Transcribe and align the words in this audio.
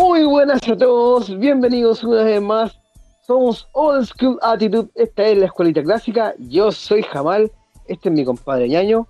Muy 0.00 0.24
buenas 0.24 0.66
a 0.66 0.74
todos, 0.78 1.38
bienvenidos 1.38 2.02
una 2.04 2.22
vez 2.22 2.40
más. 2.40 2.72
Somos 3.26 3.68
Old 3.72 4.06
School 4.06 4.38
Attitude, 4.40 4.88
esta 4.94 5.24
es 5.26 5.36
la 5.36 5.44
escuelita 5.44 5.82
clásica. 5.82 6.32
Yo 6.38 6.72
soy 6.72 7.02
Jamal, 7.02 7.52
este 7.86 8.08
es 8.08 8.14
mi 8.14 8.24
compadre 8.24 8.66
ñaño. 8.70 9.06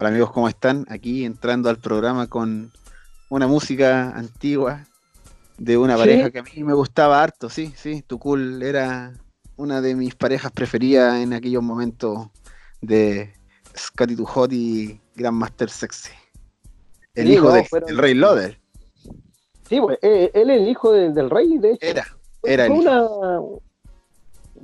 Hola 0.00 0.08
amigos, 0.08 0.32
¿cómo 0.32 0.48
están? 0.48 0.86
Aquí 0.88 1.24
entrando 1.24 1.70
al 1.70 1.76
programa 1.78 2.26
con 2.26 2.72
una 3.28 3.46
música 3.46 4.10
antigua 4.10 4.86
de 5.56 5.78
una 5.78 5.94
¿Sí? 5.94 6.00
pareja 6.00 6.30
que 6.32 6.40
a 6.40 6.42
mí 6.42 6.64
me 6.64 6.74
gustaba 6.74 7.22
harto, 7.22 7.48
sí, 7.48 7.72
sí, 7.76 8.02
Tukul 8.02 8.64
era 8.64 9.12
una 9.56 9.80
de 9.80 9.94
mis 9.94 10.16
parejas 10.16 10.50
preferidas 10.50 11.14
en 11.22 11.32
aquellos 11.32 11.62
momentos 11.62 12.26
de 12.80 13.32
Scotty 13.78 14.16
Hot 14.16 14.52
y 14.52 15.00
Grandmaster 15.14 15.70
Sexy. 15.70 16.10
El 17.14 17.28
Sí, 17.28 17.32
hijo 17.34 17.54
no, 17.54 17.64
fueron- 17.64 17.86
del 17.86 17.98
Rey 17.98 18.14
Loder. 18.14 18.59
Sí, 19.70 19.80
pues, 19.80 19.98
eh, 20.02 20.30
él 20.34 20.50
es 20.50 20.60
el 20.62 20.68
hijo 20.68 20.90
de- 20.92 21.12
del 21.12 21.30
rey, 21.30 21.56
de 21.58 21.70
hecho. 21.74 21.86
Era, 21.86 22.04
era 22.42 22.66
el 22.66 22.72
hijo. 22.72 22.80
una... 22.82 23.08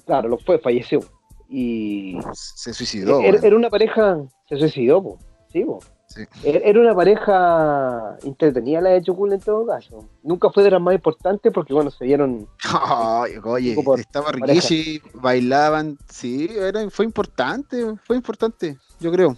Claro, 0.05 0.29
lo 0.29 0.37
fue, 0.39 0.59
falleció. 0.59 1.01
Y 1.49 2.19
Se 2.33 2.75
suicidó. 2.75 3.21
era, 3.21 3.39
era 3.41 3.55
una 3.57 3.71
pareja, 3.71 4.19
se 4.49 4.59
suicidó, 4.59 5.01
po. 5.03 5.19
sí, 5.53 5.65
po. 5.65 5.79
Sí. 6.17 6.25
Era 6.45 6.81
una 6.81 6.95
pareja 6.95 8.17
entretenida 8.23 8.81
la 8.81 8.91
de 8.91 9.03
Chocul 9.03 9.33
en 9.35 9.41
todo 9.41 9.67
caso. 9.67 10.09
Nunca 10.23 10.51
fue 10.51 10.63
de 10.63 10.71
las 10.71 10.81
más 10.81 10.95
importantes 10.95 11.53
porque, 11.53 11.75
bueno, 11.75 11.91
se 11.91 12.07
dieron 12.07 12.49
Ay, 12.65 13.33
oye, 13.45 13.77
estaba. 13.99 14.33
Rikishi, 14.33 15.03
bailaban, 15.15 15.99
sí, 16.09 16.49
era, 16.57 16.89
fue 16.89 17.05
importante, 17.05 17.85
fue 18.05 18.17
importante, 18.17 18.79
yo 18.99 19.13
creo. 19.13 19.37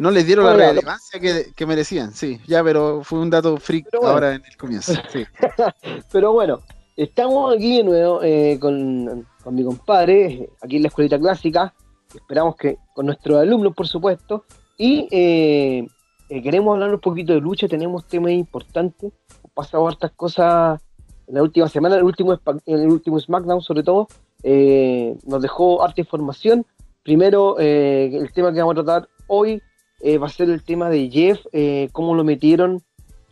No 0.00 0.10
les 0.10 0.26
dieron 0.26 0.44
la 0.44 0.52
Bueno, 0.52 0.68
relevancia 0.68 1.18
que, 1.18 1.52
que 1.54 1.66
merecían, 1.66 2.12
sí, 2.12 2.40
ya, 2.46 2.62
pero 2.62 3.02
fue 3.02 3.18
un 3.18 3.30
dato 3.30 3.56
freak 3.56 3.88
bueno. 3.92 4.08
ahora 4.08 4.34
en 4.34 4.44
el 4.44 4.56
comienzo. 4.56 4.92
Sí. 5.12 5.24
Pero 6.12 6.32
bueno, 6.32 6.60
estamos 6.96 7.54
aquí 7.54 7.78
de 7.78 7.84
nuevo 7.84 8.22
eh, 8.22 8.58
con, 8.60 9.26
con 9.42 9.54
mi 9.54 9.64
compadre, 9.64 10.26
eh, 10.26 10.50
aquí 10.62 10.76
en 10.76 10.82
la 10.82 10.88
escuelita 10.88 11.18
clásica. 11.18 11.74
Esperamos 12.14 12.56
que 12.56 12.78
con 12.94 13.06
nuestros 13.06 13.40
alumnos, 13.40 13.74
por 13.74 13.86
supuesto. 13.86 14.44
Y 14.78 15.08
eh, 15.10 15.86
eh, 16.28 16.42
queremos 16.42 16.74
hablar 16.74 16.92
un 16.94 17.00
poquito 17.00 17.32
de 17.34 17.40
lucha, 17.40 17.68
tenemos 17.68 18.06
temas 18.06 18.32
importantes. 18.32 19.12
Han 19.44 19.50
pasado 19.54 19.86
hartas 19.88 20.10
cosas 20.12 20.80
en 21.26 21.34
la 21.34 21.42
última 21.42 21.68
semana, 21.68 21.96
el 21.96 22.04
último, 22.04 22.32
en 22.66 22.78
el 22.80 22.88
último 22.88 23.18
SmackDown 23.18 23.60
sobre 23.62 23.82
todo. 23.82 24.08
eh, 24.42 25.16
nos 25.26 25.42
dejó 25.42 25.82
harta 25.82 26.00
información. 26.00 26.64
Primero, 27.02 27.56
eh, 27.58 28.10
el 28.14 28.32
tema 28.32 28.52
que 28.52 28.60
vamos 28.60 28.72
a 28.78 28.84
tratar 28.84 29.08
hoy 29.26 29.60
eh, 30.00 30.18
va 30.18 30.26
a 30.26 30.30
ser 30.30 30.50
el 30.50 30.62
tema 30.62 30.88
de 30.90 31.08
Jeff, 31.10 31.40
eh, 31.52 31.88
cómo 31.92 32.14
lo 32.14 32.22
metieron 32.22 32.82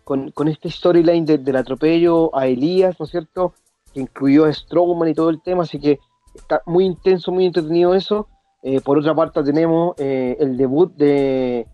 con, 0.03 0.31
con 0.33 0.49
este 0.49 0.71
storyline 0.71 1.25
de- 1.27 1.39
del 1.39 1.57
atropello 1.57 2.35
a 2.37 2.47
Elías, 2.47 2.99
¿no 2.99 3.05
es 3.05 3.11
cierto? 3.13 3.53
Que 3.93 4.01
incluyó 4.01 4.47
a 4.47 4.53
Strowman 4.53 5.09
y 5.11 5.15
todo 5.15 5.31
el 5.31 5.41
tema, 5.43 5.63
así 5.65 5.79
que 5.79 5.99
está 6.35 6.63
muy 6.67 6.85
intenso, 6.87 7.31
muy 7.31 7.47
entretenido 7.47 7.95
eso. 7.95 8.27
Eh, 8.63 8.81
por 8.81 8.99
otra 8.99 9.15
parte 9.15 9.43
tenemos 9.45 9.95
el 9.99 10.57
debut 10.57 10.93
de, 10.97 11.67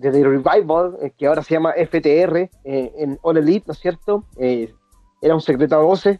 de 0.00 0.10
The 0.10 0.24
Revival, 0.24 0.96
eh, 1.02 1.12
que 1.16 1.26
ahora 1.26 1.42
se 1.42 1.54
llama 1.54 1.72
FTR, 1.72 2.50
eh, 2.64 2.92
en 2.96 3.18
All 3.22 3.36
Elite, 3.36 3.64
¿no 3.66 3.72
es 3.72 3.78
cierto? 3.78 4.24
Eh, 4.36 4.72
era 5.22 5.34
un 5.34 5.40
secreto 5.42 5.76
a 5.76 5.80
voces, 5.80 6.18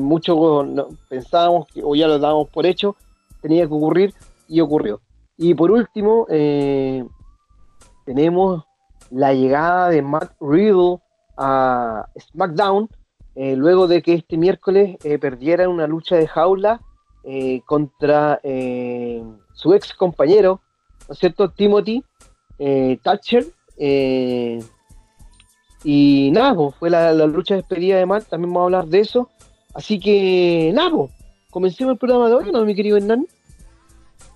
muchos 0.00 0.66
pensábamos, 1.10 1.66
que, 1.66 1.82
o 1.84 1.94
ya 1.94 2.08
lo 2.08 2.18
dábamos 2.18 2.48
por 2.48 2.64
hecho, 2.64 2.96
tenía 3.42 3.66
que 3.68 3.74
ocurrir 3.74 4.14
y 4.48 4.60
ocurrió. 4.62 5.02
Y 5.36 5.52
por 5.52 5.70
último, 5.70 6.24
tenemos 8.06 8.64
la 9.10 9.34
llegada 9.34 9.90
de 9.90 10.00
Matt 10.00 10.32
Riddle 10.40 10.96
a 11.36 12.08
SmackDown, 12.18 12.88
luego 13.34 13.86
de 13.86 14.00
que 14.00 14.14
este 14.14 14.38
miércoles 14.38 14.96
eh, 15.04 15.18
perdiera 15.18 15.68
una 15.68 15.86
lucha 15.86 16.16
de 16.16 16.26
jaula 16.26 16.80
contra 17.66 18.40
su 19.52 19.74
ex 19.74 19.92
compañero, 19.92 20.62
¿no 21.06 21.12
es 21.12 21.18
cierto? 21.18 21.50
Timothy 21.50 22.02
eh, 22.58 22.98
Thatcher. 23.02 23.46
eh, 23.76 24.62
y 25.84 26.30
nada, 26.32 26.54
pues, 26.54 26.74
fue 26.74 26.90
la, 26.90 27.12
la 27.12 27.26
lucha 27.26 27.54
de 27.54 27.60
despedida 27.60 27.98
de 27.98 28.06
Matt, 28.06 28.28
también 28.28 28.52
vamos 28.52 28.72
a 28.72 28.78
hablar 28.78 28.86
de 28.90 29.00
eso. 29.00 29.30
Así 29.74 30.00
que 30.00 30.72
nada, 30.74 30.90
pues, 30.90 31.10
comencemos 31.50 31.92
el 31.92 31.98
programa 31.98 32.28
de 32.28 32.34
hoy, 32.34 32.50
¿no, 32.50 32.64
mi 32.64 32.74
querido 32.74 32.96
Hernán? 32.96 33.26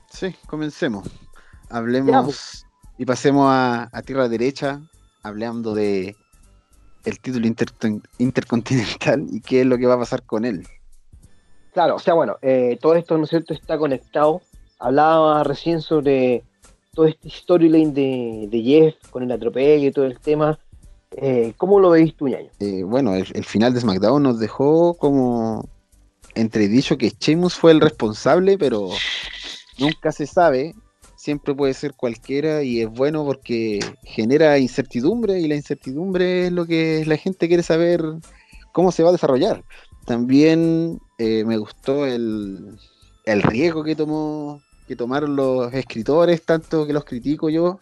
Sí, 0.09 0.35
comencemos. 0.47 1.05
Ya, 1.05 1.79
Hablemos 1.79 2.25
pues. 2.25 2.67
y 2.99 3.05
pasemos 3.07 3.47
a, 3.49 3.89
a 3.93 4.03
tierra 4.03 4.29
derecha, 4.29 4.81
hablando 5.23 5.75
de 5.75 6.15
el 7.05 7.19
título 7.19 7.47
inter- 7.49 7.73
intercontinental 8.19 9.27
y 9.33 9.41
qué 9.41 9.63
es 9.63 9.67
lo 9.67 9.77
que 9.79 9.87
va 9.87 9.95
a 9.95 9.99
pasar 9.99 10.23
con 10.23 10.45
él. 10.45 10.65
Claro, 11.73 11.97
o 11.97 11.99
sea, 11.99 12.15
bueno, 12.15 12.37
eh, 12.43 12.79
todo 12.81 12.95
esto, 12.95 13.19
¿no 13.19 13.25
es 13.25 13.31
cierto?, 13.31 13.55
está 13.55 13.79
conectado. 13.79 14.43
Hablaba 14.79 15.43
recién 15.43 15.81
sobre 15.81 16.45
todo 16.95 17.07
este 17.07 17.31
storyline 17.31 17.95
de, 17.95 18.63
Jeff 18.63 19.11
con 19.11 19.23
el 19.23 19.33
atropello 19.33 19.89
y 19.89 19.93
todo 19.93 20.05
el 20.05 20.19
tema. 20.19 20.59
Eh, 21.13 21.55
¿Cómo 21.57 21.81
lo 21.81 21.91
veis 21.91 22.15
tú, 22.15 22.29
ñaño? 22.29 22.51
Eh, 22.61 22.83
bueno, 22.83 23.15
el, 23.15 23.27
el 23.35 23.45
final 23.45 23.73
de 23.73 23.81
SmackDown 23.81 24.23
nos 24.23 24.39
dejó 24.39 24.95
como 24.95 25.69
entredicho 26.35 26.99
que 26.99 27.13
Sheamus 27.19 27.55
fue 27.55 27.73
el 27.73 27.81
responsable, 27.81 28.59
pero 28.59 28.91
nunca 29.79 30.13
se 30.13 30.27
sabe. 30.27 30.75
Siempre 31.17 31.55
puede 31.55 31.73
ser 31.73 31.95
cualquiera 31.95 32.63
y 32.63 32.83
es 32.83 32.91
bueno 32.91 33.25
porque 33.25 33.81
genera 34.03 34.59
incertidumbre 34.59 35.41
y 35.41 35.49
la 35.49 35.55
incertidumbre 35.55 36.47
es 36.47 36.53
lo 36.53 36.67
que 36.67 37.05
la 37.07 37.17
gente 37.17 37.49
quiere 37.49 37.63
saber 37.63 38.03
cómo 38.73 38.93
se 38.93 39.03
va 39.03 39.11
a 39.11 39.13
desarrollar. 39.13 39.65
También 40.05 41.01
eh, 41.19 41.45
me 41.47 41.57
gustó 41.57 42.07
el, 42.07 42.77
el 43.25 43.43
riesgo 43.43 43.85
que 43.85 43.95
tomó 43.95 44.61
que 44.93 44.97
tomaron 44.97 45.35
los 45.37 45.73
escritores, 45.73 46.43
tanto 46.45 46.87
que 46.87 46.93
los 46.93 47.07
critico 47.07 47.49
yo, 47.49 47.81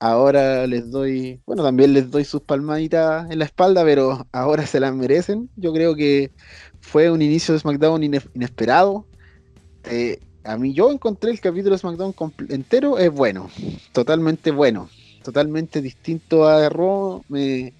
ahora 0.00 0.66
les 0.66 0.90
doy, 0.90 1.40
bueno, 1.46 1.62
también 1.62 1.92
les 1.92 2.10
doy 2.10 2.24
sus 2.24 2.40
palmaditas 2.42 3.30
en 3.30 3.38
la 3.38 3.44
espalda, 3.44 3.84
pero 3.84 4.26
ahora 4.32 4.66
se 4.66 4.80
las 4.80 4.92
merecen. 4.92 5.48
Yo 5.54 5.72
creo 5.72 5.94
que 5.94 6.32
fue 6.80 7.12
un 7.12 7.22
inicio 7.22 7.54
de 7.54 7.60
SmackDown 7.60 8.02
ine- 8.02 8.28
inesperado. 8.34 9.06
Eh, 9.84 10.18
a 10.42 10.56
mí 10.56 10.72
yo 10.72 10.90
encontré 10.90 11.30
el 11.30 11.38
capítulo 11.38 11.76
de 11.76 11.78
SmackDown 11.78 12.12
entero, 12.48 12.98
es 12.98 13.12
bueno, 13.12 13.48
totalmente 13.92 14.50
bueno, 14.50 14.88
totalmente 15.22 15.80
distinto 15.80 16.44
a 16.48 16.68
Raw. 16.68 17.22
Me, 17.28 17.72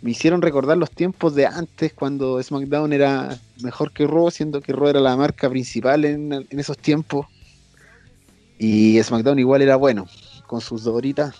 me 0.00 0.10
hicieron 0.10 0.40
recordar 0.40 0.78
los 0.78 0.90
tiempos 0.90 1.34
de 1.34 1.44
antes, 1.44 1.92
cuando 1.92 2.42
SmackDown 2.42 2.94
era 2.94 3.38
mejor 3.62 3.92
que 3.92 4.06
Raw, 4.06 4.30
siendo 4.30 4.62
que 4.62 4.72
Raw 4.72 4.88
era 4.88 5.00
la 5.00 5.18
marca 5.18 5.50
principal 5.50 6.06
en 6.06 6.46
esos 6.50 6.78
tiempos. 6.78 7.26
Y 8.58 9.02
SmackDown 9.02 9.38
igual 9.38 9.62
era 9.62 9.76
bueno, 9.76 10.06
con 10.46 10.60
sus 10.60 10.84
dos 10.84 10.94
horitas 10.94 11.34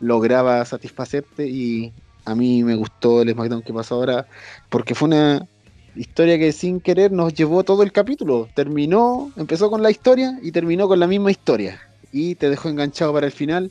lograba 0.00 0.64
satisfacerte 0.64 1.46
y 1.48 1.92
a 2.24 2.34
mí 2.34 2.62
me 2.62 2.74
gustó 2.74 3.22
el 3.22 3.32
SmackDown 3.32 3.62
que 3.62 3.72
pasó 3.72 3.94
ahora 3.96 4.26
porque 4.68 4.94
fue 4.94 5.08
una 5.08 5.46
historia 5.94 6.38
que 6.38 6.52
sin 6.52 6.80
querer 6.80 7.12
nos 7.12 7.34
llevó 7.34 7.64
todo 7.64 7.82
el 7.82 7.92
capítulo. 7.92 8.48
Terminó, 8.54 9.30
empezó 9.36 9.70
con 9.70 9.82
la 9.82 9.90
historia 9.90 10.38
y 10.42 10.52
terminó 10.52 10.88
con 10.88 11.00
la 11.00 11.06
misma 11.06 11.30
historia 11.30 11.80
y 12.12 12.34
te 12.34 12.50
dejó 12.50 12.68
enganchado 12.68 13.12
para 13.12 13.26
el 13.26 13.32
final 13.32 13.70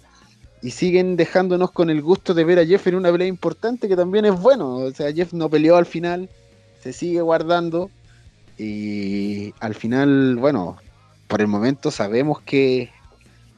y 0.61 0.71
siguen 0.71 1.15
dejándonos 1.15 1.71
con 1.71 1.89
el 1.89 2.01
gusto 2.01 2.33
de 2.33 2.43
ver 2.43 2.59
a 2.59 2.65
Jeff 2.65 2.87
en 2.87 2.95
una 2.95 3.11
pelea 3.11 3.27
importante 3.27 3.87
que 3.87 3.95
también 3.95 4.25
es 4.25 4.39
bueno. 4.39 4.77
O 4.77 4.91
sea, 4.91 5.11
Jeff 5.13 5.33
no 5.33 5.49
peleó 5.49 5.75
al 5.75 5.85
final, 5.85 6.29
se 6.81 6.91
sigue 6.91 7.21
guardando 7.21 7.91
y 8.57 9.53
al 9.59 9.75
final, 9.75 10.37
bueno, 10.37 10.77
por 11.27 11.41
el 11.41 11.47
momento 11.47 11.91
sabemos 11.91 12.41
que 12.41 12.91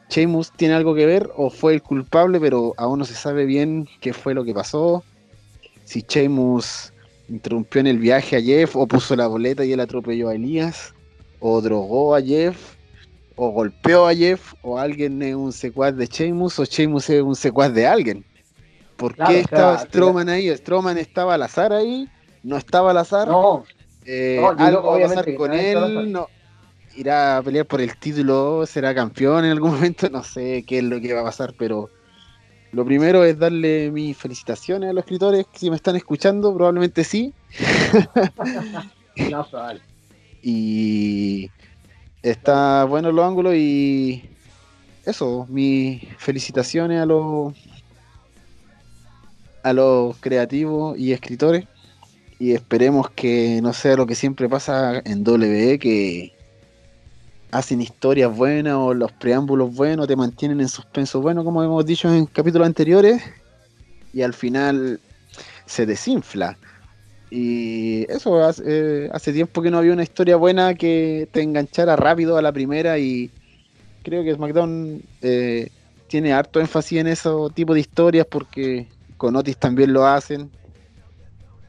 Sheamus 0.09 0.51
tiene 0.53 0.74
algo 0.74 0.95
que 0.95 1.06
ver 1.06 1.30
o 1.36 1.50
fue 1.50 1.74
el 1.74 1.81
culpable, 1.81 2.39
pero 2.39 2.74
aún 2.77 3.00
no 3.00 3.06
se 3.06 3.13
sabe 3.13 3.45
bien 3.45 3.88
qué 4.00 4.13
fue 4.13 4.33
lo 4.33 4.44
que 4.45 4.53
pasó. 4.53 5.03
Si 5.83 6.06
Sheamus 6.07 6.94
interrumpió 7.30 7.81
en 7.81 7.88
el 7.88 8.00
viaje 8.00 8.38
a 8.38 8.41
Jeff 8.41 8.75
o 8.75 8.88
puso 8.88 9.15
la 9.15 9.27
boleta 9.27 9.65
y 9.65 9.74
él 9.74 9.80
atropelló 9.80 10.30
a 10.30 10.36
Elías, 10.36 10.94
o 11.39 11.62
drogó 11.62 12.15
a 12.15 12.21
Jeff, 12.21 12.75
o 13.36 13.51
golpeó 13.51 14.07
a 14.07 14.15
Jeff, 14.15 14.53
o 14.62 14.80
alguien 14.80 15.21
es 15.21 15.36
un 15.36 15.51
secuaz 15.51 15.95
de 15.95 16.07
Sheamus, 16.07 16.57
o 16.59 16.63
Sheamus 16.63 17.09
es 17.09 17.21
un 17.21 17.36
secuaz 17.36 17.74
de 17.74 17.86
alguien. 17.86 18.25
¿Por 18.95 19.13
Claro, 19.13 19.31
qué 19.31 19.39
estaba 19.41 19.77
Strowman 19.77 20.30
ahí? 20.30 20.50
¿Strowman 20.56 20.97
estaba 20.97 21.36
al 21.36 21.44
azar 21.44 21.71
ahí? 21.71 22.09
¿No 22.44 22.57
estaba 22.57 22.91
al 22.91 22.97
azar? 22.97 23.27
No, 23.27 23.63
Eh, 24.06 24.38
No, 24.39 24.50
algo 24.57 24.91
va 24.91 24.97
a 24.97 25.01
pasar 25.09 25.36
con 25.36 25.53
él, 25.53 26.12
no, 26.12 26.27
irá 26.97 27.38
a 27.38 27.44
pelear 27.44 27.65
por 27.65 27.79
el 27.79 27.95
título, 27.97 28.65
será 28.65 28.94
campeón 28.94 29.45
en 29.45 29.51
algún 29.51 29.71
momento, 29.75 30.09
no 30.09 30.23
sé 30.23 30.63
qué 30.67 30.79
es 30.79 30.83
lo 30.83 30.99
que 30.99 31.13
va 31.13 31.21
a 31.21 31.25
pasar, 31.25 31.53
pero 31.57 31.89
lo 32.71 32.83
primero 32.83 33.23
es 33.23 33.38
darle 33.38 33.91
mis 33.91 34.17
felicitaciones 34.17 34.89
a 34.89 34.94
los 34.94 35.03
escritores, 35.03 35.45
si 35.53 35.69
me 35.69 35.75
están 35.75 35.95
escuchando, 35.95 36.53
probablemente 36.53 37.03
sí, 37.03 37.33
no, 39.31 39.47
vale. 39.51 39.81
y 40.41 41.49
está 42.23 42.83
bueno 42.85 43.11
los 43.11 43.25
ángulos 43.25 43.55
y 43.55 44.29
eso, 45.05 45.45
mis 45.50 46.03
felicitaciones 46.17 47.01
a 47.01 47.05
los 47.05 47.53
a 49.63 49.73
los 49.73 50.15
creativos 50.17 50.97
y 50.97 51.11
escritores 51.11 51.65
y 52.39 52.53
esperemos 52.53 53.09
que 53.11 53.59
no 53.61 53.73
sea 53.73 53.95
lo 53.95 54.05
que 54.05 54.15
siempre 54.15 54.47
pasa 54.47 55.01
en 55.03 55.27
WWE, 55.27 55.79
que 55.79 56.37
hacen 57.51 57.81
historias 57.81 58.35
buenas 58.35 58.75
o 58.75 58.94
los 58.94 59.11
preámbulos 59.11 59.73
buenos, 59.73 60.07
te 60.07 60.15
mantienen 60.15 60.61
en 60.61 60.67
suspenso 60.67 61.21
bueno, 61.21 61.44
como 61.44 61.63
hemos 61.63 61.85
dicho 61.85 62.13
en 62.13 62.25
capítulos 62.25 62.67
anteriores, 62.67 63.21
y 64.13 64.21
al 64.21 64.33
final 64.33 64.99
se 65.65 65.85
desinfla. 65.85 66.57
Y 67.29 68.09
eso, 68.11 68.41
hace, 68.44 68.63
eh, 69.05 69.33
tiempo 69.33 69.61
que 69.61 69.69
no 69.69 69.77
había 69.79 69.94
una 69.94 70.03
historia 70.03 70.38
buena 70.38 70.75
que 70.75 71.27
te 71.31 71.41
enganchara 71.41 71.95
rápido 71.95 72.38
a 72.38 72.41
la 72.41 72.53
primera 72.53 72.97
y 72.97 73.29
creo 74.03 74.23
que 74.23 74.33
SmackDown 74.33 75.01
eh, 75.21 75.69
tiene 76.07 76.31
harto 76.31 76.61
énfasis 76.61 77.00
en 77.00 77.07
ese 77.07 77.29
tipo 77.53 77.73
de 77.73 77.81
historias 77.81 78.25
porque 78.29 78.88
con 79.17 79.35
Otis 79.35 79.57
también 79.57 79.91
lo 79.91 80.05
hacen 80.05 80.50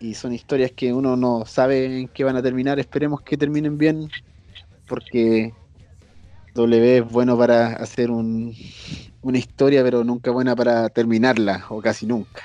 y 0.01 0.15
son 0.15 0.33
historias 0.33 0.71
que 0.73 0.93
uno 0.93 1.17
no 1.17 1.45
sabe 1.45 2.03
en 2.03 2.09
qué 2.09 2.23
van 2.23 2.37
a 2.37 2.43
terminar. 2.43 2.79
Esperemos 2.79 3.21
que 3.23 3.37
terminen 3.37 3.77
bien 3.77 4.09
porque 4.87 5.53
W 6.55 6.97
es 6.99 7.11
bueno 7.11 7.37
para 7.37 7.69
hacer 7.75 8.11
un, 8.11 8.55
una 9.23 9.39
historia, 9.39 9.83
pero 9.83 10.05
nunca 10.05 10.31
buena 10.31 10.57
para 10.57 10.89
terminarla 10.89 11.65
o 11.69 11.81
casi 11.81 12.07
nunca. 12.07 12.43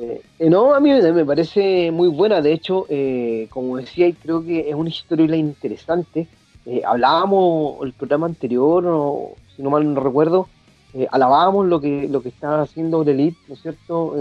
Eh, 0.00 0.22
no, 0.48 0.74
a 0.74 0.80
mí 0.80 0.90
me 0.90 1.24
parece 1.26 1.90
muy 1.90 2.08
buena. 2.08 2.40
De 2.40 2.52
hecho, 2.52 2.86
eh, 2.88 3.48
como 3.50 3.76
decía, 3.76 4.10
creo 4.22 4.42
que 4.42 4.70
es 4.70 4.74
una 4.74 4.88
historia 4.88 5.36
interesante. 5.36 6.26
Eh, 6.64 6.80
hablábamos 6.86 7.84
el 7.84 7.92
programa 7.92 8.26
anterior, 8.26 8.84
o, 8.86 9.34
si 9.54 9.62
no 9.62 9.70
mal 9.70 9.92
no 9.92 10.00
recuerdo, 10.00 10.48
eh, 10.94 11.06
alabábamos 11.10 11.66
lo 11.66 11.80
que 11.80 12.08
lo 12.08 12.22
que 12.22 12.30
está 12.30 12.62
haciendo 12.62 13.02
Elite, 13.02 13.38
¿no 13.48 13.54
es 13.54 13.60
cierto? 13.60 14.14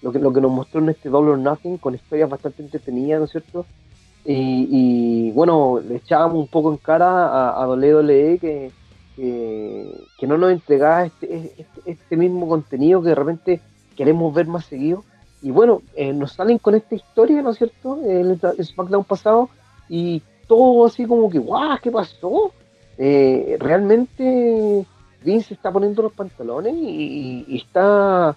lo 0.00 0.12
que 0.12 0.18
lo 0.18 0.32
que 0.32 0.40
nos 0.40 0.50
mostró 0.50 0.80
en 0.80 0.90
este 0.90 1.08
Double 1.08 1.32
or 1.32 1.38
Nothing, 1.38 1.78
con 1.78 1.94
historias 1.94 2.30
bastante 2.30 2.62
entretenidas, 2.62 3.20
¿no 3.20 3.24
es 3.26 3.30
cierto? 3.30 3.66
Y, 4.30 5.30
bueno, 5.30 5.80
le 5.80 5.96
echábamos 5.96 6.36
un 6.36 6.48
poco 6.48 6.70
en 6.70 6.76
cara 6.76 7.28
a, 7.28 7.62
a 7.62 7.66
WWE 7.66 8.38
que, 8.38 8.70
que, 9.16 10.26
no 10.26 10.36
nos 10.36 10.52
entregaba 10.52 11.06
este, 11.06 11.54
este, 11.56 11.80
este 11.86 12.16
mismo 12.16 12.46
contenido 12.46 13.00
que 13.00 13.08
de 13.08 13.14
repente 13.14 13.60
queremos 13.96 14.34
ver 14.34 14.46
más 14.46 14.66
seguido. 14.66 15.02
Y 15.40 15.50
bueno, 15.50 15.80
eh, 15.94 16.12
nos 16.12 16.32
salen 16.32 16.58
con 16.58 16.74
esta 16.74 16.94
historia, 16.94 17.40
¿no 17.40 17.50
es 17.50 17.58
cierto? 17.58 18.00
El, 18.04 18.38
el 18.58 18.64
SmackDown 18.64 19.04
pasado 19.04 19.48
y 19.88 20.22
todo 20.46 20.86
así 20.86 21.06
como 21.06 21.30
que, 21.30 21.38
¡guau! 21.38 21.78
¿Qué 21.82 21.90
pasó? 21.90 22.52
Eh, 22.98 23.56
realmente 23.60 24.84
Vince 25.24 25.54
está 25.54 25.70
poniendo 25.72 26.02
los 26.02 26.12
pantalones 26.12 26.74
y, 26.76 27.56
está 27.56 28.36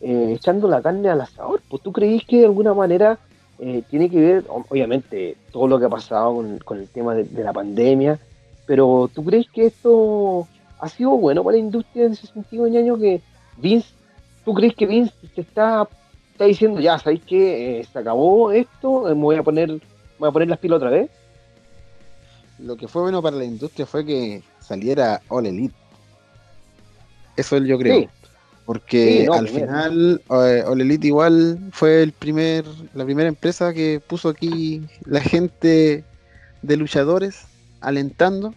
eh, 0.00 0.34
echando 0.36 0.68
la 0.68 0.82
carne 0.82 1.08
al 1.08 1.22
asador. 1.22 1.62
Pues 1.68 1.82
tú 1.82 1.92
creís 1.92 2.24
que 2.26 2.38
de 2.38 2.44
alguna 2.44 2.74
manera 2.74 3.18
tiene 3.88 4.10
que 4.10 4.20
ver, 4.20 4.44
obviamente, 4.48 5.36
todo 5.52 5.68
lo 5.68 5.78
que 5.78 5.86
ha 5.86 5.90
pasado 5.90 6.42
con, 6.64 6.78
el 6.78 6.88
tema 6.88 7.14
de, 7.14 7.24
de, 7.24 7.44
la 7.44 7.52
pandemia, 7.52 8.18
pero 8.66 9.08
tú 9.14 9.24
crees 9.24 9.46
que 9.50 9.66
esto 9.66 10.48
ha 10.80 10.88
sido 10.88 11.10
bueno 11.10 11.44
para 11.44 11.56
la 11.56 11.62
industria 11.62 12.06
en 12.06 12.12
ese 12.12 12.26
sentido, 12.26 12.66
ñaño, 12.66 12.98
que 12.98 13.20
Vince 13.56 13.94
¿Tú 14.44 14.54
crees 14.54 14.74
que 14.74 14.86
Vince 14.86 15.14
te 15.34 15.40
está, 15.40 15.88
está 16.32 16.44
diciendo, 16.44 16.80
ya, 16.80 16.98
¿sabéis 16.98 17.22
que 17.22 17.80
eh, 17.80 17.84
se 17.84 17.98
acabó 17.98 18.50
esto? 18.50 19.08
Eh, 19.08 19.14
me 19.14 19.22
voy 19.22 19.36
a 19.36 19.42
poner, 19.42 19.80
voy 20.18 20.28
a 20.28 20.32
poner 20.32 20.48
las 20.48 20.58
pilas 20.58 20.78
otra 20.78 20.90
vez. 20.90 21.10
Lo 22.58 22.76
que 22.76 22.88
fue 22.88 23.02
bueno 23.02 23.22
para 23.22 23.36
la 23.36 23.44
industria 23.44 23.86
fue 23.86 24.04
que 24.04 24.42
saliera 24.60 25.22
All 25.28 25.46
Elite. 25.46 25.74
Eso 27.36 27.56
yo 27.58 27.78
creo. 27.78 28.08
Porque 28.64 29.26
al 29.32 29.48
final 29.48 30.22
eh, 30.30 30.62
All 30.66 30.80
Elite 30.80 31.08
igual 31.08 31.58
fue 31.72 32.02
el 32.02 32.12
primer, 32.12 32.64
la 32.94 33.04
primera 33.04 33.28
empresa 33.28 33.74
que 33.74 34.00
puso 34.06 34.28
aquí 34.28 34.82
la 35.04 35.20
gente 35.20 36.04
de 36.62 36.76
luchadores 36.76 37.40
alentando 37.80 38.54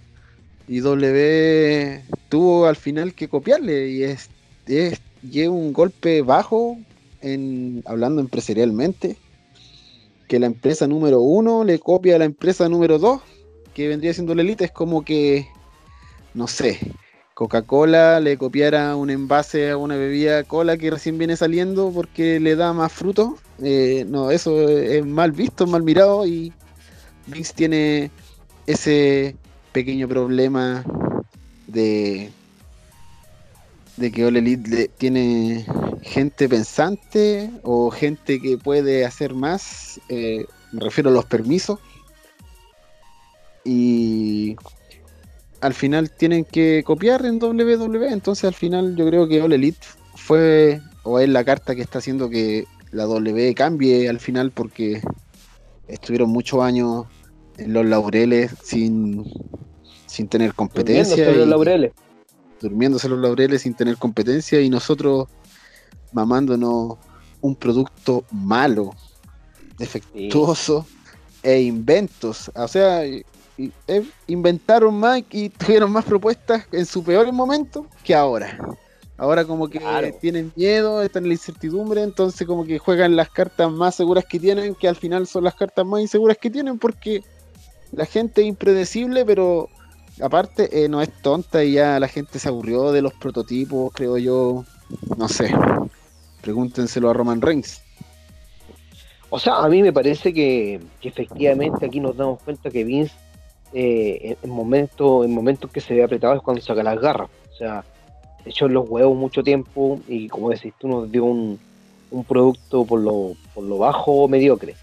y 0.67 0.79
W 0.79 2.03
tuvo 2.29 2.67
al 2.67 2.75
final 2.75 3.13
que 3.13 3.27
copiarle 3.27 3.89
y 3.89 4.03
es, 4.03 4.29
es 4.67 5.01
lleva 5.29 5.53
un 5.53 5.73
golpe 5.73 6.21
bajo, 6.21 6.77
en, 7.21 7.83
hablando 7.85 8.21
empresarialmente, 8.21 9.17
que 10.27 10.39
la 10.39 10.47
empresa 10.47 10.87
número 10.87 11.21
uno 11.21 11.63
le 11.63 11.79
copia 11.79 12.15
a 12.15 12.19
la 12.19 12.25
empresa 12.25 12.69
número 12.69 12.99
dos, 12.99 13.21
que 13.73 13.87
vendría 13.87 14.13
siendo 14.13 14.35
la 14.35 14.41
elite, 14.41 14.65
es 14.65 14.71
como 14.71 15.03
que, 15.03 15.47
no 16.33 16.47
sé, 16.47 16.79
Coca-Cola 17.35 18.21
le 18.21 18.37
copiara 18.37 18.95
un 18.95 19.09
envase 19.09 19.69
a 19.69 19.77
una 19.77 19.97
bebida 19.97 20.43
cola 20.45 20.77
que 20.77 20.89
recién 20.89 21.17
viene 21.17 21.35
saliendo 21.35 21.91
porque 21.93 22.39
le 22.39 22.55
da 22.55 22.71
más 22.71 22.91
fruto. 22.91 23.37
Eh, 23.61 24.05
no, 24.07 24.31
eso 24.31 24.67
es 24.69 25.05
mal 25.05 25.33
visto, 25.33 25.67
mal 25.67 25.83
mirado 25.83 26.25
y 26.25 26.53
Vince 27.27 27.53
tiene 27.53 28.09
ese 28.65 29.35
pequeño 29.73 30.07
problema 30.07 30.83
de 31.67 32.31
de 33.97 34.11
que 34.11 34.25
All 34.25 34.37
Elite 34.37 34.89
tiene 34.97 35.65
gente 36.03 36.49
pensante 36.49 37.49
o 37.63 37.91
gente 37.91 38.41
que 38.41 38.57
puede 38.57 39.05
hacer 39.05 39.33
más, 39.33 39.99
eh, 40.09 40.45
me 40.71 40.81
refiero 40.81 41.09
a 41.09 41.13
los 41.13 41.25
permisos, 41.25 41.79
y 43.63 44.55
al 45.65 45.73
final 45.73 46.11
tienen 46.11 46.45
que 46.45 46.83
copiar 46.85 47.25
en 47.25 47.41
WWE, 47.41 48.11
entonces 48.11 48.45
al 48.45 48.53
final 48.53 48.95
yo 48.95 49.07
creo 49.07 49.27
que 49.27 49.41
All 49.41 49.53
Elite 49.53 49.85
fue 50.15 50.81
o 51.03 51.19
es 51.19 51.29
la 51.29 51.43
carta 51.43 51.75
que 51.75 51.81
está 51.81 51.99
haciendo 51.99 52.29
que 52.29 52.65
la 52.91 53.03
W 53.03 53.53
cambie 53.55 54.09
al 54.09 54.19
final 54.19 54.51
porque 54.51 55.01
estuvieron 55.87 56.29
muchos 56.29 56.61
años 56.61 57.05
en 57.57 57.73
los 57.73 57.85
laureles 57.85 58.51
sin, 58.63 59.25
sin 60.05 60.27
tener 60.27 60.53
competencia. 60.53 61.31
los 61.31 61.47
laureles 61.47 61.91
durmiéndose 62.59 63.09
los 63.09 63.19
laureles 63.19 63.61
sin 63.61 63.73
tener 63.73 63.97
competencia 63.97 64.61
y 64.61 64.69
nosotros 64.69 65.27
mamándonos 66.13 66.97
un 67.41 67.55
producto 67.55 68.25
malo, 68.31 68.91
defectuoso 69.77 70.87
e 71.43 71.61
inventos. 71.61 72.51
O 72.55 72.67
sea, 72.67 73.03
inventaron 74.27 74.95
más 74.95 75.23
y 75.31 75.49
tuvieron 75.57 75.91
más 75.91 76.05
propuestas 76.05 76.65
en 76.71 76.85
su 76.85 77.03
peor 77.03 77.31
momento 77.31 77.85
que 78.03 78.15
ahora. 78.15 78.57
Ahora 79.17 79.45
como 79.45 79.69
que 79.69 79.79
tienen 80.19 80.51
miedo, 80.57 81.01
están 81.01 81.23
en 81.23 81.29
la 81.29 81.35
incertidumbre, 81.35 82.01
entonces 82.03 82.45
como 82.45 82.65
que 82.65 82.79
juegan 82.79 83.15
las 83.15 83.29
cartas 83.29 83.71
más 83.71 83.95
seguras 83.95 84.25
que 84.25 84.41
tienen, 84.41 84.75
que 84.75 84.89
al 84.89 84.97
final 84.97 85.25
son 85.25 85.45
las 85.45 85.55
cartas 85.55 85.85
más 85.85 86.01
inseguras 86.01 86.37
que 86.37 86.49
tienen 86.49 86.77
porque 86.77 87.23
la 87.93 88.05
gente 88.05 88.41
es 88.41 88.47
impredecible, 88.47 89.23
pero 89.23 89.69
aparte 90.21 90.83
eh, 90.83 90.89
no 90.89 91.01
es 91.01 91.09
tonta 91.21 91.63
y 91.63 91.73
ya 91.73 91.97
la 91.99 92.09
gente 92.09 92.39
se 92.39 92.49
aburrió 92.49 92.91
de 92.91 93.01
los 93.01 93.13
prototipos, 93.13 93.93
creo 93.93 94.17
yo. 94.17 94.65
No 95.17 95.27
sé. 95.27 95.53
Pregúntenselo 96.41 97.09
a 97.09 97.13
Roman 97.13 97.41
Reigns. 97.41 97.81
O 99.29 99.39
sea, 99.39 99.57
a 99.57 99.67
mí 99.67 99.81
me 99.81 99.91
parece 99.91 100.33
que, 100.33 100.79
efectivamente 101.01 101.85
aquí 101.85 101.99
nos 101.99 102.15
damos 102.15 102.41
cuenta 102.43 102.69
que 102.69 102.83
Vince 102.83 103.13
eh, 103.73 104.37
en, 104.41 104.49
momentos 104.49 105.25
en 105.25 105.33
momentos 105.33 105.71
que 105.71 105.81
se 105.81 105.95
ve 105.95 106.03
apretado 106.03 106.35
es 106.35 106.41
cuando 106.41 106.61
saca 106.61 106.83
las 106.83 106.99
garras. 106.99 107.29
O 107.53 107.55
sea, 107.55 107.83
echó 108.45 108.67
los 108.67 108.89
huevos 108.89 109.17
mucho 109.17 109.43
tiempo 109.43 109.99
y 110.07 110.27
como 110.27 110.49
decís 110.49 110.73
tú 110.77 110.87
nos 110.87 111.11
dio 111.11 111.25
un, 111.25 111.59
un 112.11 112.23
producto 112.23 112.85
por 112.85 112.99
lo, 113.01 113.33
por 113.53 113.63
lo 113.63 113.77
bajo 113.77 114.27
mediocre. 114.27 114.75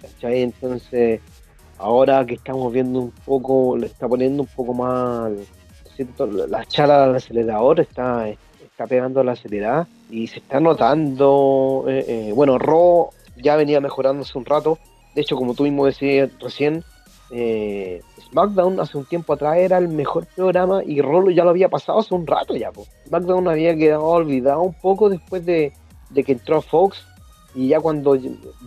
¿cachai? 0.00 0.42
Entonces 0.42 1.20
ahora 1.82 2.24
que 2.24 2.34
estamos 2.34 2.72
viendo 2.72 3.00
un 3.00 3.10
poco, 3.10 3.76
le 3.76 3.86
está 3.86 4.08
poniendo 4.08 4.42
un 4.42 4.48
poco 4.48 4.72
más, 4.72 5.32
siento, 5.94 6.26
la 6.26 6.64
chala 6.64 7.06
del 7.06 7.16
acelerador 7.16 7.80
está, 7.80 8.28
está 8.28 8.86
pegando 8.86 9.22
la 9.24 9.32
acelerada 9.32 9.88
y 10.08 10.28
se 10.28 10.38
está 10.38 10.60
notando, 10.60 11.84
eh, 11.88 12.04
eh, 12.06 12.32
bueno, 12.34 12.58
Ro 12.58 13.10
ya 13.36 13.56
venía 13.56 13.80
mejorando 13.80 14.22
hace 14.22 14.38
un 14.38 14.44
rato, 14.44 14.78
de 15.14 15.22
hecho 15.22 15.36
como 15.36 15.54
tú 15.54 15.64
mismo 15.64 15.86
decías 15.86 16.30
recién, 16.40 16.84
eh, 17.32 18.02
SmackDown 18.28 18.78
hace 18.78 18.98
un 18.98 19.06
tiempo 19.06 19.32
atrás 19.32 19.56
era 19.56 19.78
el 19.78 19.88
mejor 19.88 20.26
programa 20.26 20.82
y 20.84 21.00
Raw 21.00 21.30
ya 21.30 21.44
lo 21.44 21.50
había 21.50 21.68
pasado 21.68 21.98
hace 21.98 22.14
un 22.14 22.26
rato 22.26 22.54
ya. 22.54 22.70
SmackDown 23.06 23.48
había 23.48 23.74
quedado 23.74 24.04
olvidado 24.04 24.62
un 24.62 24.74
poco 24.74 25.08
después 25.08 25.44
de, 25.46 25.72
de 26.10 26.24
que 26.24 26.32
entró 26.32 26.60
Fox 26.60 27.06
y 27.54 27.68
ya 27.68 27.80
cuando 27.80 28.18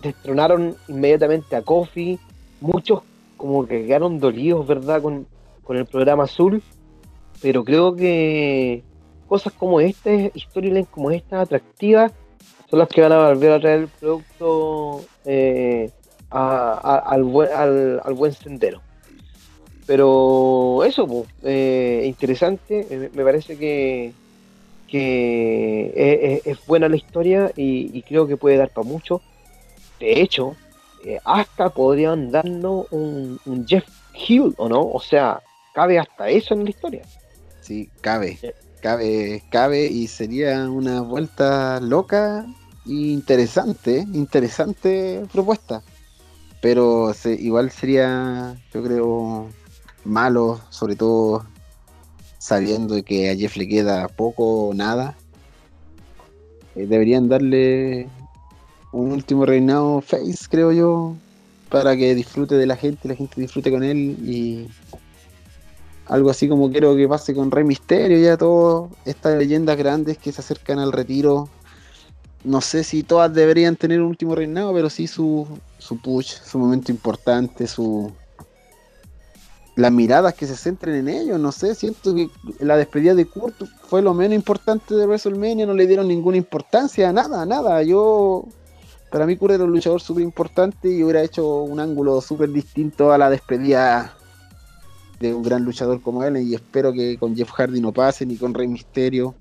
destronaron 0.02 0.76
inmediatamente 0.88 1.56
a 1.56 1.62
Kofi 1.62 2.18
muchos 2.60 3.02
como 3.36 3.66
que 3.66 3.86
quedaron 3.86 4.18
dolidos, 4.18 4.66
¿verdad? 4.66 5.02
Con, 5.02 5.26
el 5.68 5.86
programa 5.86 6.24
azul, 6.24 6.62
pero 7.42 7.64
creo 7.64 7.96
que 7.96 8.84
cosas 9.26 9.52
como 9.52 9.80
esta, 9.80 10.10
storylines 10.36 10.86
como 10.88 11.10
esta, 11.10 11.40
atractivas, 11.40 12.12
son 12.70 12.78
las 12.78 12.88
que 12.88 13.00
van 13.00 13.10
a 13.10 13.28
volver 13.28 13.52
a 13.52 13.60
traer 13.60 13.80
el 13.80 13.88
producto 13.88 15.04
eh, 15.24 15.90
al, 16.30 17.24
buen, 17.24 17.50
al, 17.52 18.14
buen 18.14 18.32
sendero. 18.32 18.82
Pero 19.86 20.82
eso, 20.84 21.06
pues, 21.06 22.06
interesante, 22.06 23.10
me 23.14 23.24
parece 23.24 23.56
que, 23.56 24.12
que 24.88 26.42
es, 26.44 26.66
buena 26.66 26.88
la 26.88 26.96
historia 26.96 27.52
y, 27.56 28.02
creo 28.02 28.26
que 28.26 28.36
puede 28.36 28.56
dar 28.56 28.70
para 28.70 28.86
mucho. 28.86 29.22
De 30.00 30.20
hecho, 30.20 30.56
eh, 31.04 31.18
hasta 31.24 31.70
podrían 31.70 32.30
darnos 32.30 32.86
un, 32.90 33.64
Jeff 33.66 33.86
Hill, 34.12 34.54
¿o 34.56 34.68
no? 34.68 34.82
O 34.82 35.00
sea, 35.00 35.40
cabe 35.72 35.98
hasta 35.98 36.28
eso 36.28 36.54
en 36.54 36.64
la 36.64 36.70
historia. 36.70 37.02
Sí, 37.60 37.88
cabe. 38.00 38.38
Cabe, 38.80 39.42
cabe 39.50 39.86
y 39.86 40.06
sería 40.06 40.70
una 40.70 41.00
vuelta 41.00 41.80
loca 41.80 42.46
e 42.86 42.92
interesante, 42.92 44.04
interesante 44.12 45.22
propuesta. 45.32 45.82
Pero 46.66 47.14
igual 47.38 47.70
sería, 47.70 48.56
yo 48.74 48.82
creo, 48.82 49.48
malo, 50.04 50.60
sobre 50.70 50.96
todo 50.96 51.46
sabiendo 52.38 53.00
que 53.04 53.30
a 53.30 53.36
Jeff 53.36 53.56
le 53.56 53.68
queda 53.68 54.08
poco 54.08 54.70
o 54.70 54.74
nada. 54.74 55.16
Eh, 56.74 56.88
deberían 56.88 57.28
darle 57.28 58.08
un 58.90 59.12
último 59.12 59.46
reinado 59.46 60.00
face, 60.00 60.48
creo 60.50 60.72
yo, 60.72 61.14
para 61.68 61.96
que 61.96 62.16
disfrute 62.16 62.56
de 62.56 62.66
la 62.66 62.74
gente, 62.74 63.06
la 63.06 63.14
gente 63.14 63.40
disfrute 63.40 63.70
con 63.70 63.84
él 63.84 64.18
y 64.28 64.66
algo 66.06 66.30
así 66.30 66.48
como 66.48 66.68
quiero 66.72 66.96
que 66.96 67.06
pase 67.06 67.32
con 67.32 67.52
Rey 67.52 67.62
Misterio, 67.62 68.18
ya 68.18 68.36
todas 68.36 68.90
estas 69.04 69.38
leyendas 69.38 69.76
grandes 69.76 70.18
que 70.18 70.32
se 70.32 70.40
acercan 70.40 70.80
al 70.80 70.90
retiro. 70.90 71.48
No 72.42 72.60
sé 72.60 72.82
si 72.82 73.04
todas 73.04 73.32
deberían 73.32 73.76
tener 73.76 74.00
un 74.00 74.08
último 74.08 74.34
reinado, 74.34 74.72
pero 74.72 74.90
sí 74.90 75.06
su, 75.06 75.46
su 75.86 75.98
push, 75.98 76.34
su 76.44 76.58
momento 76.58 76.90
importante, 76.90 77.66
su, 77.66 78.12
las 79.76 79.92
miradas 79.92 80.34
que 80.34 80.46
se 80.46 80.56
centren 80.56 80.96
en 80.96 81.08
ellos, 81.08 81.38
no 81.38 81.52
sé, 81.52 81.74
siento 81.74 82.14
que 82.14 82.28
la 82.60 82.76
despedida 82.76 83.14
de 83.14 83.26
Kurt 83.26 83.62
fue 83.82 84.00
lo 84.02 84.14
menos 84.14 84.34
importante 84.34 84.94
de 84.94 85.06
WrestleMania, 85.06 85.66
no 85.66 85.74
le 85.74 85.86
dieron 85.86 86.08
ninguna 86.08 86.38
importancia, 86.38 87.12
nada, 87.12 87.44
nada, 87.44 87.82
yo, 87.82 88.44
para 89.10 89.26
mí 89.26 89.36
Kurt 89.36 89.54
era 89.54 89.64
un 89.64 89.72
luchador 89.72 90.00
súper 90.00 90.24
importante 90.24 90.90
y 90.90 91.02
hubiera 91.04 91.22
hecho 91.22 91.62
un 91.62 91.78
ángulo 91.78 92.20
súper 92.22 92.50
distinto 92.50 93.12
a 93.12 93.18
la 93.18 93.28
despedida 93.28 94.16
de 95.20 95.34
un 95.34 95.42
gran 95.42 95.62
luchador 95.62 96.00
como 96.00 96.24
él 96.24 96.38
y 96.38 96.54
espero 96.54 96.92
que 96.92 97.18
con 97.18 97.36
Jeff 97.36 97.50
Hardy 97.50 97.80
no 97.80 97.92
pase, 97.92 98.24
ni 98.24 98.36
con 98.36 98.54
Rey 98.54 98.68
Misterio, 98.68 99.34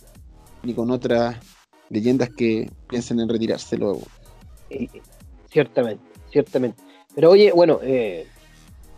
ni 0.63 0.73
con 0.73 0.91
otras 0.91 1.37
leyendas 1.89 2.29
que 2.29 2.69
piensen 2.89 3.21
en 3.21 3.29
retirarse 3.29 3.77
luego. 3.77 4.01
ciertamente, 5.49 6.03
ciertamente. 6.35 6.83
Pero 7.15 7.31
oye, 7.31 7.53
bueno, 7.53 7.79
eh, 7.81 8.27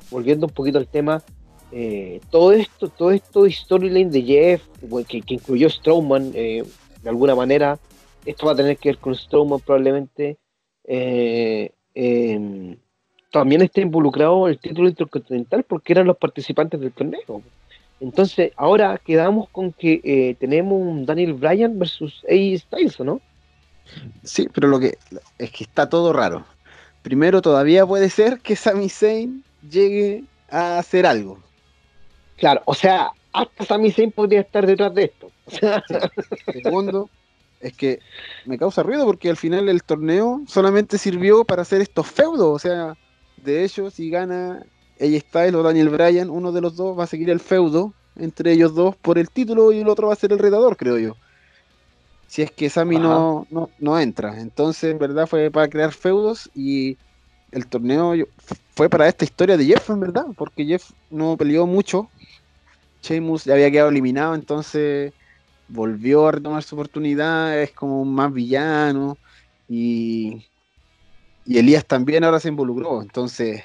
volviendo 0.09 0.47
un 0.47 0.51
poquito 0.51 0.79
al 0.79 0.87
tema, 0.87 1.21
eh, 1.71 2.19
todo 2.31 2.51
esto, 2.51 2.89
todo 2.89 3.11
esto 3.11 3.47
storyline 3.47 4.09
de 4.09 4.23
Jeff, 4.23 4.63
que, 5.07 5.21
incluyó 5.27 5.69
Strowman 5.69 6.31
eh, 6.33 6.63
de 7.03 7.09
alguna 7.09 7.35
manera, 7.35 7.77
esto 8.25 8.47
va 8.47 8.53
a 8.53 8.55
tener 8.55 8.77
que 8.77 8.89
ver 8.89 8.97
con 8.97 9.13
Strowman 9.13 9.59
probablemente. 9.59 10.37
Em, 10.83 12.77
también 13.31 13.61
está 13.61 13.81
involucrado 13.81 14.47
el 14.47 14.57
título 14.57 14.89
intercontinental 14.89 15.63
porque 15.63 15.93
eran 15.93 16.07
los 16.07 16.17
participantes 16.17 16.79
del 16.79 16.91
torneo. 16.91 17.43
Entonces, 17.99 18.51
ahora 18.55 18.99
quedamos 19.03 19.47
con 19.49 19.73
que 19.73 20.35
tenemos 20.39 20.81
un 20.81 21.05
Daniel 21.05 21.33
Bryan 21.33 21.77
versus 21.77 22.23
AJ 22.27 22.61
Styles, 22.61 22.99
no? 23.01 23.21
Sí, 24.23 24.47
pero 24.53 24.67
lo 24.67 24.79
que 24.79 24.97
es 25.37 25.51
que 25.51 25.63
está 25.63 25.87
todo 25.87 26.13
raro. 26.13 26.45
Primero, 27.07 27.41
todavía 27.41 27.85
puede 27.85 28.09
ser 28.09 28.41
que 28.41 28.57
Sami 28.57 28.89
Zayn 28.89 29.41
llegue 29.71 30.25
a 30.49 30.77
hacer 30.77 31.05
algo. 31.05 31.39
Claro, 32.35 32.61
o 32.65 32.73
sea, 32.73 33.11
hasta 33.31 33.63
Sami 33.63 33.91
Zayn 33.91 34.11
podría 34.11 34.41
estar 34.41 34.67
detrás 34.67 34.93
de 34.93 35.05
esto. 35.05 35.31
Segundo, 36.51 37.09
es 37.61 37.71
que 37.77 37.99
me 38.45 38.57
causa 38.57 38.83
ruido 38.83 39.05
porque 39.05 39.29
al 39.29 39.37
final 39.37 39.69
el 39.69 39.83
torneo 39.83 40.41
solamente 40.47 40.97
sirvió 40.97 41.45
para 41.45 41.61
hacer 41.61 41.79
estos 41.79 42.07
feudos. 42.07 42.53
O 42.53 42.59
sea, 42.59 42.97
de 43.37 43.63
hecho, 43.63 43.89
si 43.89 44.09
gana 44.09 44.65
ella 44.99 45.21
Styles 45.21 45.55
o 45.55 45.63
Daniel 45.63 45.87
Bryan, 45.87 46.29
uno 46.29 46.51
de 46.51 46.59
los 46.59 46.75
dos 46.75 46.99
va 46.99 47.05
a 47.05 47.07
seguir 47.07 47.29
el 47.29 47.39
feudo 47.39 47.93
entre 48.17 48.51
ellos 48.51 48.75
dos 48.75 48.97
por 48.97 49.17
el 49.17 49.29
título 49.29 49.71
y 49.71 49.79
el 49.79 49.87
otro 49.87 50.07
va 50.07 50.13
a 50.13 50.17
ser 50.17 50.33
el 50.33 50.39
retador, 50.39 50.75
creo 50.75 50.97
yo. 50.97 51.15
Si 52.27 52.41
es 52.41 52.51
que 52.51 52.69
Sami 52.69 52.97
no, 52.97 53.47
no, 53.49 53.69
no, 53.79 53.99
entra. 53.99 54.39
Entonces, 54.39 54.91
en 54.91 54.99
verdad, 54.99 55.27
fue 55.27 55.49
para 55.49 55.69
crear 55.69 55.93
feudos 55.93 56.49
y 56.53 56.97
el 57.51 57.67
torneo 57.67 58.13
fue 58.75 58.89
para 58.89 59.07
esta 59.07 59.25
historia 59.25 59.57
de 59.57 59.65
Jeff, 59.65 59.89
en 59.89 60.01
verdad, 60.01 60.25
porque 60.35 60.65
Jeff 60.65 60.91
no 61.09 61.37
peleó 61.37 61.65
mucho. 61.65 62.09
Sheamus 63.01 63.45
ya 63.45 63.53
había 63.53 63.71
quedado 63.71 63.89
eliminado, 63.89 64.35
entonces 64.35 65.13
volvió 65.69 66.27
a 66.27 66.33
retomar 66.33 66.63
su 66.63 66.75
oportunidad, 66.75 67.61
es 67.61 67.73
como 67.73 68.01
un 68.01 68.13
más 68.13 68.31
villano. 68.33 69.17
Y, 69.67 70.45
y 71.45 71.57
Elías 71.57 71.85
también 71.85 72.23
ahora 72.23 72.39
se 72.39 72.49
involucró, 72.49 73.01
entonces 73.01 73.63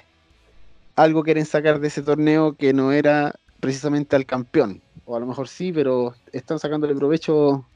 algo 0.96 1.22
quieren 1.22 1.46
sacar 1.46 1.80
de 1.80 1.88
ese 1.88 2.02
torneo 2.02 2.56
que 2.56 2.72
no 2.72 2.92
era 2.92 3.34
precisamente 3.60 4.16
al 4.16 4.26
campeón, 4.26 4.82
o 5.04 5.16
a 5.16 5.20
lo 5.20 5.26
mejor 5.26 5.48
sí, 5.48 5.72
pero 5.72 6.14
están 6.32 6.58
sacándole 6.58 6.94
provecho 6.94 7.71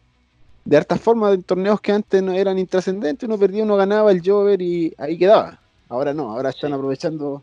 de 0.66 0.76
hartas 0.76 1.00
formas 1.00 1.30
de 1.30 1.42
torneos 1.42 1.80
que 1.80 1.92
antes 1.92 2.22
no 2.22 2.32
eran 2.32 2.58
intrascendentes, 2.58 3.26
uno 3.26 3.38
perdía, 3.38 3.62
uno 3.62 3.76
ganaba 3.76 4.10
el 4.10 4.20
Jover 4.20 4.60
y 4.60 4.92
ahí 4.98 5.16
quedaba. 5.16 5.60
Ahora 5.88 6.12
no, 6.12 6.32
ahora 6.32 6.50
están 6.50 6.72
aprovechando 6.72 7.42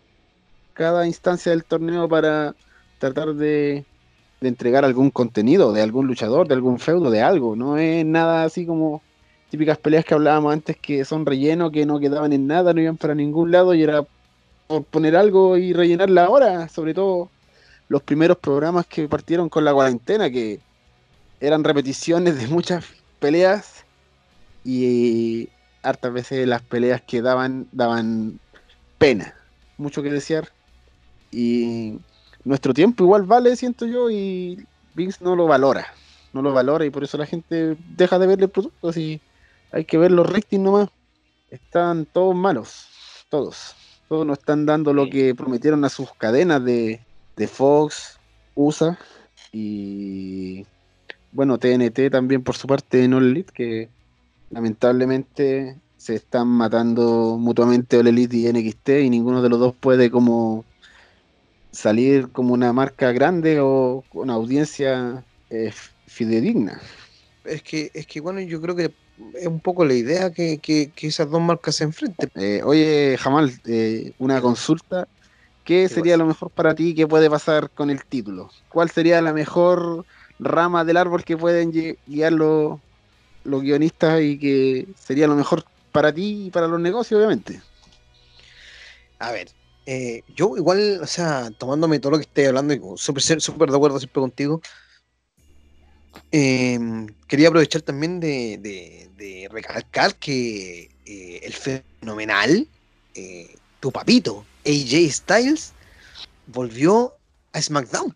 cada 0.73 1.07
instancia 1.07 1.51
del 1.53 1.63
torneo 1.63 2.09
para 2.09 2.53
tratar 2.99 3.33
de, 3.33 3.85
entregar 4.41 4.83
algún 4.83 5.09
contenido 5.09 5.71
de 5.71 5.81
algún 5.81 6.05
luchador, 6.05 6.49
de 6.49 6.55
algún 6.55 6.77
feudo, 6.77 7.09
de 7.09 7.21
algo. 7.21 7.55
No 7.55 7.77
es 7.77 8.05
nada 8.05 8.43
así 8.43 8.65
como 8.65 9.01
típicas 9.49 9.77
peleas 9.77 10.03
que 10.03 10.13
hablábamos 10.13 10.51
antes 10.51 10.75
que 10.75 11.05
son 11.05 11.25
relleno, 11.25 11.71
que 11.71 11.85
no 11.85 12.01
quedaban 12.01 12.33
en 12.33 12.45
nada, 12.45 12.73
no 12.73 12.81
iban 12.81 12.97
para 12.97 13.15
ningún 13.15 13.51
lado 13.51 13.73
y 13.73 13.83
era 13.83 14.05
por 14.67 14.83
poner 14.83 15.15
algo 15.15 15.55
y 15.55 15.71
rellenar 15.71 16.09
la 16.09 16.29
hora, 16.29 16.67
sobre 16.67 16.93
todo 16.93 17.29
los 17.87 18.03
primeros 18.03 18.37
programas 18.37 18.85
que 18.85 19.07
partieron 19.07 19.47
con 19.47 19.63
la 19.63 19.73
cuarentena, 19.73 20.29
que 20.29 20.59
eran 21.39 21.63
repeticiones 21.63 22.37
de 22.37 22.47
muchas 22.47 22.83
peleas 23.23 23.85
y 24.65 25.47
hartas 25.81 26.11
veces 26.11 26.45
las 26.45 26.61
peleas 26.61 27.01
que 27.01 27.21
daban, 27.21 27.69
daban 27.71 28.37
pena, 28.97 29.33
mucho 29.77 30.03
que 30.03 30.11
desear. 30.11 30.49
Y 31.31 31.99
nuestro 32.43 32.73
tiempo 32.73 33.05
igual 33.05 33.23
vale, 33.23 33.55
siento 33.55 33.85
yo, 33.85 34.11
y 34.11 34.67
Vince 34.93 35.23
no 35.23 35.37
lo 35.37 35.47
valora, 35.47 35.87
no 36.33 36.41
lo 36.41 36.51
valora 36.51 36.83
y 36.83 36.89
por 36.89 37.05
eso 37.05 37.17
la 37.17 37.25
gente 37.25 37.77
deja 37.95 38.19
de 38.19 38.27
verle 38.27 38.45
el 38.45 38.51
producto, 38.51 38.89
así 38.89 39.21
hay 39.71 39.85
que 39.85 39.97
ver 39.97 40.11
los 40.11 40.29
ratings 40.29 40.61
nomás. 40.61 40.89
Están 41.49 42.05
todos 42.05 42.35
malos, 42.35 42.89
todos. 43.29 43.73
Todos 44.09 44.27
no 44.27 44.33
están 44.33 44.65
dando 44.65 44.93
lo 44.93 45.09
que 45.09 45.33
prometieron 45.33 45.85
a 45.85 45.89
sus 45.89 46.11
cadenas 46.11 46.61
de, 46.65 46.99
de 47.37 47.47
Fox, 47.47 48.19
USA 48.53 48.99
y 49.53 50.65
bueno, 51.33 51.57
TNT 51.57 52.09
también 52.11 52.43
por 52.43 52.55
su 52.55 52.67
parte 52.67 53.03
en 53.03 53.13
All 53.13 53.31
Elite, 53.31 53.53
que 53.53 53.89
lamentablemente 54.51 55.75
se 55.97 56.15
están 56.15 56.47
matando 56.47 57.37
mutuamente 57.39 57.97
All 57.97 58.07
Elite 58.07 58.37
y 58.37 58.51
NXT 58.51 58.89
y 59.03 59.09
ninguno 59.09 59.41
de 59.41 59.49
los 59.49 59.59
dos 59.59 59.75
puede 59.75 60.11
como 60.11 60.63
salir 61.71 62.29
como 62.29 62.53
una 62.53 62.71
marca 62.71 63.11
grande 63.11 63.59
o 63.59 64.03
una 64.13 64.33
audiencia 64.33 65.23
eh, 65.49 65.73
fidedigna. 66.07 66.79
Es 67.45 67.63
que, 67.63 67.91
es 67.93 68.05
que 68.05 68.21
bueno, 68.21 68.39
yo 68.39 68.61
creo 68.61 68.75
que 68.75 68.93
es 69.33 69.47
un 69.47 69.59
poco 69.59 69.83
la 69.85 69.93
idea 69.93 70.31
que, 70.31 70.91
esas 71.01 71.29
dos 71.29 71.41
marcas 71.41 71.75
se 71.75 71.83
enfrenten. 71.83 72.29
Eh, 72.35 72.61
oye, 72.63 73.17
Jamal, 73.19 73.51
eh, 73.65 74.13
una 74.19 74.41
consulta. 74.41 75.07
¿Qué 75.63 75.87
sería 75.87 76.17
lo 76.17 76.25
mejor 76.25 76.49
para 76.49 76.75
ti? 76.75 76.93
¿Qué 76.93 77.07
puede 77.07 77.29
pasar 77.29 77.69
con 77.69 77.89
el 77.89 78.03
título? 78.03 78.49
¿Cuál 78.67 78.89
sería 78.89 79.21
la 79.21 79.31
mejor 79.31 80.05
rama 80.43 80.83
del 80.83 80.97
árbol 80.97 81.23
que 81.23 81.37
pueden 81.37 81.71
guiar 82.05 82.33
los, 82.33 82.79
los 83.43 83.61
guionistas 83.61 84.21
y 84.21 84.37
que 84.37 84.87
sería 84.97 85.27
lo 85.27 85.35
mejor 85.35 85.65
para 85.91 86.13
ti 86.13 86.47
y 86.47 86.51
para 86.51 86.67
los 86.67 86.79
negocios, 86.79 87.17
obviamente. 87.19 87.61
A 89.19 89.31
ver, 89.31 89.49
eh, 89.85 90.23
yo 90.35 90.55
igual, 90.57 90.99
o 91.01 91.07
sea, 91.07 91.51
tomándome 91.51 91.99
todo 91.99 92.13
lo 92.13 92.17
que 92.17 92.23
estoy 92.23 92.45
hablando 92.45 92.73
y 92.73 92.81
súper 92.95 93.41
super 93.41 93.69
de 93.69 93.75
acuerdo 93.75 93.99
siempre 93.99 94.21
contigo, 94.21 94.61
em, 96.31 97.07
quería 97.27 97.49
aprovechar 97.49 97.81
también 97.81 98.19
de, 98.19 99.09
recalcar 99.51 100.15
que 100.15 100.89
eh, 101.05 101.39
el 101.43 101.53
fenomenal, 101.53 102.67
eh, 103.15 103.55
tu 103.79 103.91
papito, 103.91 104.45
AJ 104.65 105.11
Styles, 105.11 105.73
volvió 106.47 107.13
a 107.53 107.61
SmackDown, 107.61 108.15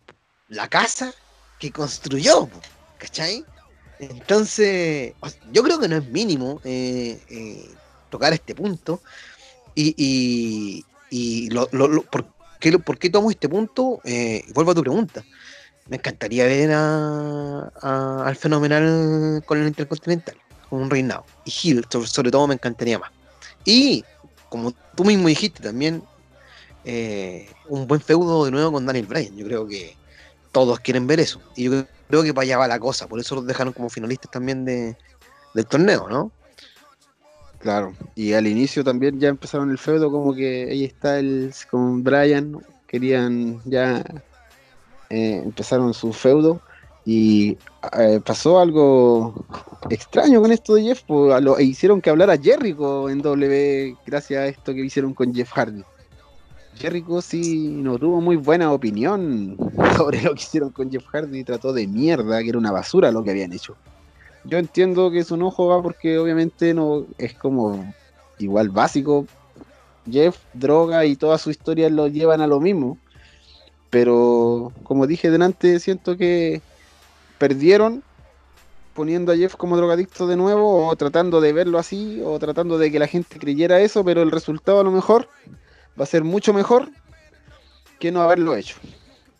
la 0.49 0.67
casa 0.67 1.13
que 1.59 1.71
construyó, 1.71 2.49
¿cachai? 2.97 3.43
Entonces, 3.99 5.13
yo 5.51 5.63
creo 5.63 5.79
que 5.79 5.87
no 5.87 5.97
es 5.97 6.07
mínimo 6.09 6.61
eh, 6.63 7.19
eh, 7.29 7.69
tocar 8.09 8.33
este 8.33 8.53
punto. 8.55 9.01
Y, 9.75 10.83
y, 11.09 11.49
lo, 11.51 11.67
¿por, 11.69 12.25
qué, 12.59 12.79
¿por, 12.79 12.97
qué, 12.97 13.09
tomo 13.09 13.29
este 13.29 13.47
punto? 13.47 14.01
Eh, 14.03 14.43
vuelvo 14.53 14.71
a 14.71 14.75
tu 14.75 14.81
pregunta. 14.81 15.23
me 15.87 15.97
encantaría 15.97 16.45
ver 16.45 16.71
a, 16.73 18.23
al 18.25 18.35
fenomenal 18.35 19.43
con 19.45 19.59
el 19.59 19.67
Intercontinental, 19.67 20.35
con 20.69 20.81
un 20.81 20.89
reinado. 20.89 21.25
Y 21.45 21.53
Hill, 21.63 21.85
sobre, 21.89 22.31
todo, 22.31 22.47
me 22.47 22.55
encantaría 22.55 22.99
más. 22.99 23.11
Y, 23.65 24.03
como 24.49 24.73
tú 24.95 25.03
mismo 25.03 25.27
dijiste 25.27 25.61
también, 25.61 26.03
eh, 26.83 27.49
un 27.67 27.85
buen 27.85 28.01
feudo 28.01 28.45
de 28.45 28.51
nuevo 28.51 28.71
con 28.71 28.85
Daniel 28.85 29.05
Bryan. 29.07 29.35
Yo 29.35 29.45
creo 29.45 29.67
que 29.67 29.96
todos 30.57 30.79
quieren 30.79 31.05
ver 31.05 31.19
eso. 31.19 31.39
Y 31.55 31.65
yo 31.65 31.85
creo 32.07 32.23
que 32.23 32.33
para 32.33 32.43
allá 32.45 32.57
va 32.57 32.67
la 32.67 32.79
cosa. 32.79 33.07
Por 33.07 33.19
eso 33.19 33.35
los 33.35 33.45
dejaron 33.45 33.73
como 33.73 33.89
finalistas 33.89 34.31
también 34.31 34.65
de, 34.65 34.97
del 35.53 35.67
torneo, 35.67 36.09
¿no? 36.09 36.31
Claro. 37.59 37.93
Y 38.15 38.33
al 38.33 38.47
inicio 38.47 38.83
también 38.83 39.19
ya 39.19 39.27
empezaron 39.29 39.69
el 39.69 39.77
feudo, 39.77 40.11
como 40.11 40.33
que 40.33 40.67
ahí 40.71 40.83
está 40.83 41.19
el 41.19 41.53
con 41.69 42.03
Bryan. 42.03 42.57
Querían 42.87 43.61
ya 43.65 44.03
eh, 45.11 45.41
empezaron 45.45 45.93
su 45.93 46.11
feudo 46.11 46.59
y 47.05 47.55
eh, 47.99 48.19
pasó 48.25 48.59
algo 48.59 49.45
extraño 49.91 50.41
con 50.41 50.51
esto 50.51 50.73
de 50.73 50.83
Jeff, 50.85 51.03
pues, 51.05 51.39
hicieron 51.59 52.01
que 52.01 52.09
hablara 52.09 52.35
Jericho 52.35 53.09
en 53.09 53.21
W 53.21 53.95
gracias 54.07 54.41
a 54.41 54.47
esto 54.47 54.73
que 54.73 54.83
hicieron 54.83 55.13
con 55.13 55.35
Jeff 55.35 55.51
Hardy. 55.51 55.83
Jericho 56.79 57.21
sí 57.21 57.69
no 57.69 57.97
tuvo 57.97 58.21
muy 58.21 58.35
buena 58.35 58.71
opinión 58.71 59.57
sobre 59.97 60.21
lo 60.21 60.33
que 60.35 60.41
hicieron 60.41 60.69
con 60.69 60.91
Jeff 60.91 61.05
Hardy, 61.11 61.43
trató 61.43 61.73
de 61.73 61.87
mierda, 61.87 62.41
que 62.41 62.49
era 62.49 62.57
una 62.57 62.71
basura 62.71 63.11
lo 63.11 63.23
que 63.23 63.31
habían 63.31 63.53
hecho. 63.53 63.75
Yo 64.43 64.57
entiendo 64.57 65.11
que 65.11 65.23
su 65.23 65.35
enojo 65.35 65.67
va 65.67 65.81
porque 65.81 66.17
obviamente 66.17 66.73
no 66.73 67.05
es 67.17 67.33
como 67.33 67.93
igual 68.39 68.69
básico. 68.69 69.25
Jeff, 70.09 70.37
droga 70.53 71.05
y 71.05 71.15
toda 71.15 71.37
su 71.37 71.49
historia 71.49 71.89
lo 71.89 72.07
llevan 72.07 72.41
a 72.41 72.47
lo 72.47 72.59
mismo. 72.59 72.97
Pero 73.89 74.71
como 74.83 75.07
dije 75.07 75.31
delante, 75.31 75.79
siento 75.79 76.15
que 76.15 76.61
perdieron 77.37 78.03
poniendo 78.93 79.31
a 79.31 79.35
Jeff 79.35 79.55
como 79.55 79.77
drogadicto 79.77 80.27
de 80.27 80.37
nuevo 80.37 80.87
o 80.87 80.95
tratando 80.95 81.39
de 81.39 81.53
verlo 81.53 81.77
así 81.77 82.21
o 82.25 82.39
tratando 82.39 82.77
de 82.77 82.91
que 82.91 82.99
la 82.99 83.07
gente 83.07 83.37
creyera 83.37 83.79
eso, 83.79 84.03
pero 84.03 84.21
el 84.21 84.31
resultado 84.31 84.79
a 84.79 84.83
lo 84.83 84.91
mejor 84.91 85.29
va 85.99 86.03
a 86.03 86.07
ser 86.07 86.23
mucho 86.23 86.53
mejor 86.53 86.89
que 87.99 88.11
no 88.11 88.21
haberlo 88.21 88.55
hecho. 88.55 88.75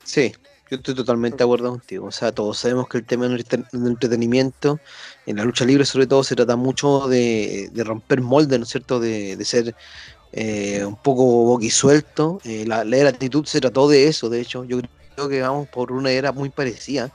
Sí, 0.03 0.33
yo 0.69 0.77
estoy 0.77 0.95
totalmente 0.95 1.37
de 1.37 1.43
acuerdo 1.43 1.69
contigo. 1.69 2.07
O 2.07 2.11
sea, 2.11 2.31
todos 2.31 2.57
sabemos 2.57 2.87
que 2.87 2.97
el 2.97 3.05
tema 3.05 3.27
del 3.27 3.45
entretenimiento, 3.73 4.79
en 5.25 5.37
la 5.37 5.43
lucha 5.43 5.65
libre 5.65 5.85
sobre 5.85 6.07
todo, 6.07 6.23
se 6.23 6.35
trata 6.35 6.55
mucho 6.55 7.07
de, 7.07 7.71
romper 7.75 8.21
moldes, 8.21 8.59
¿no 8.59 8.63
es 8.63 8.69
cierto? 8.69 8.99
De, 8.99 9.37
ser 9.45 9.75
eh, 10.33 10.83
un 10.83 10.95
poco 10.95 11.23
boquisuelto. 11.23 12.39
Eh, 12.43 12.65
la, 12.67 12.83
la 12.83 13.09
actitud 13.09 13.45
se 13.45 13.61
trató 13.61 13.87
de 13.87 14.07
eso, 14.07 14.29
de 14.29 14.41
hecho. 14.41 14.63
Yo 14.65 14.79
creo 15.15 15.29
que 15.29 15.41
vamos 15.41 15.67
por 15.69 15.91
una 15.91 16.11
era 16.11 16.31
muy 16.31 16.49
parecida, 16.49 17.11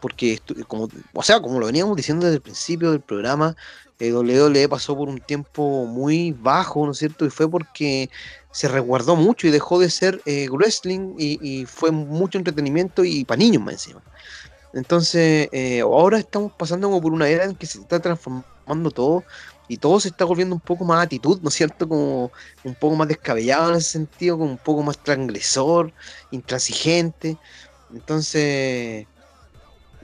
porque, 0.00 0.40
como, 0.66 0.88
o 1.12 1.22
sea, 1.22 1.40
como 1.40 1.60
lo 1.60 1.66
veníamos 1.66 1.96
diciendo 1.96 2.26
desde 2.26 2.36
el 2.36 2.42
principio 2.42 2.90
del 2.90 3.00
programa, 3.00 3.56
eh, 4.00 4.12
WWE 4.12 4.68
pasó 4.68 4.96
por 4.96 5.08
un 5.08 5.20
tiempo 5.20 5.84
muy 5.86 6.32
bajo, 6.32 6.84
¿no 6.86 6.92
es 6.92 6.98
cierto? 6.98 7.24
Y 7.26 7.30
fue 7.30 7.50
porque 7.50 8.10
se 8.58 8.66
resguardó 8.66 9.14
mucho 9.14 9.46
y 9.46 9.50
dejó 9.50 9.78
de 9.78 9.88
ser 9.88 10.20
eh, 10.26 10.48
wrestling 10.50 11.14
y, 11.16 11.64
fue 11.66 11.92
mucho 11.92 12.38
entretenimiento 12.38 13.04
y 13.04 13.24
para 13.24 13.38
niños 13.38 13.62
más 13.62 13.74
encima. 13.74 14.02
Entonces, 14.72 15.48
ahora 15.80 16.18
estamos 16.18 16.52
pasando 16.58 16.88
como 16.88 17.00
por 17.00 17.12
una 17.12 17.28
era 17.28 17.44
en 17.44 17.54
que 17.54 17.66
se 17.66 17.78
está 17.78 18.00
transformando 18.00 18.90
todo 18.90 19.22
y 19.68 19.76
todo 19.76 20.00
se 20.00 20.08
está 20.08 20.24
volviendo 20.24 20.54
un 20.56 20.60
poco 20.60 20.84
más 20.84 21.04
actitud, 21.04 21.38
¿no 21.42 21.50
es 21.50 21.54
cierto? 21.54 21.86
Como 21.86 22.32
un 22.64 22.74
poco 22.74 22.96
más 22.96 23.06
descabellado 23.06 23.70
en 23.70 23.76
ese 23.76 23.90
sentido, 23.90 24.38
como 24.38 24.50
un 24.50 24.58
poco 24.58 24.82
más 24.82 24.98
transgresor, 24.98 25.92
intransigente. 26.30 27.36
Entonces, 27.94 29.06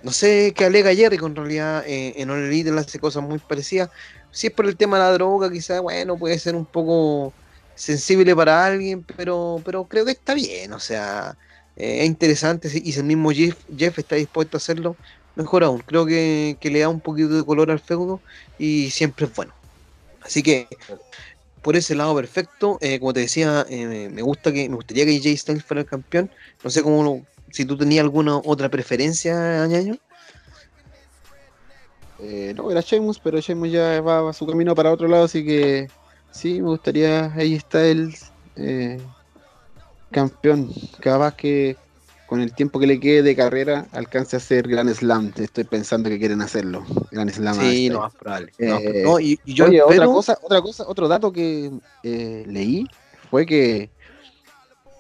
no 0.03 0.13
sé 0.13 0.53
qué 0.55 0.67
alega 0.67 0.95
Jerry, 0.95 1.17
con 1.17 1.35
realidad 1.35 1.83
eh, 1.87 2.13
en 2.17 2.31
All 2.31 2.45
Elite 2.45 2.71
hace 2.79 2.99
cosas 2.99 3.23
muy 3.25 3.39
parecidas. 3.39 3.91
Si 4.31 4.49
es 4.49 4.53
por 4.53 4.67
el 4.67 4.77
tema 4.77 4.99
de 4.99 5.05
la 5.05 5.13
droga, 5.13 5.51
quizás, 5.51 5.81
bueno, 5.81 6.17
puede 6.17 6.39
ser 6.39 6.55
un 6.55 6.67
poco 6.67 7.33
sensible 7.75 8.35
para 8.35 8.65
alguien, 8.65 9.05
pero, 9.17 9.61
pero 9.65 9.85
creo 9.85 10.05
que 10.05 10.13
está 10.13 10.35
bien, 10.35 10.73
o 10.73 10.81
sea, 10.81 11.37
eh, 11.77 12.01
es 12.01 12.07
interesante. 12.07 12.69
Y 12.73 12.93
si 12.93 13.01
el 13.01 13.07
mismo 13.07 13.31
Jeff, 13.31 13.57
Jeff 13.77 13.99
está 13.99 14.17
dispuesto 14.17 14.57
a 14.57 14.59
hacerlo, 14.59 14.97
mejor 15.37 15.65
aún. 15.65 15.81
Creo 15.81 16.07
que, 16.07 16.57
le 16.63 16.81
da 16.81 16.89
un 16.89 17.01
poquito 17.01 17.29
de 17.31 17.45
color 17.45 17.71
al 17.71 17.81
feudo 17.81 18.21
y 18.59 18.91
siempre 18.91 19.27
es 19.27 19.35
bueno. 19.35 19.53
Así 20.23 20.43
que 20.43 20.69
por 21.63 21.77
ese 21.77 21.95
lado 21.95 22.15
perfecto, 22.15 22.79
eh, 22.81 22.99
como 22.99 23.13
te 23.13 23.21
decía, 23.21 23.67
eh, 23.69 24.09
me 24.13 24.23
gusta 24.23 24.53
que 24.53 24.69
me 24.69 24.77
gustaría 24.77 25.05
que 25.07 25.21
Jay 25.21 25.37
Styles 25.37 25.65
fuera 25.65 25.81
el 25.83 25.87
campeón. 25.87 26.31
No 26.63 26.71
sé 26.71 26.83
cómo 26.83 27.27
si 27.51 27.65
tú 27.65 27.77
tenías 27.77 28.03
alguna 28.03 28.37
otra 28.37 28.69
preferencia, 28.69 29.63
añaño. 29.63 29.97
No, 32.55 32.71
era 32.71 32.81
Sheamus, 32.81 33.19
pero 33.19 33.39
Sheamus 33.39 33.71
ya 33.71 34.01
va 34.01 34.31
a 34.31 34.33
su 34.33 34.47
camino 34.47 34.75
para 34.75 34.91
otro 34.91 35.09
lado, 35.09 35.25
así 35.25 35.45
que 35.45 35.89
sí, 36.35 36.61
me 36.61 36.69
gustaría 36.69 37.33
ahí 37.35 37.59
Styles 37.59 38.33
eh, 38.57 39.01
campeón. 40.11 40.71
Capaz 41.01 41.35
que 41.37 41.77
con 42.27 42.41
el 42.41 42.53
tiempo 42.55 42.81
que 42.81 42.87
le 42.87 42.99
quede 42.99 43.23
de 43.23 43.37
carrera 43.37 43.87
alcance 43.93 44.37
a 44.37 44.39
hacer 44.39 44.67
Gran 44.67 44.93
Slam. 44.93 45.33
Estoy 45.37 45.65
pensando 45.65 46.09
que 46.09 46.19
quieren 46.19 46.41
hacerlo. 46.41 46.85
Gran 47.11 47.31
Slam. 47.31 47.55
Sí, 47.55 47.89
no, 47.91 48.01
más 48.01 48.15
probable. 48.15 48.53
Eh, 48.59 49.05
y, 49.21 49.39
yo 49.45 49.67
otra 49.87 50.07
cosa, 50.07 50.39
otra 50.43 50.61
cosa, 50.61 50.85
otro 50.87 51.09
dato 51.09 51.33
que 51.33 51.71
eh, 52.03 52.45
leí 52.47 52.87
fue 53.31 53.47
que 53.47 53.91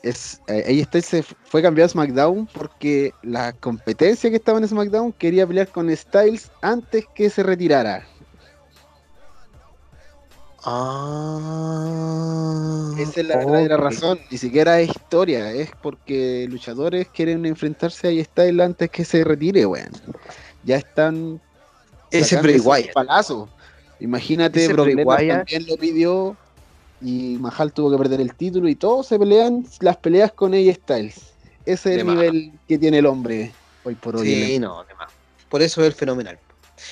es, 0.02 0.40
eh, 0.48 0.64
ahí 0.66 0.80
está, 0.80 1.00
se 1.00 1.22
fue 1.22 1.62
cambiado 1.62 1.86
a 1.86 1.88
SmackDown 1.88 2.46
porque 2.52 3.12
la 3.22 3.52
competencia 3.54 4.28
que 4.28 4.36
estaba 4.36 4.58
en 4.58 4.68
SmackDown 4.68 5.12
quería 5.12 5.46
pelear 5.46 5.68
con 5.68 5.94
Styles 5.96 6.50
antes 6.60 7.06
que 7.14 7.30
se 7.30 7.42
retirara. 7.42 8.06
Ah, 10.66 12.54
Esa 12.98 13.20
es 13.20 13.26
la 13.26 13.36
verdadera 13.36 13.76
razón. 13.76 14.18
Ni 14.30 14.38
siquiera 14.38 14.80
es 14.80 14.88
historia. 14.88 15.52
Es 15.52 15.70
porque 15.82 16.46
luchadores 16.48 17.08
quieren 17.08 17.44
enfrentarse 17.44 18.08
a 18.08 18.24
Styles 18.24 18.64
antes 18.64 18.88
que 18.90 19.04
se 19.04 19.24
retire, 19.24 19.66
weón. 19.66 19.90
Ya 20.64 20.76
están. 20.76 21.38
Ese 22.10 22.40
Bray 22.40 22.60
Wyatt. 22.60 22.94
Palazo. 22.94 23.50
Imagínate, 24.00 24.66
Brock 24.68 24.88
también 25.04 25.66
lo 25.66 25.76
pidió. 25.76 26.36
Y 27.02 27.36
Mahal 27.38 27.72
tuvo 27.72 27.90
que 27.90 27.98
perder 27.98 28.22
el 28.22 28.34
título. 28.34 28.66
Y 28.68 28.74
todos 28.74 29.08
se 29.08 29.18
pelean 29.18 29.66
las 29.80 29.98
peleas 29.98 30.32
con 30.32 30.54
ella 30.54 30.72
Styles. 30.72 31.34
Ese 31.66 31.94
es 31.94 32.00
el 32.00 32.06
nivel 32.06 32.52
que 32.66 32.78
tiene 32.78 32.98
el 32.98 33.06
hombre 33.06 33.52
hoy 33.84 33.94
por 33.94 34.16
hoy. 34.16 34.26
Sí, 34.26 34.58
no, 34.58 34.84
Por 35.48 35.60
eso 35.60 35.84
es 35.84 35.94
fenomenal. 35.94 36.38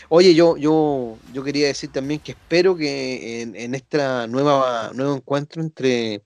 Oye, 0.08 0.34
yo, 0.34 0.56
yo, 0.56 1.18
yo 1.32 1.42
quería 1.42 1.66
decir 1.66 1.90
también 1.90 2.20
que 2.20 2.32
espero 2.32 2.76
que 2.76 3.42
en, 3.42 3.56
en 3.56 3.74
esta 3.74 4.26
nueva 4.26 4.90
nuevo 4.94 5.16
encuentro 5.16 5.62
entre 5.62 6.22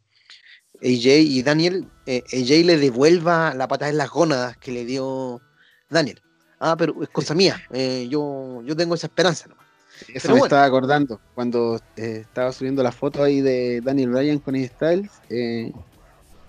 AJ 0.83 1.07
y 1.21 1.43
Daniel, 1.43 1.89
eh, 2.07 2.23
AJ 2.33 2.65
le 2.65 2.79
devuelva 2.79 3.55
la 3.55 3.69
patada 3.69 3.91
en 3.91 3.99
las 3.99 4.11
gónadas 4.11 4.57
que 4.59 4.73
le 4.73 4.85
dio 4.85 5.41
Daniel. 5.89 6.21
Ah, 6.59 6.77
pero 6.77 7.03
es 7.03 7.09
cosa 7.09 7.35
mía. 7.35 7.61
Eh, 7.71 8.07
yo, 8.11 8.63
yo 8.65 8.77
tengo 8.77 8.95
esa 8.95 9.07
esperanza 9.07 9.49
nomás. 9.49 9.67
Eso 10.13 10.35
me 10.35 10.41
estaba 10.41 10.65
acordando 10.65 11.21
cuando 11.35 11.81
eh, 11.97 12.21
estaba 12.23 12.53
subiendo 12.53 12.83
la 12.83 12.93
foto 12.93 13.23
ahí 13.23 13.41
de 13.41 13.81
Daniel 13.81 14.13
Ryan 14.13 14.39
con 14.39 14.55
Styles. 14.63 15.11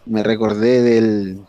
me 0.05 0.23
recordé 0.23 0.81
del, 0.81 1.45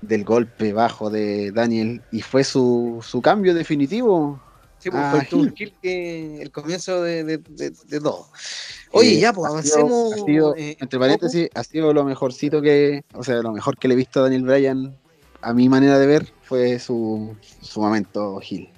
del 0.00 0.24
golpe 0.24 0.72
bajo 0.72 1.10
de 1.10 1.50
Daniel 1.52 2.02
y 2.12 2.22
fue 2.22 2.44
su, 2.44 3.04
su 3.06 3.20
cambio 3.20 3.54
definitivo. 3.54 4.40
Sí, 4.78 4.90
pues, 4.90 5.02
fue 5.10 5.20
ah, 5.20 5.52
el, 5.82 6.40
el 6.40 6.50
comienzo 6.52 7.02
de, 7.02 7.24
de, 7.24 7.38
de, 7.38 8.00
todo. 8.00 8.28
Oye, 8.92 9.18
ya, 9.18 9.32
pues 9.32 9.50
avancemos. 9.50 10.12
ha 10.12 10.24
sido, 10.24 10.54
eh, 10.56 10.76
entre 10.78 11.00
paréntesis, 11.00 11.48
ha 11.52 11.64
sido 11.64 11.92
lo 11.92 12.04
mejorcito 12.04 12.62
que, 12.62 13.04
o 13.12 13.24
sea, 13.24 13.42
lo 13.42 13.52
mejor 13.52 13.76
que 13.76 13.88
le 13.88 13.94
he 13.94 13.96
visto 13.96 14.20
a 14.20 14.24
Daniel 14.24 14.44
Bryan, 14.44 14.96
a 15.42 15.52
mi 15.52 15.68
manera 15.68 15.98
de 15.98 16.06
ver, 16.06 16.32
fue 16.42 16.78
su, 16.78 17.34
su 17.60 17.80
momento 17.80 18.38
Gil. 18.38 18.68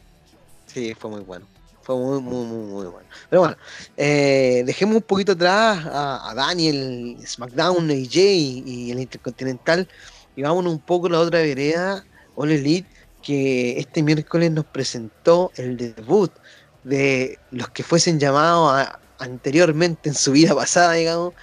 Sí, 0.66 0.94
fue 0.98 1.10
muy 1.10 1.20
bueno. 1.20 1.46
Fue 1.82 1.96
muy, 1.96 2.20
muy, 2.20 2.46
muy, 2.46 2.66
muy 2.66 2.86
bueno. 2.86 3.08
Pero 3.28 3.40
bueno, 3.42 3.56
eh, 3.96 4.62
dejemos 4.64 4.96
un 4.96 5.02
poquito 5.02 5.32
atrás 5.32 5.84
a, 5.84 6.30
a 6.30 6.34
Daniel, 6.34 7.18
SmackDown, 7.26 7.90
AJ 7.90 8.16
y 8.16 8.90
el 8.90 9.00
Intercontinental 9.00 9.86
y 10.40 10.42
vámonos 10.42 10.72
un 10.72 10.78
poco 10.78 11.06
a 11.06 11.10
la 11.10 11.20
otra 11.20 11.40
vereda, 11.40 12.02
All 12.34 12.50
Elite, 12.50 12.88
que 13.22 13.78
este 13.78 14.02
miércoles 14.02 14.50
nos 14.50 14.64
presentó 14.64 15.52
el 15.56 15.76
debut 15.76 16.32
de 16.82 17.38
los 17.50 17.68
que 17.68 17.82
fuesen 17.82 18.18
llamados 18.18 18.88
anteriormente 19.18 20.08
en 20.08 20.14
su 20.14 20.32
vida 20.32 20.54
pasada, 20.54 20.94
digamos, 20.94 21.34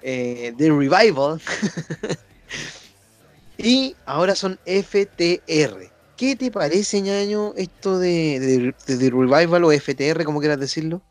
eh, 0.00 0.54
Revival. 0.58 1.38
y 3.58 3.94
ahora 4.06 4.34
son 4.34 4.58
FTR. 4.64 5.92
¿Qué 6.16 6.34
te 6.34 6.50
parece, 6.50 7.02
ñaño, 7.02 7.52
esto 7.58 7.98
de, 7.98 8.72
The 8.86 9.10
Revival 9.10 9.64
o 9.64 9.70
FTR, 9.70 10.24
como 10.24 10.40
quieras 10.40 10.58
decirlo? 10.58 11.02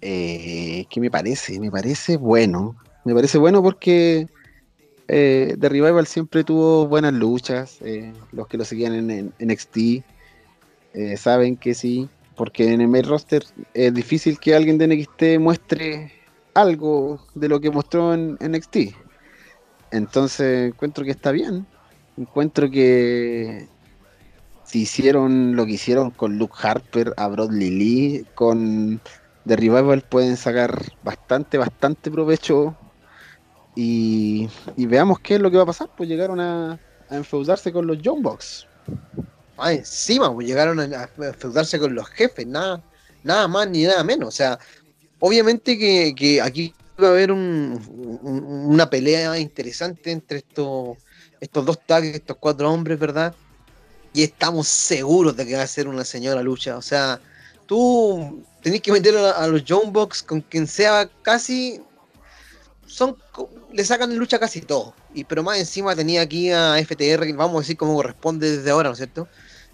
Eh, 0.00 0.86
¿Qué 0.90 1.00
me 1.00 1.08
parece? 1.08 1.60
Me 1.60 1.70
parece 1.70 2.16
bueno. 2.16 2.74
Me 3.04 3.14
parece 3.14 3.38
bueno 3.38 3.62
porque 3.62 4.26
eh, 5.08 5.56
The 5.58 5.68
Revival 5.70 6.06
siempre 6.06 6.44
tuvo 6.44 6.86
buenas 6.86 7.14
luchas. 7.14 7.78
eh, 7.82 8.12
los 8.32 8.46
que 8.46 8.58
lo 8.58 8.64
seguían 8.64 9.10
en, 9.10 9.32
NXT 9.38 9.76
eh, 10.94 11.16
saben 11.16 11.56
que 11.56 11.74
sí, 11.74 12.08
porque 12.36 12.72
en 12.72 12.82
el 12.82 12.88
main 12.88 13.04
roster 13.04 13.44
es 13.74 13.92
difícil 13.94 14.38
que 14.38 14.54
alguien 14.54 14.78
de 14.78 14.86
NXT 14.88 15.40
muestre 15.40 16.12
algo 16.54 17.20
de 17.34 17.48
lo 17.48 17.60
que 17.60 17.70
mostró 17.70 18.14
en 18.14 18.36
NXT. 18.40 18.94
Entonces 19.90 20.68
encuentro 20.72 21.04
que 21.04 21.12
está 21.12 21.32
bien. 21.32 21.66
Encuentro 22.16 22.70
que 22.70 23.68
si 24.64 24.82
hicieron 24.82 25.56
lo 25.56 25.64
que 25.64 25.72
hicieron 25.72 26.10
con 26.10 26.36
Luke 26.38 26.54
Harper, 26.60 27.14
a 27.16 27.28
Broadly 27.28 27.70
Lee, 27.70 28.26
con 28.34 29.00
The 29.46 29.56
Revival 29.56 30.02
pueden 30.02 30.36
sacar 30.36 30.82
bastante, 31.02 31.56
bastante 31.56 32.10
provecho 32.10 32.76
y, 33.80 34.48
y 34.76 34.86
veamos 34.86 35.20
qué 35.20 35.36
es 35.36 35.40
lo 35.40 35.52
que 35.52 35.56
va 35.56 35.62
a 35.62 35.66
pasar. 35.66 35.88
Pues 35.96 36.08
llegaron 36.08 36.40
a, 36.40 36.72
a 37.08 37.16
enfeudarse 37.16 37.70
con 37.70 37.86
los 37.86 38.02
Young 38.02 38.22
Bucks. 38.22 38.66
Ah, 39.56 39.72
encima, 39.72 40.34
pues 40.34 40.48
llegaron 40.48 40.80
a, 40.80 41.08
enfeudarse 41.18 41.78
con 41.78 41.94
los 41.94 42.08
jefes, 42.08 42.44
nada, 42.44 42.82
nada 43.22 43.46
más 43.46 43.68
ni 43.70 43.84
nada 43.84 44.02
menos. 44.02 44.30
O 44.30 44.32
sea, 44.32 44.58
obviamente 45.20 45.78
que, 45.78 46.12
que 46.16 46.42
aquí 46.42 46.74
va 47.00 47.06
a 47.06 47.10
haber 47.12 47.30
un- 47.30 47.80
un- 48.22 48.44
una 48.72 48.90
pelea 48.90 49.38
interesante 49.38 50.10
entre 50.10 50.38
estos, 50.38 50.96
estos 51.40 51.64
dos 51.64 51.78
tags, 51.86 52.08
estos 52.08 52.36
cuatro 52.40 52.72
hombres, 52.72 52.98
¿verdad? 52.98 53.32
Y 54.12 54.24
estamos 54.24 54.66
seguros 54.66 55.36
de 55.36 55.46
que 55.46 55.54
va 55.54 55.62
a 55.62 55.68
ser 55.68 55.86
una 55.86 56.04
señora 56.04 56.42
lucha. 56.42 56.76
O 56.76 56.82
sea, 56.82 57.20
tú 57.66 58.42
tenés 58.60 58.82
que 58.82 58.90
meter 58.90 59.16
a, 59.16 59.30
a 59.30 59.46
los 59.46 59.64
Young 59.64 59.92
Bucks 59.92 60.20
con 60.20 60.40
quien 60.40 60.66
sea 60.66 61.08
casi. 61.22 61.80
Son, 62.88 63.16
le 63.72 63.84
sacan 63.84 64.16
lucha 64.16 64.38
casi 64.38 64.60
todo. 64.62 64.94
Y, 65.14 65.24
pero 65.24 65.42
más 65.42 65.58
encima 65.58 65.94
tenía 65.94 66.22
aquí 66.22 66.50
a 66.50 66.76
FTR, 66.78 67.32
vamos 67.34 67.56
a 67.56 67.60
decir 67.60 67.76
cómo 67.76 67.94
corresponde 67.94 68.56
desde 68.56 68.70
ahora, 68.70 68.88
¿no 68.88 68.94
es 68.94 68.98
cierto? 68.98 69.28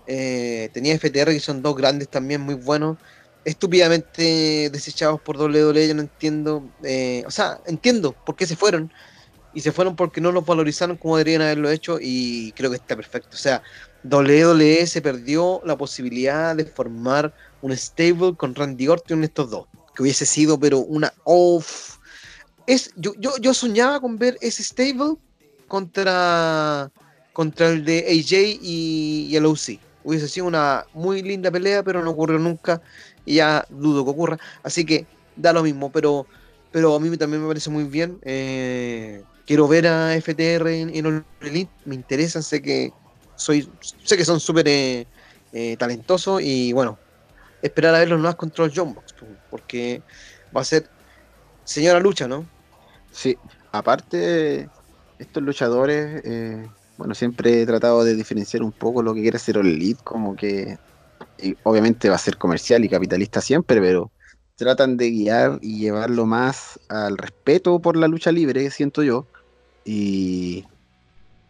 Eh, 0.07 0.69
tenía 0.75 0.99
FTR 0.99 1.31
que 1.31 1.41
son 1.41 1.63
dos 1.63 1.75
grandes 1.75 2.09
también 2.09 2.43
muy 2.43 2.55
buenos 2.55 2.99
estúpidamente 3.45 4.71
desechados 4.71 5.21
por 5.21 5.37
WWE, 5.37 5.89
yo 5.89 5.95
no 5.95 6.03
entiendo, 6.03 6.65
eh, 6.83 7.25
o 7.27 7.31
sea, 7.31 7.61
entiendo 7.67 8.13
por 8.13 8.37
qué 8.37 8.47
se 8.47 8.57
fueron, 8.57 8.91
y 9.53 9.61
se 9.61 9.71
fueron 9.71 9.95
porque 9.95 10.21
no 10.21 10.33
los 10.33 10.45
valorizaron 10.45 10.97
como 10.97 11.17
deberían 11.17 11.43
haberlo 11.43 11.71
hecho, 11.71 11.99
y 12.01 12.53
creo 12.53 12.71
que 12.71 12.77
está 12.77 12.97
perfecto. 12.97 13.31
O 13.35 13.39
sea, 13.39 13.63
WWE 14.03 14.87
se 14.87 15.01
perdió 15.01 15.61
la 15.65 15.77
posibilidad 15.77 16.57
de 16.57 16.65
formar 16.65 17.35
un 17.63 17.77
stable 17.77 18.35
con 18.37 18.55
Randy 18.55 18.89
Orton 18.89 19.25
estos 19.25 19.51
dos, 19.51 19.67
que 19.95 20.03
hubiese 20.03 20.27
sido, 20.27 20.59
pero 20.59 20.79
una 20.79 21.13
off. 21.25 21.99
Es, 22.67 22.93
yo, 22.97 23.13
yo, 23.19 23.37
yo 23.39 23.53
soñaba 23.53 24.01
con 24.01 24.17
ver 24.17 24.39
ese 24.41 24.63
stable 24.63 25.17
contra, 25.69 26.91
contra 27.33 27.69
el 27.69 27.85
de 27.85 27.99
AJ 28.09 28.59
y, 28.63 29.37
el 29.37 29.47
OC. 29.47 29.81
Hubiese 30.03 30.29
sido 30.29 30.47
una 30.47 30.85
muy 30.93 31.23
linda 31.23 31.51
pelea, 31.51 31.83
pero 31.83 32.03
no 32.03 32.11
ocurrió 32.11 32.39
nunca 32.39 32.81
y 33.25 33.37
ya 33.37 33.65
dudo 33.69 34.05
que 34.05 34.11
ocurra. 34.11 34.39
Así 34.63 34.85
que 34.85 35.07
da 35.37 35.53
lo 35.53 35.63
mismo, 35.63 35.91
pero, 35.91 36.27
pero 36.71 36.95
a 36.95 37.01
mí 37.01 37.15
también 37.17 37.43
me 37.43 37.49
parece 37.49 37.71
muy 37.71 37.85
bien. 37.85 38.19
eh, 38.23 39.23
quiero 39.47 39.69
ver 39.69 39.87
a 39.87 40.15
FTR 40.17 40.81
en, 40.81 40.95
en 40.95 41.25
Elite, 41.41 41.71
me 41.85 41.95
interesan, 41.95 42.43
sé 42.43 42.63
que 42.63 42.93
soy, 43.37 43.69
sé 44.03 44.17
que 44.17 44.25
son 44.25 44.41
súper 44.41 44.67
eh, 44.69 45.07
eh, 45.53 45.77
talentosos 45.77 46.41
y 46.43 46.73
bueno, 46.73 46.99
esperar 47.63 47.95
a 47.95 47.99
verlos 47.99 48.21
más 48.21 48.37
contra 48.37 48.67
los 48.67 48.75
John 48.75 48.97
porque 49.51 50.03
va 50.55 50.61
a 50.61 50.65
ser 50.65 50.89
señora 51.65 52.01
lucha, 52.01 52.29
¿no? 52.29 52.54
Sí, 53.15 53.37
aparte, 53.71 54.69
estos 55.21 55.43
luchadores, 55.43 56.21
eh, 56.25 56.69
bueno, 56.99 57.15
siempre 57.15 57.63
he 57.63 57.67
tratado 57.67 58.03
de 58.03 58.17
diferenciar 58.17 58.65
un 58.65 58.73
poco 58.73 59.05
lo 59.05 59.15
que 59.15 59.23
quiere 59.23 59.37
hacer 59.37 59.57
All 59.57 59.69
Elite, 59.69 60.03
como 60.03 60.35
que 60.35 60.77
obviamente 61.63 62.09
va 62.09 62.17
a 62.17 62.19
ser 62.19 62.37
comercial 62.37 62.85
y 62.85 62.89
capitalista 62.89 63.41
siempre, 63.41 63.81
pero 63.81 64.11
tratan 64.57 64.97
de 64.97 65.11
guiar 65.11 65.59
y 65.63 65.79
llevarlo 65.79 66.27
más 66.27 66.81
al 66.89 67.17
respeto 67.17 67.79
por 67.81 67.97
la 67.97 68.09
lucha 68.09 68.33
libre, 68.33 68.69
siento 68.71 69.05
yo. 69.05 69.29
Y 69.85 70.65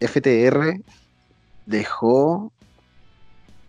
FTR 0.01 0.83
dejó 1.65 2.53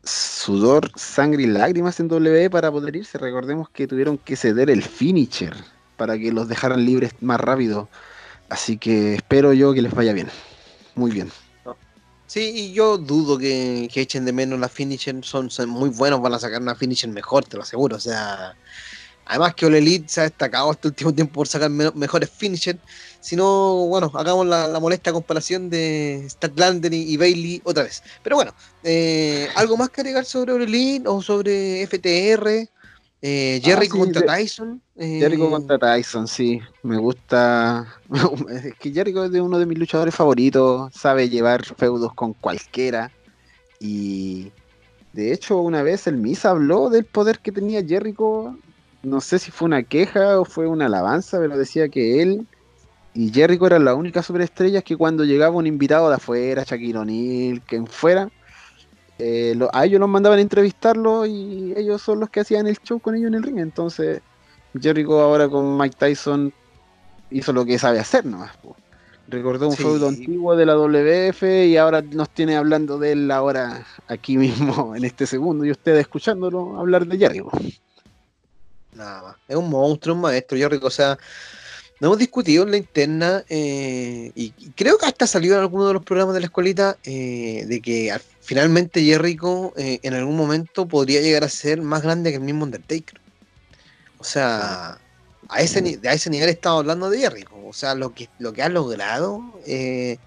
sudor, 0.03 0.91
sangre 0.95 1.43
y 1.43 1.47
lágrimas 1.47 1.99
en 2.01 2.09
W 2.09 2.49
para 2.49 2.71
poder 2.71 2.97
irse. 2.97 3.17
Recordemos 3.17 3.69
que 3.69 3.87
tuvieron 3.87 4.17
que 4.17 4.35
ceder 4.35 4.69
el 4.69 4.83
finisher 4.83 5.55
para 5.97 6.17
que 6.17 6.31
los 6.31 6.47
dejaran 6.47 6.85
libres 6.85 7.13
más 7.21 7.39
rápido. 7.39 7.89
Así 8.49 8.77
que 8.77 9.15
espero 9.15 9.53
yo 9.53 9.73
que 9.73 9.81
les 9.81 9.93
vaya 9.93 10.13
bien. 10.13 10.29
Muy 10.95 11.11
bien. 11.11 11.31
Sí, 12.27 12.51
y 12.55 12.73
yo 12.73 12.97
dudo 12.97 13.37
que, 13.37 13.89
echen 13.93 14.25
de 14.25 14.33
menos 14.33 14.59
la 14.59 14.67
finisher, 14.67 15.23
son, 15.23 15.49
muy 15.67 15.89
buenos, 15.89 16.21
van 16.21 16.33
a 16.33 16.39
sacar 16.39 16.61
una 16.61 16.75
finisher 16.75 17.09
mejor, 17.09 17.45
te 17.45 17.55
lo 17.55 17.63
aseguro. 17.63 17.97
O 17.97 17.99
sea, 17.99 18.55
además 19.25 19.53
que 19.53 19.65
All 19.67 19.75
Elite 19.75 20.09
se 20.09 20.21
ha 20.21 20.23
destacado 20.23 20.71
este 20.71 20.87
último 20.87 21.13
tiempo 21.13 21.33
por 21.33 21.47
sacar 21.47 21.69
me- 21.69 21.91
mejores 21.91 22.29
finisher. 22.31 22.77
Si 23.21 23.35
no, 23.35 23.85
bueno, 23.87 24.11
hagamos 24.15 24.45
la, 24.47 24.79
molesta 24.79 25.13
comparación 25.13 25.69
de 25.69 26.25
Statlander 26.29 26.93
y, 26.93 27.13
y 27.13 27.17
Bailey 27.17 27.61
otra 27.63 27.83
vez. 27.83 28.01
Pero 28.23 28.37
bueno, 28.37 28.53
eh, 28.83 29.47
¿algo 29.55 29.77
más 29.77 29.89
que 29.89 30.01
agregar 30.01 30.25
sobre 30.25 30.53
All 30.53 30.63
Elite 30.63 31.07
o 31.07 31.21
sobre 31.21 31.83
FTR? 31.83 32.67
Eh, 33.27 33.59
Jericho 33.63 33.93
sí, 33.95 33.99
contra 34.01 34.21
de- 34.21 34.27
Tyson. 34.27 34.81
eh, 34.97 35.17
Jericho 35.19 35.49
contra 35.49 35.79
Tyson, 35.79 36.27
sí, 36.27 36.59
me 36.83 36.97
gusta. 36.97 37.87
Es 38.49 38.75
que 38.75 38.91
Jericho 38.91 39.25
es 39.25 39.31
de 39.31 39.41
uno 39.41 39.57
de 39.57 39.65
mis 39.65 39.79
luchadores 39.79 40.13
favoritos, 40.13 40.93
sabe 40.93 41.27
llevar 41.27 41.65
feudos 41.65 42.13
con 42.13 42.33
cualquiera. 42.33 43.11
Y 43.79 44.51
de 45.13 45.33
hecho, 45.33 45.59
una 45.59 45.81
vez 45.81 46.05
el 46.05 46.17
Miz 46.17 46.45
habló 46.45 46.89
del 46.91 47.05
poder 47.05 47.39
que 47.39 47.51
tenía 47.51 47.83
Jericho. 47.83 48.59
No 49.01 49.21
sé 49.21 49.39
si 49.39 49.49
fue 49.49 49.65
una 49.67 49.81
queja 49.81 50.39
o 50.39 50.45
fue 50.45 50.67
una 50.67 50.85
alabanza, 50.85 51.39
pero 51.39 51.57
decía 51.57 51.89
que 51.89 52.21
él 52.21 52.47
y 53.15 53.31
Jericho 53.33 53.65
eran 53.65 53.85
las 53.85 53.95
únicas 53.95 54.25
superestrellas 54.25 54.83
que 54.83 54.97
cuando 54.97 55.23
llegaba 55.23 55.55
un 55.55 55.65
invitado 55.67 56.09
de 56.09 56.15
afuera, 56.15 56.63
Shaquille 56.63 56.97
O'Neal, 56.97 57.61
quien 57.63 57.87
fuera, 57.87 58.29
eh, 59.17 59.53
lo- 59.55 59.69
a 59.73 59.85
ellos 59.85 59.99
los 59.99 60.09
mandaban 60.09 60.39
a 60.39 60.41
entrevistarlo 60.41 61.25
y 61.25 61.73
ellos 61.77 62.01
son 62.01 62.19
los 62.19 62.29
que 62.29 62.41
hacían 62.41 62.67
el 62.67 62.77
show 62.79 62.99
con 62.99 63.15
ellos 63.15 63.27
en 63.29 63.35
el 63.35 63.43
ring. 63.43 63.59
Entonces, 63.59 64.21
Jericho 64.79 65.19
ahora 65.21 65.47
con 65.47 65.77
Mike 65.77 65.95
Tyson 65.97 66.51
hizo 67.29 67.53
lo 67.53 67.65
que 67.65 67.79
sabe 67.79 67.99
hacer 67.99 68.25
nomás. 68.25 68.55
po. 68.57 68.75
Recordó 69.27 69.67
un 69.69 69.75
Sí. 69.75 69.81
feudo 69.83 70.07
antiguo 70.07 70.55
de 70.55 70.65
la 70.65 70.75
WF 70.75 71.65
y 71.65 71.77
ahora 71.77 72.01
nos 72.01 72.29
tiene 72.29 72.57
hablando 72.57 72.99
de 72.99 73.13
él 73.13 73.31
ahora 73.31 73.85
aquí 74.07 74.37
mismo 74.37 74.47
en 74.95 75.03
este 75.03 75.25
segundo 75.25 75.65
y 75.65 75.71
ustedes 75.71 76.01
escuchándolo 76.01 76.77
hablar 76.79 77.07
de 77.07 77.17
Jericho. 77.17 77.49
Nada 78.93 79.21
más. 79.23 79.35
Es 79.47 79.55
un 79.55 79.69
monstruo, 79.69 80.15
un 80.15 80.21
maestro, 80.21 80.57
Jericho. 80.57 80.87
O 80.87 80.91
sea, 80.91 81.17
no 81.99 82.07
hemos 82.07 82.19
discutido 82.19 82.63
en 82.63 82.71
la 82.71 82.77
interna 82.77 83.43
eh, 83.47 84.31
y, 84.35 84.51
creo 84.75 84.97
que 84.97 85.05
hasta 85.05 85.27
salió 85.27 85.53
en 85.53 85.61
alguno 85.61 85.87
de 85.87 85.93
los 85.93 86.03
programas 86.03 86.33
de 86.33 86.41
la 86.41 86.47
escuelita 86.47 86.97
eh, 87.03 87.65
de 87.67 87.81
que 87.81 88.11
al- 88.11 88.21
finalmente 88.41 89.01
Jericho 89.03 89.73
eh, 89.77 89.99
en 90.03 90.13
algún 90.13 90.35
momento 90.35 90.87
podría 90.87 91.21
llegar 91.21 91.43
a 91.43 91.49
ser 91.49 91.81
más 91.81 92.01
grande 92.01 92.31
que 92.31 92.37
el 92.37 92.43
mismo 92.43 92.65
Undertaker. 92.65 93.19
O 94.17 94.23
sea, 94.23 94.97
a 95.47 95.61
ese, 95.61 95.99
a 96.05 96.13
ese 96.13 96.29
nivel 96.29 96.49
estamos 96.49 96.79
hablando 96.79 97.09
de 97.09 97.19
Jericho. 97.19 97.51
O 97.65 97.73
sea, 97.73 97.95
lo 97.95 98.13
que, 98.13 98.29
lo 98.39 98.53
que 98.53 98.63
ha 98.63 98.69
logrado 98.69 99.41
es 99.65 100.17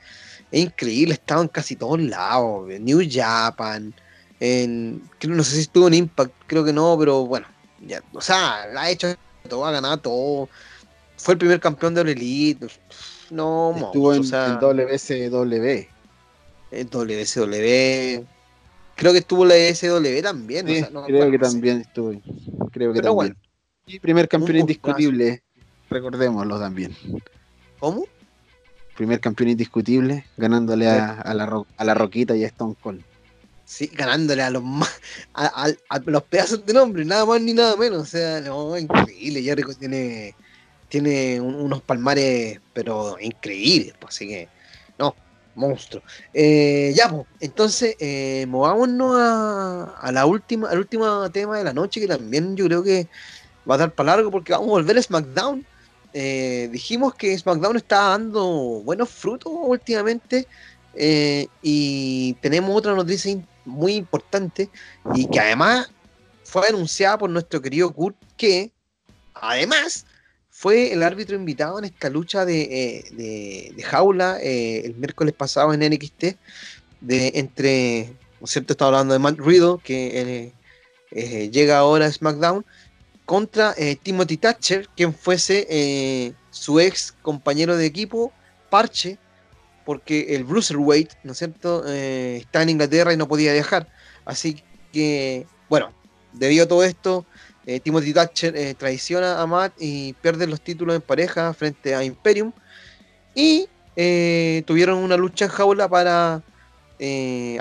increíble. 0.52 1.14
Estaba 1.14 1.42
en 1.42 1.48
casi 1.48 1.76
todos 1.76 2.00
lados. 2.00 2.68
New 2.80 3.00
Japan. 3.10 3.92
En, 4.40 5.02
no 5.26 5.42
sé 5.42 5.56
si 5.56 5.60
estuvo 5.62 5.88
en 5.88 5.94
Impact, 5.94 6.32
creo 6.46 6.64
que 6.64 6.72
no, 6.72 6.96
pero 6.98 7.26
bueno. 7.26 7.46
Ya, 7.86 8.02
o 8.12 8.20
sea, 8.20 8.66
la 8.72 8.82
ha 8.82 8.90
hecho 8.90 9.14
todo, 9.48 9.66
ha 9.66 9.72
ganado 9.72 9.98
todo. 9.98 10.48
Fue 11.18 11.34
el 11.34 11.38
primer 11.38 11.60
campeón 11.60 11.94
de 11.94 12.04
la 12.04 12.10
Elite. 12.12 12.68
No, 13.30 13.74
Estuvo 13.76 14.14
en, 14.14 14.20
o 14.20 14.24
sea, 14.24 14.46
en 14.46 14.52
en 16.70 16.88
WSW. 16.88 18.24
Creo 18.96 19.12
que 19.12 19.18
estuvo 19.18 19.44
la 19.44 19.54
SW 19.56 20.22
también. 20.22 20.66
o 20.66 20.70
Sí, 20.70 20.80
sea, 20.80 20.90
no 20.90 21.02
me 21.02 21.06
creo 21.08 21.30
que 21.30 21.38
no 21.38 21.44
sé. 21.46 21.52
también 21.52 21.80
estuvo. 21.80 22.10
Creo 22.72 22.92
que 22.92 23.00
Pero 23.00 23.14
también. 23.14 23.14
bueno. 23.14 23.36
Primer 24.02 24.28
campeón 24.28 24.58
indiscutible, 24.58 25.42
recordémoslo 25.88 26.58
también. 26.60 26.94
¿Cómo? 27.78 28.04
Primer 28.94 29.20
campeón 29.20 29.50
indiscutible, 29.50 30.26
ganándole 30.36 30.88
a, 30.88 31.20
a 31.20 31.32
la, 31.32 31.62
a 31.76 31.84
la 31.84 31.94
Roquita 31.94 32.36
y 32.36 32.44
a 32.44 32.48
Stone 32.48 32.74
Cold. 32.82 33.02
Sí, 33.64 33.90
ganándole 33.94 34.42
a 34.42 34.50
los 34.50 34.62
más, 34.62 35.00
a, 35.34 35.66
a- 35.66 35.74
a 35.88 35.98
los 36.04 36.22
pedazos 36.24 36.64
de 36.66 36.72
nombre, 36.72 37.04
nada 37.04 37.24
más 37.24 37.40
ni 37.40 37.52
nada 37.54 37.76
menos. 37.76 37.98
O 38.02 38.06
sea, 38.06 38.40
no, 38.40 38.76
increíble. 38.76 39.42
Jericho 39.42 39.74
tiene, 39.78 40.34
tiene 40.88 41.40
un- 41.40 41.54
unos 41.56 41.82
palmares, 41.82 42.60
pero 42.72 43.16
increíbles. 43.20 43.94
pues, 44.00 44.14
así 44.14 44.28
que, 44.28 44.48
no, 44.98 45.14
monstruo. 45.54 46.02
Eh, 46.32 46.92
ya, 46.96 47.08
pues, 47.10 47.26
entonces, 47.40 47.96
eh, 48.00 48.46
movámonos 48.48 49.14
a, 49.16 50.10
la 50.12 50.26
última, 50.26 50.70
al 50.70 50.78
último 50.78 51.30
tema 51.30 51.58
de 51.58 51.64
la 51.64 51.72
noche, 51.72 52.00
que 52.00 52.06
también 52.08 52.56
yo 52.56 52.66
creo 52.66 52.82
que 52.82 53.08
va 53.68 53.74
a 53.74 53.78
dar 53.78 53.92
para 53.94 54.16
largo, 54.16 54.30
porque 54.30 54.52
vamos 54.52 54.68
a 54.68 54.72
volver 54.72 54.98
a 54.98 55.02
SmackDown. 55.02 55.64
eh, 56.14 56.68
dijimos 56.72 57.14
que 57.14 57.36
SmackDown 57.38 57.76
está 57.76 58.08
dando 58.08 58.42
buenos 58.82 59.10
frutos 59.10 59.52
últimamente 59.54 60.46
eh, 60.94 61.46
y 61.62 62.32
tenemos 62.40 62.74
otra 62.74 62.94
noticia 62.94 63.36
muy 63.66 63.94
importante 63.94 64.70
y 65.14 65.26
que 65.28 65.38
además 65.38 65.90
fue 66.44 66.66
anunciada 66.68 67.18
por 67.18 67.28
nuestro 67.28 67.60
querido 67.60 67.92
Kurt 67.92 68.16
que 68.38 68.72
además 69.34 70.06
fue 70.58 70.92
el 70.92 71.02
árbitro 71.02 71.36
invitado 71.36 71.78
en 71.78 71.84
esta 71.84 72.08
lucha 72.08 72.44
de, 72.44 73.04
eh, 73.16 73.82
jaula 73.82 74.38
el 74.40 74.94
miércoles 74.96 75.34
pasado 75.34 75.72
en 75.72 75.80
NXT 75.80 76.36
de 77.00 77.32
entre, 77.34 78.16
¿no 78.40 78.44
es 78.44 78.50
cierto? 78.50 78.72
Estaba 78.72 78.88
hablando 78.88 79.14
de 79.14 79.20
Matt 79.20 79.38
Riddle 79.38 79.76
que 79.84 80.52
llega 81.52 81.78
ahora 81.78 82.06
a 82.06 82.12
SmackDown 82.12 82.64
contra 83.28 83.74
eh, 83.76 83.94
Timothy 84.02 84.38
Thatcher, 84.38 84.88
quien 84.96 85.12
fuese 85.12 85.66
eh, 85.68 86.32
su 86.50 86.80
ex 86.80 87.12
compañero 87.20 87.76
de 87.76 87.84
equipo, 87.84 88.32
Parche, 88.70 89.18
porque 89.84 90.34
el 90.34 90.44
Bruiserweight, 90.44 91.12
¿no 91.24 91.32
es 91.32 91.38
cierto?, 91.38 91.84
eh, 91.86 92.38
está 92.38 92.62
en 92.62 92.70
Inglaterra 92.70 93.12
y 93.12 93.18
no 93.18 93.28
podía 93.28 93.52
viajar. 93.52 93.86
Así 94.24 94.64
que, 94.94 95.46
bueno, 95.68 95.92
debido 96.32 96.64
a 96.64 96.68
todo 96.68 96.82
esto, 96.84 97.26
Timothy 97.82 98.14
Thatcher 98.14 98.74
traiciona 98.76 99.40
a 99.40 99.46
Matt 99.46 99.74
y 99.78 100.14
pierde 100.14 100.46
los 100.46 100.60
títulos 100.60 100.96
en 100.96 101.02
pareja 101.02 101.52
frente 101.52 101.94
a 101.94 102.02
Imperium. 102.02 102.52
Y 103.34 103.68
tuvieron 104.64 104.98
una 104.98 105.16
lucha 105.16 105.44
en 105.46 105.50
jaula 105.50 105.88
para 105.88 106.42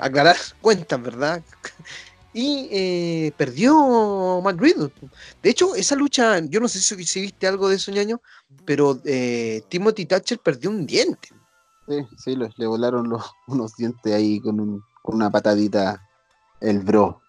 aclarar 0.00 0.36
cuentas, 0.60 1.02
¿verdad? 1.02 1.42
y 2.32 2.68
eh, 2.70 3.32
perdió 3.36 4.40
Matt 4.42 4.60
Riddle. 4.60 4.92
De 5.42 5.50
hecho, 5.50 5.74
esa 5.74 5.96
lucha, 5.96 6.38
yo 6.38 6.60
no 6.60 6.68
sé 6.68 6.80
si, 6.80 7.20
viste 7.20 7.46
algo 7.46 7.68
de 7.68 7.76
eso, 7.76 7.90
ñaño, 7.90 8.20
pero 8.64 9.00
eh, 9.04 9.62
Timothy 9.68 10.06
Thatcher 10.06 10.38
perdió 10.38 10.70
un 10.70 10.86
diente. 10.86 11.30
Sí, 11.88 12.06
sí, 12.16 12.36
le, 12.36 12.66
volaron 12.66 13.08
los, 13.08 13.24
unos 13.48 13.74
dientes 13.76 14.14
ahí 14.14 14.40
con, 14.40 14.84
una 15.02 15.30
patadita 15.30 16.00
el 16.60 16.80
bro. 16.80 17.20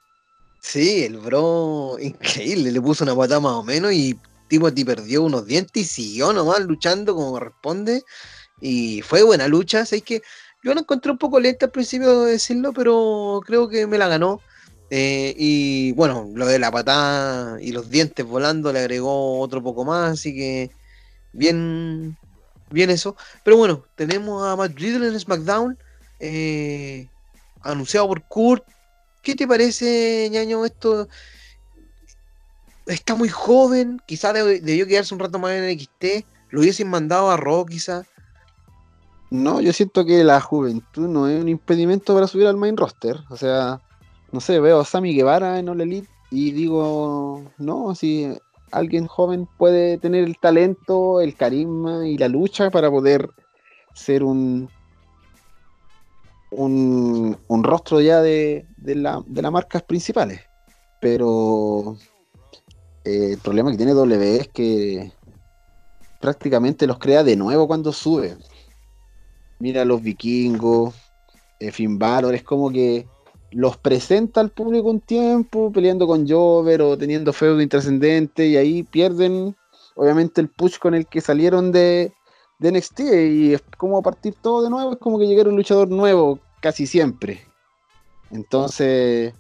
Sí, 0.62 1.04
el 1.04 1.18
bro, 1.18 1.98
increíble, 2.00 2.72
le 2.72 2.82
puso 2.82 3.04
una 3.04 3.16
patada 3.16 3.40
más 3.40 3.54
o 3.54 3.64
menos 3.64 3.94
y 3.94 4.18
Timothy 4.48 4.84
perdió 4.84 5.24
unos 5.24 5.46
dientes 5.46 5.84
y 5.84 5.86
siguió 5.86 6.34
nomás 6.34 6.60
luchando 6.62 7.16
como 7.16 7.32
corresponde. 7.32 8.04
Y 8.62 9.02
fue 9.02 9.24
buena 9.24 9.48
lucha, 9.48 9.82
así 9.82 10.02
que 10.02 10.22
yo 10.64 10.74
la 10.74 10.82
encontré 10.82 11.12
un 11.12 11.18
poco 11.18 11.40
lenta 11.40 11.68
al 11.68 11.72
principio 11.72 12.24
de 12.24 12.34
decirlo, 12.34 12.74
pero 12.74 13.42
creo 13.46 13.70
que 13.70 13.88
me 13.88 13.98
la 13.98 14.08
ganó. 14.10 14.42
Eh, 14.92 15.36
y 15.38 15.92
bueno, 15.94 16.30
lo 16.34 16.46
de 16.48 16.60
la 16.60 16.72
patada 16.72 17.62
y 17.62 17.72
los 17.72 17.90
dientes 17.90 18.26
volando 18.26 18.74
le 18.74 18.80
agregó 18.80 19.40
otro 19.40 19.62
poco 19.64 19.86
más, 19.86 20.14
así 20.14 20.36
que 20.36 20.72
bien, 21.32 22.18
bien 22.72 22.90
eso. 22.90 23.16
Pero 23.44 23.58
bueno, 23.58 23.86
tenemos 23.96 24.46
a 24.46 24.56
Matt 24.56 24.78
Riddle 24.78 25.08
en 25.08 25.20
SmackDown, 25.20 25.78
eh, 26.20 27.08
anunciado 27.62 28.08
por 28.08 28.24
Kurt. 28.24 28.64
¿Qué 29.22 29.36
te 29.36 29.48
parece, 29.48 30.30
ñaño? 30.32 30.66
Esto 30.66 31.08
está 32.86 33.16
muy 33.16 33.30
joven, 33.30 34.02
quizás 34.06 34.34
debió 34.34 34.88
quedarse 34.88 35.14
un 35.14 35.20
rato 35.20 35.40
más 35.40 35.52
en 35.52 35.80
XT, 35.80 36.26
lo 36.50 36.62
hubiesen 36.62 36.90
mandado 36.90 37.30
a 37.30 37.38
Raw 37.38 37.66
quizás. 37.66 38.08
No, 39.30 39.62
yo 39.62 39.72
siento 39.74 40.06
que 40.06 40.24
la 40.24 40.42
juventud 40.42 41.08
no 41.08 41.28
es 41.28 41.40
un 41.40 41.50
impedimento 41.50 42.16
para 42.16 42.28
subir 42.28 42.48
al 42.48 42.58
main 42.58 42.76
roster. 42.76 43.20
O 43.30 43.38
sea, 43.38 43.80
no 44.32 44.42
sé, 44.42 44.60
veo 44.60 44.80
a 44.80 44.86
Sammy 44.86 45.14
Guevara 45.14 45.60
en 45.60 45.70
All 45.70 45.82
Elite 45.82 46.10
y 46.32 46.52
digo, 46.52 47.44
no, 47.60 47.94
si 47.94 48.34
alguien 48.72 49.06
joven 49.06 49.48
puede 49.58 50.00
tener 50.00 50.24
el 50.24 50.40
talento, 50.40 51.22
el 51.22 51.36
carisma 51.36 52.08
y 52.08 52.18
la 52.18 52.28
lucha 52.28 52.72
para 52.72 52.90
poder 52.90 53.30
ser 53.94 54.24
un 54.24 54.70
un, 56.52 57.38
rostro 57.64 58.02
ya 58.02 58.22
de, 58.22 58.66
de, 58.78 58.96
de 59.28 59.42
las 59.42 59.52
marcas 59.52 59.84
principales. 59.84 60.42
Pero 61.02 61.98
eh, 63.04 63.32
el 63.34 63.38
problema 63.40 63.72
que 63.72 63.78
tiene 63.78 63.94
W 63.94 64.38
es 64.38 64.48
que 64.50 65.12
prácticamente 66.20 66.88
los 66.88 67.00
crea 67.00 67.24
de 67.24 67.36
nuevo 67.36 67.68
cuando 67.68 67.94
sube. 67.94 68.38
Mira 69.60 69.86
los 69.86 70.02
vikingos, 70.02 70.96
eh, 71.60 71.72
Finn 71.72 72.00
es 72.34 72.44
como 72.44 72.70
que 72.72 73.08
los 73.52 73.78
presenta 73.78 74.42
al 74.42 74.52
público 74.52 74.90
un 74.90 75.02
tiempo, 75.02 75.72
peleando 75.72 76.08
con 76.08 76.28
Jover 76.28 76.82
o 76.82 76.98
teniendo 76.98 77.34
feudo 77.34 77.62
intrascendente, 77.62 78.48
y 78.48 78.58
ahí 78.58 78.84
pierden, 78.84 79.56
obviamente, 79.96 80.40
el 80.40 80.50
push 80.50 80.78
con 80.78 80.94
el 80.94 81.08
que 81.08 81.20
salieron 81.20 81.72
de, 81.72 82.14
de 82.60 82.72
NXT, 82.72 83.00
y 83.00 83.54
es 83.54 83.64
como 83.78 84.02
partir 84.04 84.36
todo 84.42 84.64
de 84.64 84.70
nuevo, 84.70 84.92
es 84.92 84.98
como 85.00 85.18
que 85.18 85.26
llegar 85.26 85.48
un 85.48 85.56
luchador 85.56 85.90
nuevo 85.90 86.40
casi 86.62 86.86
siempre. 86.86 87.46
Entonces, 88.32 89.34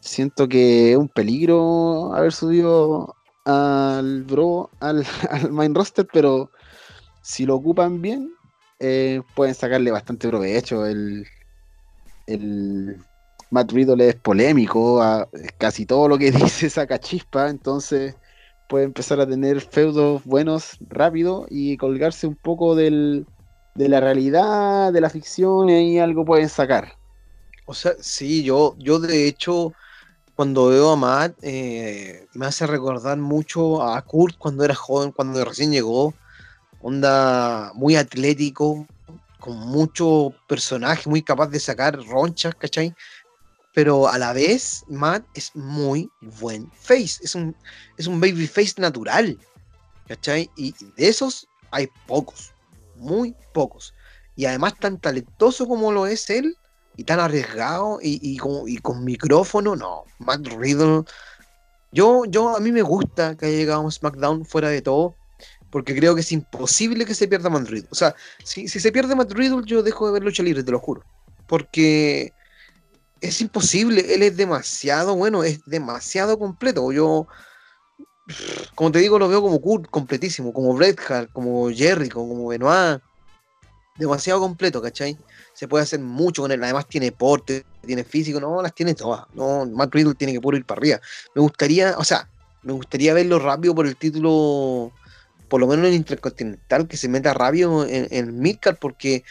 siento 0.00 0.48
que 0.48 0.92
es 0.92 0.98
un 0.98 1.08
peligro 1.08 2.14
haber 2.14 2.32
subido 2.32 3.14
al 3.44 4.24
Bro, 4.24 4.70
al, 4.80 5.06
al 5.30 5.52
main 5.52 5.74
roster, 5.74 6.06
pero 6.12 6.50
si 7.22 7.46
lo 7.46 7.56
ocupan 7.56 8.00
bien, 8.00 8.34
eh, 8.80 9.22
pueden 9.34 9.54
sacarle 9.54 9.90
bastante 9.90 10.28
provecho. 10.28 10.86
El, 10.86 11.26
el, 12.26 12.96
Matt 13.50 13.72
Riddle 13.72 14.08
es 14.08 14.16
polémico, 14.16 15.00
casi 15.58 15.86
todo 15.86 16.08
lo 16.08 16.18
que 16.18 16.30
dice 16.32 16.70
saca 16.70 16.98
chispa, 16.98 17.50
entonces 17.50 18.16
puede 18.68 18.84
empezar 18.84 19.20
a 19.20 19.26
tener 19.26 19.60
feudos 19.60 20.24
buenos 20.24 20.76
rápido 20.88 21.46
y 21.50 21.76
colgarse 21.76 22.26
un 22.26 22.36
poco 22.36 22.74
del, 22.74 23.26
de 23.74 23.88
la 23.88 24.00
realidad, 24.00 24.92
de 24.92 25.00
la 25.00 25.10
ficción, 25.10 25.68
y 25.68 25.74
ahí 25.74 25.98
algo 25.98 26.24
pueden 26.24 26.48
sacar. 26.48 26.92
O 27.66 27.74
sea, 27.74 27.92
sí, 28.00 28.42
yo, 28.42 28.74
yo 28.78 28.98
de 28.98 29.26
hecho, 29.26 29.72
cuando 30.34 30.68
veo 30.68 30.90
a 30.90 30.96
Matt, 30.96 31.36
eh, 31.42 32.26
me 32.34 32.46
hace 32.46 32.66
recordar 32.66 33.18
mucho 33.18 33.82
a 33.82 34.00
Kurt 34.02 34.36
cuando 34.38 34.64
era 34.64 34.74
joven, 34.74 35.12
cuando 35.12 35.44
recién 35.44 35.72
llegó. 35.72 36.14
Onda 36.80 37.72
muy 37.74 37.96
atlético, 37.96 38.86
con 39.40 39.56
mucho 39.58 40.34
personaje, 40.46 41.08
muy 41.08 41.22
capaz 41.22 41.48
de 41.48 41.60
sacar 41.60 41.98
ronchas, 42.06 42.54
¿cachai? 42.54 42.94
Pero 43.74 44.08
a 44.08 44.16
la 44.18 44.32
vez 44.32 44.84
Matt 44.88 45.26
es 45.34 45.54
muy 45.54 46.08
buen 46.40 46.70
face, 46.72 47.18
es 47.22 47.34
un, 47.34 47.54
es 47.98 48.06
un 48.06 48.20
baby 48.20 48.46
face 48.46 48.74
natural, 48.78 49.36
¿cachai? 50.06 50.48
Y 50.56 50.72
de 50.96 51.08
esos 51.08 51.48
hay 51.72 51.88
pocos, 52.06 52.52
muy 52.96 53.34
pocos. 53.52 53.92
Y 54.36 54.46
además 54.46 54.74
tan 54.78 54.98
talentoso 54.98 55.66
como 55.66 55.92
lo 55.92 56.06
es 56.06 56.30
él, 56.30 56.56
y 56.96 57.02
tan 57.02 57.18
arriesgado, 57.18 57.98
y, 58.00 58.36
con, 58.36 59.04
micrófono, 59.04 59.74
no, 59.74 60.04
Matt 60.20 60.46
Riddle. 60.46 61.02
Yo, 61.90 62.24
yo, 62.26 62.56
a 62.56 62.60
mí 62.60 62.70
me 62.70 62.82
gusta 62.82 63.36
que 63.36 63.46
haya 63.46 63.56
llegado 63.56 63.86
a 63.86 63.90
SmackDown 63.90 64.44
fuera 64.44 64.68
de 64.68 64.82
todo, 64.82 65.16
porque 65.70 65.96
creo 65.96 66.14
que 66.14 66.20
es 66.20 66.30
imposible 66.30 67.04
que 67.04 67.14
se 67.14 67.26
pierda 67.26 67.50
Matt 67.50 67.68
Riddle. 67.68 67.88
O 67.90 67.96
sea, 67.96 68.14
si, 68.44 68.68
si 68.68 68.78
se 68.78 68.92
pierde 68.92 69.16
Matt 69.16 69.32
Riddle, 69.32 69.62
yo 69.64 69.82
dejo 69.82 70.06
de 70.06 70.12
ver 70.12 70.22
lucha 70.22 70.44
libre, 70.44 70.62
te 70.62 70.70
lo 70.70 70.78
juro. 70.78 71.02
Porque 71.48 72.32
es 73.24 73.40
imposible, 73.40 74.14
él 74.14 74.22
es 74.22 74.36
demasiado 74.36 75.16
bueno, 75.16 75.44
es 75.44 75.60
demasiado 75.64 76.38
completo. 76.38 76.92
Yo, 76.92 77.26
como 78.74 78.92
te 78.92 78.98
digo, 78.98 79.18
lo 79.18 79.28
veo 79.28 79.40
como 79.40 79.60
Kurt, 79.60 79.88
completísimo, 79.88 80.52
como 80.52 80.74
Bret 80.74 81.00
Hart, 81.08 81.30
como 81.32 81.70
Jericho, 81.70 82.16
como 82.16 82.48
Benoit. 82.48 83.00
Demasiado 83.96 84.40
completo, 84.40 84.82
¿cachai? 84.82 85.16
Se 85.54 85.68
puede 85.68 85.84
hacer 85.84 86.00
mucho 86.00 86.42
con 86.42 86.50
él. 86.50 86.62
Además, 86.64 86.86
tiene 86.88 87.12
porte, 87.12 87.64
tiene 87.86 88.04
físico, 88.04 88.40
no, 88.40 88.60
las 88.60 88.74
tiene 88.74 88.94
todas. 88.94 89.24
No, 89.34 89.64
Matt 89.66 89.94
Riddle 89.94 90.14
tiene 90.14 90.32
que 90.32 90.40
puro 90.40 90.56
ir 90.56 90.66
para 90.66 90.80
arriba. 90.80 91.00
Me 91.34 91.40
gustaría, 91.40 91.96
o 91.96 92.04
sea, 92.04 92.28
me 92.62 92.72
gustaría 92.72 93.14
verlo 93.14 93.38
rápido 93.38 93.74
por 93.74 93.86
el 93.86 93.96
título, 93.96 94.92
por 95.48 95.60
lo 95.60 95.68
menos 95.68 95.84
en 95.84 95.92
el 95.92 95.96
Intercontinental, 95.96 96.88
que 96.88 96.96
se 96.96 97.08
meta 97.08 97.32
rápido 97.32 97.86
en, 97.86 98.08
en 98.10 98.38
Midcard, 98.40 98.76
porque 98.80 99.22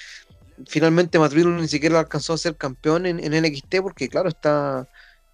finalmente 0.67 1.19
Madrid 1.19 1.45
ni 1.45 1.67
siquiera 1.67 1.99
alcanzó 1.99 2.33
a 2.33 2.37
ser 2.37 2.55
campeón 2.55 3.05
en, 3.05 3.17
NXT 3.17 3.81
porque 3.81 4.09
claro 4.09 4.29
está 4.29 4.87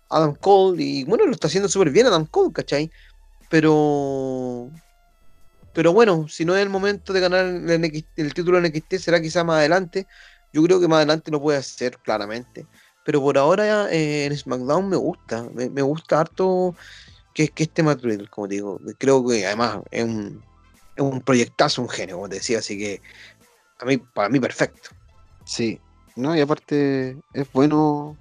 Adam 0.09 0.35
Cole 0.35 0.81
y 0.81 1.03
bueno 1.03 1.25
lo 1.25 1.31
está 1.31 1.47
haciendo 1.47 1.69
súper 1.69 1.91
bien 1.91 2.07
Adam 2.07 2.25
Cole, 2.25 2.53
¿cachai? 2.53 2.91
Pero 3.49 4.71
pero 5.73 5.93
bueno, 5.93 6.27
si 6.27 6.45
no 6.45 6.55
es 6.55 6.63
el 6.63 6.69
momento 6.69 7.13
de 7.13 7.19
ganar 7.19 7.45
el, 7.45 8.33
título 8.33 8.57
en 8.57 8.65
NXT 8.65 8.95
será 8.95 9.21
quizá 9.21 9.43
más 9.43 9.57
adelante. 9.57 10.07
Yo 10.51 10.63
creo 10.63 10.79
que 10.79 10.87
más 10.87 10.97
adelante 10.97 11.31
lo 11.31 11.41
puede 11.41 11.59
hacer 11.59 11.97
claramente. 11.99 12.65
Pero 13.05 13.21
por 13.21 13.37
ahora 13.37 13.89
eh, 13.91 14.25
en 14.25 14.37
SmackDown 14.37 14.89
me 14.89 14.97
gusta, 14.97 15.47
me, 15.53 15.81
gusta 15.81 16.19
harto 16.19 16.75
que, 17.33 17.47
que 17.49 17.63
este 17.63 17.83
Madrid, 17.83 18.25
como 18.29 18.47
digo. 18.47 18.79
Creo 18.97 19.25
que 19.25 19.45
además 19.45 19.79
es 19.91 20.03
un, 20.03 20.43
es 20.95 21.03
un 21.03 21.21
proyectazo, 21.21 21.81
un 21.81 21.89
genio, 21.89 22.15
como 22.15 22.29
te 22.29 22.35
decía, 22.35 22.59
así 22.59 22.77
que 22.77 23.01
a 23.79 23.85
mí, 23.85 23.97
para 23.97 24.29
mí 24.29 24.39
perfecto. 24.39 24.89
Sí, 25.49 25.81
no, 26.15 26.37
y 26.37 26.41
aparte 26.41 27.17
es 27.33 27.51
bueno, 27.51 28.15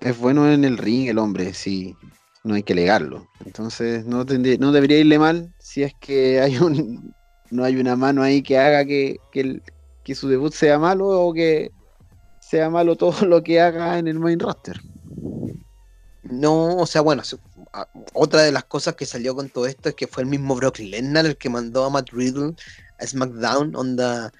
es 0.00 0.18
bueno 0.18 0.52
en 0.52 0.66
el 0.66 0.76
ring 0.76 1.08
el 1.08 1.16
hombre, 1.16 1.54
sí, 1.54 1.96
no 2.44 2.56
hay 2.56 2.62
que 2.62 2.74
legarlo. 2.74 3.26
Entonces 3.42 4.04
no, 4.04 4.26
no 4.26 4.72
debería 4.72 4.98
irle 4.98 5.18
mal 5.18 5.50
si 5.58 5.82
es 5.82 5.94
que 5.98 6.38
hay 6.42 6.58
un 6.58 7.14
no 7.50 7.64
hay 7.64 7.76
una 7.76 7.96
mano 7.96 8.22
ahí 8.22 8.42
que 8.42 8.58
haga 8.58 8.84
que, 8.84 9.16
que, 9.32 10.14
su 10.14 10.28
debut 10.28 10.52
sea 10.52 10.78
malo 10.78 11.08
o 11.08 11.32
que 11.32 11.70
sea 12.38 12.68
malo 12.68 12.96
todo 12.96 13.24
lo 13.26 13.42
que 13.42 13.58
haga 13.58 13.98
en 13.98 14.06
el 14.06 14.18
main 14.18 14.38
roster. 14.38 14.78
No, 16.22 16.76
o 16.76 16.86
sea, 16.86 17.00
bueno, 17.00 17.22
otra 18.12 18.42
de 18.42 18.52
las 18.52 18.64
cosas 18.64 18.94
que 18.94 19.06
salió 19.06 19.34
con 19.34 19.48
todo 19.48 19.66
esto 19.66 19.88
es 19.88 19.94
que 19.94 20.06
fue 20.06 20.24
el 20.24 20.28
mismo 20.28 20.54
Brock 20.54 20.80
Lesnar 20.80 21.24
el 21.24 21.38
que 21.38 21.48
mandó 21.48 21.86
a 21.86 21.90
Matt 21.90 22.10
Riddle 22.10 22.56
a 22.98 23.06
SmackDown, 23.06 23.74
onda. 23.74 24.30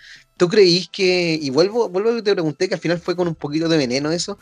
¿Tú 0.41 0.49
creís 0.49 0.89
que, 0.89 1.39
y 1.39 1.51
vuelvo, 1.51 1.91
vuelvo 1.91 2.09
a 2.09 2.13
lo 2.13 2.17
que 2.17 2.23
te 2.23 2.33
pregunté, 2.33 2.67
que 2.67 2.75
al 2.75 2.81
final 2.81 2.99
fue 2.99 3.15
con 3.15 3.29
un 3.29 3.35
poquito 3.35 3.69
de 3.69 3.77
veneno 3.77 4.11
eso, 4.11 4.39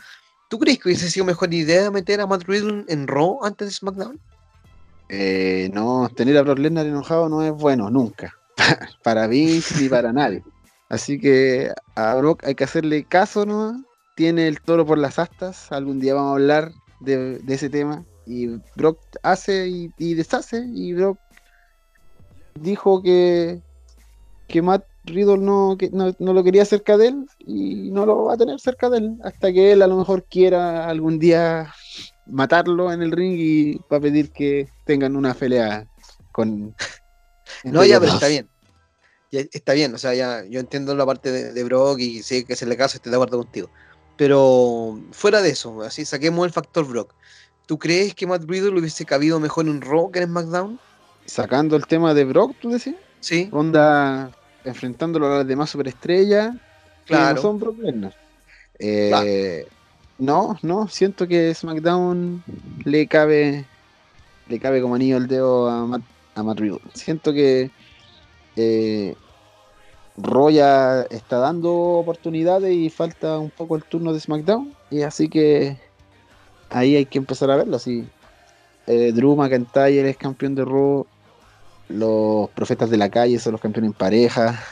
¿tú 0.47 0.57
crees 0.57 0.79
que 0.79 0.87
hubiese 0.87 1.09
sido 1.09 1.25
mejor 1.25 1.53
idea 1.53 1.91
meter 1.91 2.21
a 2.21 2.25
Matt 2.25 2.43
Riddle 2.43 2.85
en 2.87 3.05
Raw 3.05 3.43
antes 3.43 3.67
de 3.67 3.73
SmackDown? 3.73 4.17
Eh, 5.09 5.69
no, 5.73 6.09
tener 6.15 6.37
a 6.37 6.43
Brock 6.43 6.59
Lesnar 6.59 6.85
enojado 6.85 7.27
no 7.27 7.43
es 7.43 7.51
bueno, 7.51 7.89
nunca. 7.89 8.33
para 9.03 9.27
mí 9.27 9.59
ni 9.77 9.89
para 9.89 10.13
nadie. 10.13 10.41
Así 10.87 11.19
que 11.19 11.69
a 11.95 12.15
Brock 12.15 12.45
hay 12.45 12.55
que 12.55 12.63
hacerle 12.63 13.03
caso, 13.03 13.45
¿no? 13.45 13.83
Tiene 14.15 14.47
el 14.47 14.61
toro 14.61 14.85
por 14.85 14.99
las 14.99 15.19
astas. 15.19 15.69
Algún 15.69 15.99
día 15.99 16.13
vamos 16.13 16.29
a 16.29 16.35
hablar 16.35 16.71
de, 17.01 17.41
ese 17.45 17.69
tema. 17.69 18.05
Y 18.25 18.47
Brock 18.77 18.99
hace 19.21 19.67
y, 19.67 19.91
y 19.97 20.13
deshace. 20.13 20.63
Y 20.73 20.93
Brock 20.93 21.19
dijo 22.55 23.03
que, 23.03 23.59
que 24.47 24.61
Matt 24.61 24.85
Riddle 25.09 25.37
no, 25.37 25.77
no, 25.91 26.15
no 26.17 26.33
lo 26.33 26.43
quería 26.43 26.65
cerca 26.65 26.97
de 26.97 27.07
él. 27.07 27.25
Y 27.39 27.91
no 27.91 28.05
lo 28.05 28.25
va 28.25 28.33
a 28.33 28.37
tener 28.37 28.59
cerca 28.59 28.89
de 28.89 28.99
él. 28.99 29.17
Hasta 29.23 29.51
que 29.51 29.71
él 29.71 29.81
a 29.81 29.87
lo 29.87 29.97
mejor 29.97 30.23
quiera 30.23 30.87
algún 30.87 31.19
día 31.19 31.73
matarlo 32.25 32.91
en 32.91 33.01
el 33.01 33.11
ring 33.11 33.35
y 33.37 33.77
va 33.91 33.97
a 33.97 34.01
pedir 34.01 34.31
que 34.31 34.69
tengan 34.85 35.15
una 35.15 35.33
pelea 35.33 35.87
con. 36.31 36.75
No, 37.63 37.83
ya, 37.83 37.99
pero 37.99 38.13
está 38.13 38.27
bien. 38.27 38.47
Ya 39.31 39.41
está 39.51 39.73
bien, 39.73 39.93
o 39.93 39.97
sea, 39.97 40.13
ya 40.13 40.45
yo 40.45 40.59
entiendo 40.59 40.95
la 40.95 41.05
parte 41.05 41.31
de, 41.31 41.51
de 41.51 41.63
Brock 41.63 41.99
y 41.99 42.21
sé 42.21 42.45
que 42.45 42.55
se 42.55 42.67
le 42.67 42.77
caso, 42.77 42.97
estoy 42.97 43.09
de 43.09 43.15
acuerdo 43.15 43.39
contigo. 43.39 43.69
Pero 44.15 44.99
fuera 45.11 45.41
de 45.41 45.49
eso, 45.49 45.81
así 45.81 46.05
saquemos 46.05 46.45
el 46.45 46.53
factor 46.53 46.87
Brock. 46.87 47.15
¿Tú 47.65 47.77
crees 47.79 48.13
que 48.13 48.27
Matt 48.27 48.43
Riddle 48.47 48.79
hubiese 48.79 49.03
cabido 49.03 49.39
mejor 49.39 49.67
en 49.67 49.81
Raw 49.81 50.11
que 50.11 50.19
en 50.19 50.29
SmackDown? 50.29 50.79
Sacando 51.25 51.75
el 51.75 51.85
tema 51.85 52.13
de 52.13 52.25
Brock, 52.25 52.55
tú 52.61 52.69
decías. 52.69 52.95
Sí, 53.19 53.49
Onda 53.51 54.31
enfrentándolo 54.63 55.27
a 55.27 55.37
las 55.39 55.47
demás 55.47 55.69
superestrellas. 55.69 56.55
que 57.05 57.13
Claro. 57.13 57.35
No 57.35 57.41
son 57.41 57.59
Brock 57.59 57.79
Lesnar. 57.79 58.13
Eh, 58.77 59.67
No, 60.17 60.57
no, 60.61 60.87
siento 60.87 61.27
que 61.27 61.53
SmackDown 61.53 62.43
le 62.83 63.07
cabe 63.07 63.65
le 64.49 64.59
cabe 64.59 64.81
como 64.81 64.95
anillo 64.95 65.17
al 65.17 65.27
dedo 65.27 65.69
a 65.69 65.85
Matt, 65.85 66.01
a 66.35 66.43
Matt 66.43 66.59
Riddle. 66.59 66.81
Siento 66.93 67.31
que 67.31 67.71
eh, 68.55 69.15
Raw 70.17 70.49
ya 70.49 71.03
está 71.03 71.37
dando 71.37 71.71
oportunidades 71.71 72.73
y 72.73 72.89
falta 72.89 73.37
un 73.39 73.51
poco 73.51 73.75
el 73.75 73.83
turno 73.83 74.11
de 74.11 74.19
SmackDown. 74.19 74.73
Y 74.89 75.03
así 75.03 75.29
que 75.29 75.77
ahí 76.69 76.95
hay 76.95 77.05
que 77.05 77.19
empezar 77.19 77.51
a 77.51 77.57
verlo. 77.57 77.77
Así, 77.77 78.07
eh, 78.87 79.11
Drew 79.13 79.35
McIntyre 79.35 80.09
es 80.09 80.17
campeón 80.17 80.55
de 80.55 80.65
Raw. 80.65 81.05
Los 81.89 82.49
profetas 82.51 82.91
de 82.91 82.97
la 82.97 83.09
calle 83.09 83.39
son 83.39 83.53
los 83.53 83.61
campeones 83.61 83.89
en 83.89 83.93
pareja. 83.93 84.63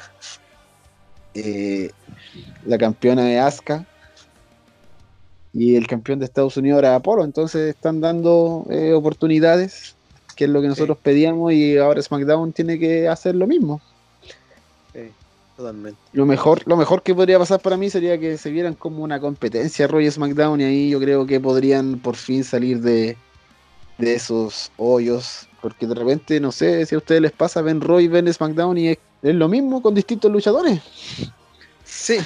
Eh, 1.33 1.91
la 2.65 2.77
campeona 2.77 3.23
de 3.25 3.39
Asuka. 3.39 3.85
Y 5.51 5.75
el 5.75 5.87
campeón 5.87 6.19
de 6.19 6.25
Estados 6.25 6.55
Unidos 6.57 6.79
era 6.79 6.95
Apolo. 6.95 7.23
Entonces 7.23 7.75
están 7.75 8.01
dando 8.01 8.65
eh, 8.69 8.93
oportunidades, 8.93 9.95
que 10.35 10.45
es 10.45 10.49
lo 10.49 10.61
que 10.61 10.67
nosotros 10.67 10.97
pedíamos. 11.01 11.51
Y 11.53 11.77
ahora 11.77 12.01
SmackDown 12.01 12.53
tiene 12.53 12.77
que 12.77 13.07
hacer 13.07 13.33
lo 13.35 13.47
mismo. 13.47 13.81
totalmente. 15.55 15.99
Lo 16.13 16.27
mejor, 16.27 16.61
lo 16.67 16.77
mejor 16.77 17.01
que 17.01 17.15
podría 17.15 17.39
pasar 17.39 17.59
para 17.59 17.77
mí 17.77 17.89
sería 17.89 18.19
que 18.19 18.37
se 18.37 18.51
vieran 18.51 18.75
como 18.75 19.03
una 19.03 19.19
competencia 19.19 19.87
Raw 19.87 20.01
y 20.01 20.11
SmackDown 20.11 20.61
y 20.61 20.63
ahí 20.65 20.89
yo 20.91 20.99
creo 20.99 21.25
que 21.25 21.39
podrían 21.39 21.97
por 21.97 22.15
fin 22.15 22.43
salir 22.43 22.79
de, 22.81 23.17
de 23.97 24.13
esos 24.13 24.71
hoyos. 24.77 25.46
Porque 25.61 25.87
de 25.87 25.95
repente, 25.95 26.39
no 26.39 26.51
sé 26.51 26.85
si 26.85 26.95
a 26.95 26.99
ustedes 26.99 27.21
les 27.21 27.31
pasa, 27.31 27.61
ven 27.61 27.81
Raw 27.81 27.99
y 27.99 28.07
ven 28.07 28.31
SmackDown 28.31 28.77
y 28.77 28.89
es, 28.89 28.97
es 29.21 29.35
lo 29.35 29.47
mismo 29.47 29.81
con 29.81 29.95
distintos 29.95 30.31
luchadores. 30.31 30.81
Sí, 31.83 32.17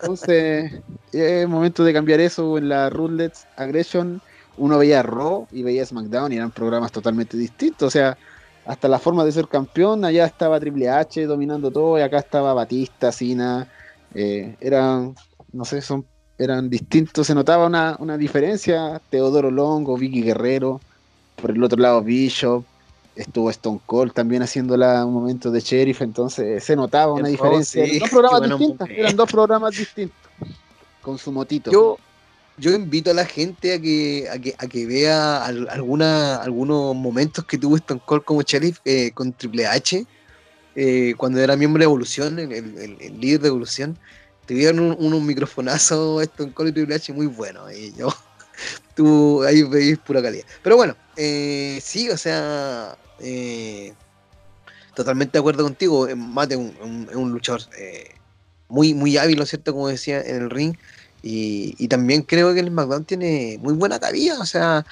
Entonces, 0.00 0.72
es 1.12 1.48
momento 1.48 1.84
de 1.84 1.92
cambiar 1.92 2.20
eso 2.20 2.56
en 2.56 2.68
la 2.68 2.88
Roulette 2.88 3.36
Aggression. 3.56 4.20
Uno 4.56 4.78
veía 4.78 5.02
Raw 5.02 5.48
y 5.50 5.62
veía 5.62 5.84
SmackDown 5.84 6.32
y 6.32 6.36
eran 6.36 6.50
programas 6.52 6.92
totalmente 6.92 7.36
distintos. 7.36 7.88
O 7.88 7.90
sea, 7.90 8.16
hasta 8.64 8.88
la 8.88 8.98
forma 8.98 9.24
de 9.24 9.32
ser 9.32 9.48
campeón, 9.48 10.04
allá 10.04 10.24
estaba 10.26 10.60
Triple 10.60 10.88
H 10.88 11.26
dominando 11.26 11.70
todo 11.70 11.98
y 11.98 12.02
acá 12.02 12.18
estaba 12.18 12.54
Batista, 12.54 13.10
Cena. 13.12 13.68
eh, 14.14 14.56
eran, 14.60 15.14
no 15.52 15.64
sé, 15.64 15.80
son, 15.80 16.06
eran 16.38 16.70
distintos. 16.70 17.26
Se 17.26 17.34
notaba 17.34 17.66
una, 17.66 17.96
una 17.98 18.16
diferencia. 18.16 19.00
Teodoro 19.10 19.50
Longo, 19.50 19.96
Vicky 19.96 20.22
Guerrero. 20.22 20.80
Por 21.36 21.50
el 21.50 21.62
otro 21.62 21.78
lado, 21.80 22.02
Bishop. 22.02 22.64
Estuvo 23.14 23.50
Stone 23.50 23.80
Cold 23.84 24.12
también 24.14 24.42
haciéndola 24.42 25.04
un 25.04 25.12
momento 25.12 25.50
de 25.50 25.60
sheriff, 25.60 26.00
entonces 26.00 26.64
se 26.64 26.74
notaba 26.74 27.12
una 27.12 27.28
diferencia. 27.28 27.84
sí, 27.84 27.90
Eran 27.96 27.98
dos 28.00 28.08
programas 28.10 28.40
distintos, 28.48 28.78
momentos. 28.88 28.98
eran 28.98 29.16
dos 29.16 29.30
programas 29.30 29.76
distintos. 29.76 30.32
Con 31.02 31.18
su 31.18 31.30
motito. 31.30 31.70
yo, 31.70 31.98
yo 32.56 32.70
invito 32.70 33.10
a 33.10 33.14
la 33.14 33.26
gente 33.26 33.74
a 33.74 33.78
que, 33.80 34.28
a 34.32 34.38
que, 34.38 34.54
a 34.56 34.66
que 34.66 34.86
vea 34.86 35.44
al- 35.44 35.68
alguna, 35.68 36.36
algunos 36.36 36.94
momentos 36.96 37.44
que 37.44 37.58
tuvo 37.58 37.76
Stone 37.76 38.00
Cold 38.06 38.24
como 38.24 38.40
sheriff 38.40 38.78
eh, 38.86 39.10
con 39.12 39.34
Triple 39.34 39.66
H, 39.66 40.06
eh, 40.74 41.12
cuando 41.18 41.38
era 41.38 41.54
miembro 41.54 41.80
de 41.80 41.84
Evolución, 41.84 42.38
el, 42.38 42.50
el- 42.50 42.78
el- 42.78 42.96
el 42.98 43.20
líder 43.20 43.40
de 43.42 43.48
Evolución. 43.48 43.98
Tuvieron 44.46 44.80
un- 44.80 44.96
unos 44.98 45.20
microfonazos 45.20 46.22
Stone 46.22 46.52
Cold 46.54 46.70
y 46.70 46.72
Triple 46.72 46.94
H 46.94 47.12
muy 47.12 47.26
buenos. 47.26 47.70
Y 47.74 47.92
yo, 47.94 48.08
tú 48.94 49.42
ahí 49.44 49.62
veis 49.62 49.98
pura 49.98 50.22
calidad. 50.22 50.44
Pero 50.62 50.76
bueno, 50.76 50.96
eh, 51.16 51.80
sí, 51.82 52.10
o 52.10 52.16
sea, 52.18 52.96
eh, 53.18 53.94
totalmente 54.94 55.32
de 55.32 55.38
acuerdo 55.40 55.64
contigo. 55.64 56.08
Mate 56.16 56.54
es 56.54 56.60
un, 56.60 56.76
un- 56.82 57.16
un 57.16 57.30
luchador 57.32 57.62
eh, 57.78 58.14
muy, 58.68 58.94
muy 58.94 59.16
hábil, 59.18 59.36
¿no 59.38 59.44
es 59.44 59.50
cierto? 59.50 59.72
Como 59.72 59.88
decía 59.88 60.20
en 60.20 60.36
el 60.36 60.50
ring. 60.50 60.76
Y, 61.24 61.86
también 61.88 62.22
creo 62.22 62.52
que 62.52 62.60
el 62.60 62.68
SmackDown 62.68 63.04
tiene 63.04 63.58
muy 63.60 63.74
buena 63.74 64.00
cabida. 64.00 64.40
O 64.40 64.46
sea, 64.46 64.84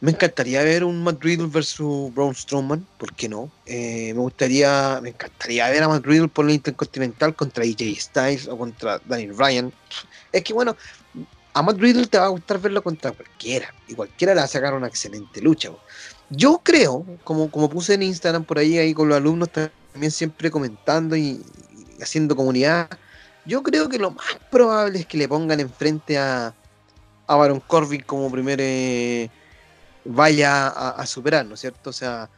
me 0.00 0.10
encantaría 0.12 0.62
ver 0.62 0.84
un 0.84 1.02
Matt 1.02 1.18
versus 1.50 2.12
Braun 2.12 2.34
Strowman. 2.34 2.86
¿Por 2.98 3.14
qué 3.14 3.28
no? 3.28 3.50
Me 3.66 4.12
gustaría, 4.12 5.00
me 5.02 5.10
encantaría 5.10 5.70
ver 5.70 5.82
a 5.82 5.88
Matt 5.88 6.04
por 6.32 6.44
la 6.44 6.52
Intercontinental 6.52 7.34
contra 7.34 7.64
AJ 7.64 7.96
Styles 7.98 8.48
o 8.48 8.58
contra 8.58 9.00
Daniel 9.06 9.32
Bryan. 9.32 9.72
Es 10.32 10.44
que 10.44 10.52
bueno, 10.52 10.76
a 11.56 11.62
Matt 11.62 11.78
Riddle 11.78 12.06
te 12.06 12.18
va 12.18 12.26
a 12.26 12.28
gustar 12.28 12.60
verlo 12.60 12.82
contra 12.82 13.12
cualquiera. 13.12 13.72
Y 13.88 13.94
cualquiera 13.94 14.34
le 14.34 14.40
va 14.40 14.44
a 14.44 14.48
sacar 14.48 14.74
una 14.74 14.88
excelente 14.88 15.40
lucha. 15.40 15.70
Yo 16.28 16.60
creo, 16.62 17.06
como, 17.24 17.50
como 17.50 17.70
puse 17.70 17.94
en 17.94 18.02
Instagram 18.02 18.44
por 18.44 18.58
ahí, 18.58 18.76
ahí 18.76 18.92
con 18.92 19.08
los 19.08 19.16
alumnos 19.16 19.48
también 19.50 20.10
siempre 20.10 20.50
comentando 20.50 21.16
y, 21.16 21.42
haciendo 22.02 22.36
comunidad, 22.36 22.90
yo 23.46 23.62
creo 23.62 23.88
que 23.88 23.98
lo 23.98 24.10
más 24.10 24.26
probable 24.50 24.98
es 24.98 25.06
que 25.06 25.16
le 25.16 25.28
pongan 25.28 25.58
enfrente 25.60 26.18
a, 26.18 26.54
a 27.26 27.36
Baron 27.36 27.60
Corbin 27.60 28.02
como 28.02 28.30
primer 28.30 28.58
eh, 28.60 29.30
vaya 30.04 30.68
a, 30.68 30.90
a 30.90 31.06
superar, 31.06 31.46
¿no 31.46 31.54
es 31.54 31.60
cierto? 31.60 31.88
O 31.88 31.94
sea, 31.94 32.28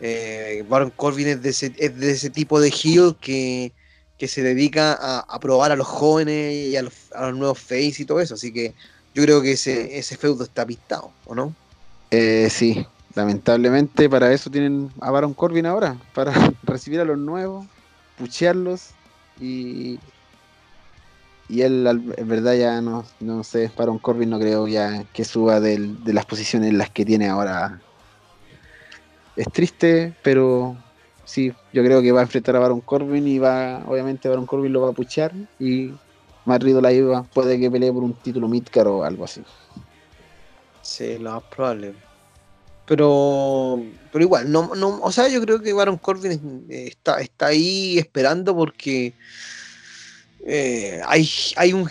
eh, 0.00 0.62
Baron 0.68 0.90
Corbin 0.90 1.28
es 1.28 1.40
de 1.40 2.10
ese 2.10 2.28
tipo 2.28 2.60
de 2.60 2.68
heel 2.68 3.16
que, 3.18 3.72
que 4.18 4.28
se 4.28 4.42
dedica 4.42 4.92
a, 5.22 5.40
probar 5.40 5.72
a 5.72 5.76
los 5.76 5.86
jóvenes 5.86 6.54
y 6.54 6.76
a 6.76 6.82
los, 6.82 6.94
a 7.14 7.28
los 7.28 7.38
nuevos 7.38 7.58
face 7.58 7.96
y 7.98 8.04
todo 8.04 8.20
eso. 8.20 8.34
Así 8.34 8.52
que 8.52 8.74
yo 9.14 9.22
creo 9.22 9.42
que 9.42 9.52
ese, 9.52 9.98
ese 9.98 10.16
feudo 10.16 10.44
está 10.44 10.64
pintado, 10.64 11.10
¿o 11.26 11.34
no? 11.34 11.54
Eh, 12.10 12.48
sí, 12.50 12.86
lamentablemente 13.14 14.08
para 14.08 14.32
eso 14.32 14.50
tienen 14.50 14.90
a 15.00 15.10
Baron 15.10 15.34
Corbin 15.34 15.66
ahora, 15.66 15.96
para 16.14 16.32
recibir 16.62 17.00
a 17.00 17.04
los 17.04 17.18
nuevos, 17.18 17.66
puchearlos 18.18 18.90
y. 19.40 19.98
Y 21.48 21.62
él, 21.62 21.86
en 22.16 22.28
verdad, 22.28 22.54
ya 22.54 22.80
no, 22.80 23.04
no 23.20 23.44
sé, 23.44 23.70
Baron 23.76 24.00
Corbin 24.00 24.30
no 24.30 24.40
creo 24.40 24.66
ya 24.66 25.04
que 25.12 25.24
suba 25.24 25.60
de 25.60 25.78
las 26.06 26.26
posiciones 26.26 26.70
en 26.70 26.78
las 26.78 26.90
que 26.90 27.04
tiene 27.04 27.28
ahora. 27.28 27.80
Es 29.36 29.46
triste, 29.52 30.12
pero 30.24 30.76
sí, 31.26 31.52
yo 31.72 31.84
creo 31.84 32.00
que 32.00 32.12
va 32.12 32.20
a 32.20 32.22
enfrentar 32.22 32.56
a 32.56 32.60
Baron 32.60 32.80
Corbin 32.80 33.26
y 33.26 33.38
va, 33.38 33.84
obviamente 33.86 34.28
Baron 34.28 34.46
Corbin 34.46 34.72
lo 34.72 34.80
va 34.82 34.90
a 34.90 34.94
puchear 34.94 35.34
y 35.58 35.92
Matt 36.44 36.62
ahí 36.84 37.02
va, 37.02 37.24
puede 37.34 37.58
que 37.60 37.70
pelee 37.70 37.92
por 37.92 38.04
un 38.04 38.14
título 38.14 38.48
Midcar 38.48 38.86
o 38.88 39.04
algo 39.04 39.24
así. 39.24 39.44
Sí, 40.80 41.18
lo 41.18 41.32
más 41.32 41.42
probable. 41.44 41.96
Pero, 42.86 43.84
pero 44.12 44.24
igual, 44.24 44.50
no, 44.50 44.74
no, 44.76 45.00
o 45.00 45.10
sea, 45.10 45.28
yo 45.28 45.40
creo 45.40 45.60
que 45.60 45.72
Baron 45.72 45.98
Corbin 45.98 46.32
es- 46.70 46.92
está, 46.92 47.20
está 47.20 47.46
ahí 47.48 47.98
esperando 47.98 48.54
porque 48.54 49.16
eh, 50.46 51.00
hay, 51.06 51.28
hay 51.56 51.72
un 51.72 51.88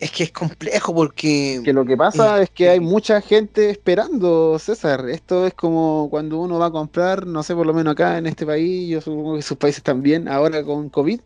Es 0.00 0.10
que 0.10 0.24
es 0.24 0.32
complejo 0.32 0.94
porque. 0.94 1.60
Que 1.64 1.72
lo 1.72 1.84
que 1.84 1.96
pasa 1.96 2.42
es 2.42 2.50
que 2.50 2.68
hay 2.68 2.80
mucha 2.80 3.20
gente 3.20 3.70
esperando, 3.70 4.58
César. 4.58 5.08
Esto 5.08 5.46
es 5.46 5.54
como 5.54 6.08
cuando 6.10 6.38
uno 6.38 6.58
va 6.58 6.66
a 6.66 6.70
comprar, 6.70 7.26
no 7.26 7.42
sé, 7.42 7.54
por 7.54 7.66
lo 7.66 7.74
menos 7.74 7.92
acá 7.92 8.18
en 8.18 8.26
este 8.26 8.46
país, 8.46 8.88
yo 8.88 9.00
supongo 9.00 9.36
que 9.36 9.42
sus 9.42 9.56
países 9.56 9.82
también, 9.82 10.28
ahora 10.28 10.64
con 10.64 10.88
COVID, 10.88 11.20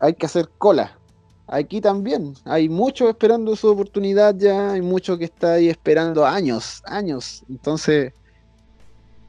hay 0.00 0.14
que 0.14 0.26
hacer 0.26 0.48
cola. 0.58 0.98
Aquí 1.46 1.80
también, 1.80 2.34
hay 2.44 2.68
muchos 2.68 3.08
esperando 3.08 3.54
su 3.56 3.68
oportunidad 3.68 4.34
ya, 4.36 4.72
hay 4.72 4.80
mucho 4.80 5.18
que 5.18 5.26
está 5.26 5.54
ahí 5.54 5.68
esperando 5.68 6.24
años, 6.24 6.82
años. 6.86 7.44
Entonces, 7.48 8.12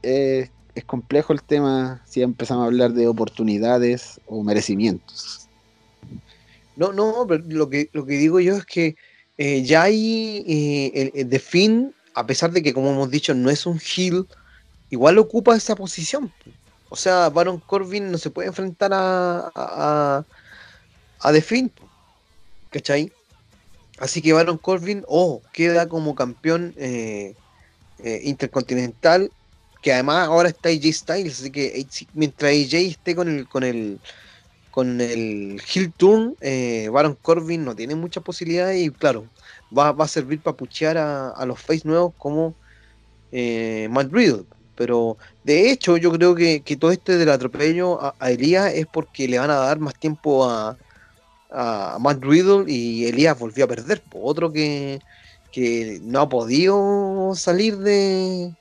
eh, 0.03 0.49
es 0.75 0.85
complejo 0.85 1.33
el 1.33 1.43
tema 1.43 2.01
si 2.05 2.21
empezamos 2.21 2.63
a 2.63 2.67
hablar 2.67 2.93
de 2.93 3.07
oportunidades 3.07 4.21
o 4.27 4.43
merecimientos. 4.43 5.42
No, 6.75 6.91
no, 6.91 7.25
pero 7.27 7.43
lo 7.47 7.69
que, 7.69 7.89
lo 7.93 8.05
que 8.05 8.13
digo 8.13 8.39
yo 8.39 8.57
es 8.57 8.65
que 8.65 8.95
eh, 9.37 9.63
ya 9.63 9.83
hay 9.83 10.43
eh, 10.47 11.11
el, 11.13 11.29
The 11.29 11.39
Finn, 11.39 11.93
a 12.15 12.25
pesar 12.25 12.51
de 12.51 12.61
que, 12.61 12.73
como 12.73 12.91
hemos 12.91 13.09
dicho, 13.09 13.33
no 13.33 13.49
es 13.49 13.65
un 13.65 13.79
heel, 13.79 14.27
igual 14.89 15.17
ocupa 15.17 15.55
esa 15.55 15.75
posición. 15.75 16.31
O 16.89 16.95
sea, 16.95 17.29
Baron 17.29 17.59
Corbin 17.59 18.11
no 18.11 18.17
se 18.17 18.29
puede 18.29 18.49
enfrentar 18.49 18.91
a, 18.93 19.51
a, 19.55 20.25
a 21.19 21.31
The 21.31 21.41
Finn. 21.41 21.71
¿Cachai? 22.69 23.11
Así 23.99 24.21
que 24.21 24.33
Baron 24.33 24.57
Corbin, 24.57 25.03
oh, 25.07 25.41
queda 25.53 25.87
como 25.87 26.15
campeón 26.15 26.73
eh, 26.77 27.35
intercontinental, 28.23 29.31
que 29.81 29.93
además 29.93 30.27
ahora 30.27 30.49
está 30.49 30.69
AJ 30.69 30.93
Styles, 30.93 31.39
así 31.39 31.51
que 31.51 31.85
mientras 32.13 32.51
AJ 32.51 32.73
esté 32.73 33.15
con 33.15 33.29
el, 33.29 33.47
con 33.47 33.63
el 33.63 33.99
con 34.73 34.99
el 35.01 35.61
Hill 35.71 35.93
Turn, 35.95 36.35
eh, 36.41 36.89
Baron 36.91 37.15
Corbin 37.21 37.63
no 37.63 37.75
tiene 37.75 37.93
muchas 37.93 38.23
posibilidades 38.23 38.81
y 38.81 38.89
claro, 38.89 39.27
va, 39.77 39.89
a 39.89 40.07
servir 40.07 40.41
para 40.41 40.57
puchear 40.57 40.97
a, 40.97 41.45
los 41.45 41.61
face 41.61 41.83
nuevos 41.87 42.11
como 42.17 42.55
eh, 43.31 43.87
Matt 43.91 44.11
Riddle. 44.11 44.45
Pero 44.75 45.17
de 45.43 45.69
hecho, 45.69 45.97
yo 45.97 46.11
creo 46.11 46.33
que, 46.33 46.63
todo 46.79 46.91
este 46.91 47.17
del 47.17 47.29
atropello 47.29 47.99
a, 48.01 48.31
Elías 48.31 48.73
es 48.73 48.87
porque 48.87 49.27
le 49.27 49.37
van 49.37 49.51
a 49.51 49.57
dar 49.57 49.77
más 49.77 49.93
tiempo 49.93 50.49
a, 50.49 50.75
a 51.51 51.97
Matt 51.99 52.23
Riddle 52.23 52.65
y 52.67 53.05
Elías 53.05 53.37
volvió 53.37 53.65
a 53.65 53.67
perder. 53.67 54.01
Otro 54.11 54.51
que, 54.51 54.99
no 56.01 56.21
ha 56.21 56.29
podido 56.29 57.33
salir 57.35 57.77
de, 57.77 58.51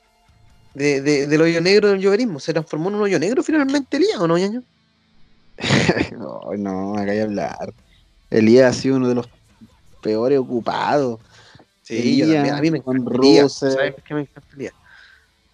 de, 0.75 1.01
del 1.01 1.41
hoyo 1.41 1.59
negro 1.59 1.89
del 1.89 2.01
lloverismo. 2.01 2.39
Se 2.39 2.53
transformó 2.53 2.89
en 2.89 2.95
un 2.97 3.01
hoyo 3.01 3.17
negro 3.17 3.41
finalmente 3.41 3.97
Elías, 3.97 4.19
¿o 4.19 4.27
no, 4.27 4.37
ñaño? 4.37 4.61
no, 6.17 6.41
no, 6.57 6.93
me 6.93 7.19
a 7.19 7.23
hablar. 7.23 7.73
Elías 8.29 8.75
ha 8.75 8.79
sido 8.79 8.97
uno 8.97 9.07
de 9.07 9.15
los 9.15 9.29
peores 10.01 10.39
ocupados. 10.39 11.19
Sí, 11.81 12.21
a 12.35 12.61
mí 12.61 12.71
me 12.71 12.81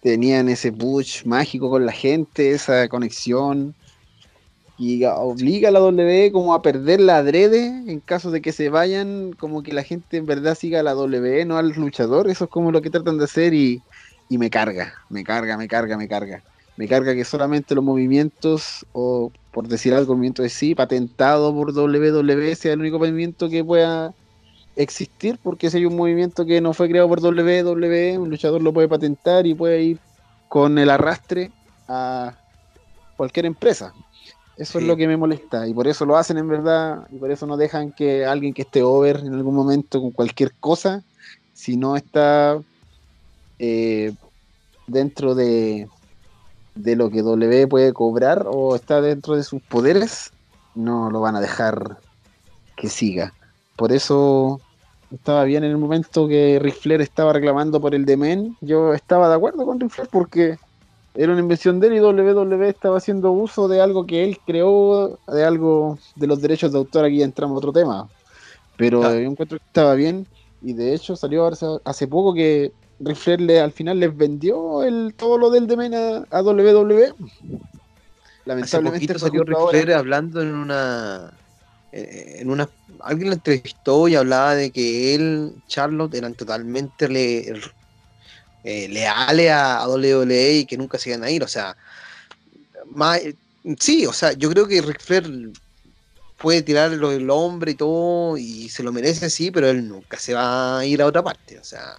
Tenían 0.00 0.48
ese 0.48 0.72
push 0.72 1.24
mágico 1.26 1.68
con 1.68 1.84
la 1.84 1.92
gente, 1.92 2.52
esa 2.52 2.88
conexión. 2.88 3.74
Y 4.78 5.04
obliga 5.04 5.68
a 5.68 5.72
la 5.72 5.80
W 5.80 6.32
como 6.32 6.54
a 6.54 6.62
perder 6.62 7.02
la 7.02 7.18
adrede 7.18 7.66
en 7.66 8.00
caso 8.00 8.30
de 8.30 8.40
que 8.40 8.52
se 8.52 8.70
vayan, 8.70 9.32
como 9.32 9.62
que 9.62 9.74
la 9.74 9.82
gente 9.82 10.16
en 10.16 10.24
verdad 10.24 10.54
siga 10.54 10.80
a 10.80 10.82
la 10.82 10.94
W, 10.94 11.44
no 11.44 11.58
al 11.58 11.72
luchador. 11.72 12.30
Eso 12.30 12.44
es 12.44 12.50
como 12.50 12.72
lo 12.72 12.80
que 12.80 12.88
tratan 12.88 13.18
de 13.18 13.24
hacer 13.24 13.52
y, 13.52 13.82
y 14.30 14.38
me 14.38 14.48
carga, 14.48 14.94
me 15.10 15.22
carga, 15.22 15.58
me 15.58 15.68
carga, 15.68 15.98
me 15.98 16.08
carga. 16.08 16.42
Me 16.80 16.88
carga 16.88 17.14
que 17.14 17.26
solamente 17.26 17.74
los 17.74 17.84
movimientos 17.84 18.86
o 18.94 19.30
por 19.52 19.68
decir 19.68 19.92
algo, 19.92 20.14
el 20.14 20.16
movimiento 20.16 20.42
de 20.42 20.48
sí, 20.48 20.74
patentado 20.74 21.54
por 21.54 21.76
WWE, 21.76 22.56
sea 22.56 22.72
el 22.72 22.80
único 22.80 22.98
movimiento 22.98 23.50
que 23.50 23.62
pueda 23.62 24.14
existir, 24.76 25.38
porque 25.42 25.68
si 25.68 25.76
hay 25.76 25.84
un 25.84 25.94
movimiento 25.94 26.46
que 26.46 26.62
no 26.62 26.72
fue 26.72 26.88
creado 26.88 27.06
por 27.06 27.20
WWE, 27.20 28.16
un 28.16 28.30
luchador 28.30 28.62
lo 28.62 28.72
puede 28.72 28.88
patentar 28.88 29.46
y 29.46 29.54
puede 29.54 29.82
ir 29.82 29.98
con 30.48 30.78
el 30.78 30.88
arrastre 30.88 31.50
a 31.86 32.34
cualquier 33.18 33.44
empresa. 33.44 33.92
Eso 34.56 34.78
es 34.78 34.86
lo 34.86 34.96
que 34.96 35.06
me 35.06 35.18
molesta 35.18 35.68
y 35.68 35.74
por 35.74 35.86
eso 35.86 36.06
lo 36.06 36.16
hacen 36.16 36.38
en 36.38 36.48
verdad 36.48 37.06
y 37.12 37.18
por 37.18 37.30
eso 37.30 37.46
no 37.46 37.58
dejan 37.58 37.92
que 37.92 38.24
alguien 38.24 38.54
que 38.54 38.62
esté 38.62 38.82
over 38.82 39.18
en 39.18 39.34
algún 39.34 39.54
momento 39.54 40.00
con 40.00 40.12
cualquier 40.12 40.54
cosa, 40.58 41.04
si 41.52 41.76
no 41.76 41.94
está 41.94 42.58
eh, 43.58 44.14
dentro 44.86 45.34
de, 45.34 45.86
de 46.74 46.96
lo 46.96 47.10
que 47.10 47.22
W 47.22 47.68
puede 47.68 47.92
cobrar 47.92 48.46
o 48.46 48.74
está 48.74 49.00
dentro 49.00 49.36
de 49.36 49.42
sus 49.42 49.62
poderes, 49.62 50.32
no 50.74 51.10
lo 51.10 51.20
van 51.20 51.36
a 51.36 51.40
dejar 51.40 51.98
que 52.76 52.88
siga. 52.88 53.34
Por 53.76 53.92
eso 53.92 54.60
estaba 55.12 55.44
bien 55.44 55.64
en 55.64 55.70
el 55.70 55.78
momento 55.78 56.28
que 56.28 56.58
Ric 56.60 56.76
Flair 56.76 57.00
estaba 57.00 57.32
reclamando 57.32 57.80
por 57.80 57.94
el 57.94 58.04
Demen. 58.04 58.56
Yo 58.60 58.94
estaba 58.94 59.28
de 59.28 59.34
acuerdo 59.34 59.64
con 59.66 59.80
Ric 59.80 59.90
Flair 59.90 60.08
porque 60.10 60.58
era 61.14 61.32
una 61.32 61.40
invención 61.40 61.80
de 61.80 61.88
él 61.88 61.94
y 61.94 62.00
WWE 62.00 62.68
estaba 62.68 62.98
haciendo 62.98 63.32
uso 63.32 63.66
de 63.66 63.80
algo 63.80 64.06
que 64.06 64.22
él 64.22 64.38
creó, 64.46 65.18
de 65.26 65.44
algo 65.44 65.98
de 66.14 66.26
los 66.26 66.40
derechos 66.40 66.72
de 66.72 66.78
autor. 66.78 67.04
Aquí 67.04 67.22
entramos 67.22 67.56
a 67.56 67.58
otro 67.58 67.72
tema. 67.72 68.08
Pero 68.76 69.02
yo 69.02 69.30
encuentro 69.30 69.58
que 69.58 69.64
estaba 69.64 69.94
bien 69.94 70.26
y 70.62 70.72
de 70.72 70.94
hecho 70.94 71.16
salió 71.16 71.46
hace 71.84 72.06
poco 72.06 72.32
que 72.32 72.72
Ric 73.00 73.50
al 73.50 73.72
final 73.72 73.98
les 73.98 74.16
vendió 74.16 74.82
el, 74.82 75.14
todo 75.16 75.38
lo 75.38 75.50
del 75.50 75.66
Demen 75.66 75.94
a, 75.94 76.26
a 76.30 76.42
WWE. 76.42 77.14
Lamentablemente 78.44 79.18
salió 79.18 79.44
Ric 79.44 79.90
hablando 79.90 80.42
en 80.42 80.54
una 80.54 81.32
en 81.92 82.50
una 82.50 82.68
alguien 83.02 83.28
lo 83.28 83.34
entrevistó 83.34 84.08
y 84.08 84.14
hablaba 84.14 84.54
de 84.54 84.70
que 84.70 85.14
él, 85.14 85.54
Charlotte, 85.66 86.14
eran 86.14 86.34
totalmente 86.34 87.08
le, 87.08 87.52
eh, 88.64 88.88
leales 88.88 89.50
a, 89.50 89.88
WWE 89.88 90.52
y 90.58 90.64
que 90.66 90.76
nunca 90.76 90.98
se 90.98 91.10
iban 91.10 91.24
a 91.24 91.30
ir. 91.30 91.42
O 91.42 91.48
sea, 91.48 91.76
más, 92.86 93.20
sí, 93.78 94.06
o 94.06 94.12
sea, 94.12 94.32
yo 94.32 94.50
creo 94.50 94.66
que 94.66 94.82
Ric 94.82 95.00
Flair 95.00 95.50
puede 96.38 96.62
tirar 96.62 96.92
el 96.92 97.30
hombre 97.30 97.72
y 97.72 97.74
todo 97.74 98.36
y 98.36 98.68
se 98.68 98.82
lo 98.82 98.92
merece, 98.92 99.28
sí, 99.30 99.50
pero 99.50 99.68
él 99.68 99.86
nunca 99.88 100.18
se 100.18 100.34
va 100.34 100.78
a 100.78 100.84
ir 100.84 101.02
a 101.02 101.06
otra 101.06 101.22
parte. 101.22 101.58
O 101.58 101.64
sea, 101.64 101.98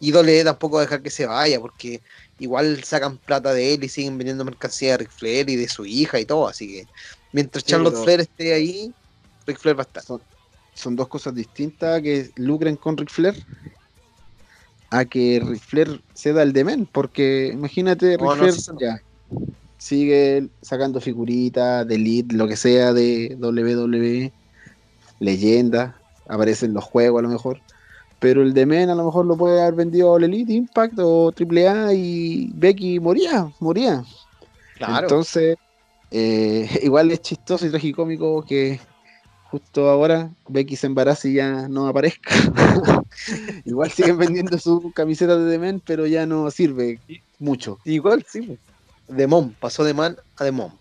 y 0.00 0.12
Dole 0.12 0.42
tampoco 0.42 0.78
a 0.78 0.80
dejar 0.80 1.02
que 1.02 1.10
se 1.10 1.26
vaya, 1.26 1.60
porque 1.60 2.00
igual 2.38 2.82
sacan 2.82 3.18
plata 3.18 3.52
de 3.52 3.74
él 3.74 3.84
y 3.84 3.88
siguen 3.90 4.16
vendiendo 4.16 4.46
mercancía 4.46 4.92
de 4.92 4.98
Ric 4.98 5.10
Flair 5.10 5.50
y 5.50 5.56
de 5.56 5.68
su 5.68 5.84
hija 5.84 6.18
y 6.18 6.24
todo. 6.24 6.48
Así 6.48 6.66
que 6.66 6.86
mientras 7.32 7.62
Charlotte 7.62 8.02
Flair 8.02 8.20
esté 8.20 8.54
ahí, 8.54 8.92
Ric 9.46 9.58
Flair 9.58 9.78
va 9.78 9.82
a 9.82 9.86
estar. 9.86 10.02
Son, 10.72 10.96
dos 10.96 11.08
cosas 11.08 11.34
distintas 11.34 12.00
que 12.00 12.30
lucren 12.36 12.76
con 12.76 12.96
Ric 12.96 13.10
Flair 13.10 13.44
a 14.88 15.04
que 15.04 15.42
Ric 15.44 15.60
Flair 15.60 16.02
ceda 16.14 16.42
el 16.42 16.54
demen, 16.54 16.86
porque 16.86 17.50
imagínate, 17.52 18.16
Ric 18.16 18.36
Flair 18.36 18.54
ya 18.80 19.02
sigue 19.76 20.48
sacando 20.62 21.00
figuritas 21.02 21.86
de 21.86 21.94
Elite, 21.96 22.34
lo 22.34 22.48
que 22.48 22.56
sea 22.56 22.94
de 22.94 23.36
WWE, 23.38 24.32
leyenda, 25.18 26.00
aparece 26.26 26.64
en 26.64 26.72
los 26.72 26.84
juegos 26.84 27.18
a 27.18 27.22
lo 27.22 27.28
mejor 27.28 27.60
pero 28.20 28.42
el 28.42 28.52
de 28.52 28.66
Men 28.66 28.90
a 28.90 28.94
lo 28.94 29.06
mejor 29.06 29.26
lo 29.26 29.36
puede 29.36 29.60
haber 29.60 29.74
vendido 29.74 30.14
al 30.14 30.24
Elite, 30.24 30.52
Impact 30.52 30.98
o 30.98 31.32
AAA 31.32 31.94
y 31.94 32.50
Becky 32.54 33.00
moría, 33.00 33.50
moría. 33.58 34.04
Claro. 34.76 35.06
Entonces, 35.06 35.56
eh, 36.10 36.68
igual 36.82 37.10
es 37.10 37.22
chistoso 37.22 37.66
y 37.66 37.70
tragicómico 37.70 38.44
que 38.44 38.78
justo 39.50 39.88
ahora 39.88 40.30
Becky 40.48 40.76
se 40.76 40.86
embarace 40.86 41.30
y 41.30 41.34
ya 41.34 41.66
no 41.68 41.88
aparezca. 41.88 42.34
igual 43.64 43.90
siguen 43.90 44.18
vendiendo 44.18 44.58
su 44.58 44.92
camiseta 44.92 45.36
de 45.38 45.50
The 45.50 45.58
Men, 45.58 45.82
pero 45.84 46.06
ya 46.06 46.26
no 46.26 46.50
sirve 46.50 47.00
mucho. 47.38 47.78
Igual 47.84 48.24
sí. 48.28 48.58
De 49.08 49.26
Mom, 49.26 49.54
pasó 49.58 49.82
de 49.82 49.94
Man 49.94 50.16
a 50.36 50.44
The 50.44 50.52
Mom. 50.52 50.72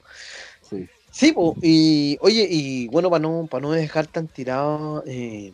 Sí. 0.69 0.87
Sí, 1.11 1.33
y 1.63 2.17
oye, 2.21 2.47
y 2.49 2.87
bueno, 2.89 3.09
para 3.09 3.21
no, 3.21 3.47
para 3.49 3.61
no 3.61 3.71
dejar 3.71 4.05
tan 4.05 4.27
tirado 4.27 5.03
eh, 5.07 5.51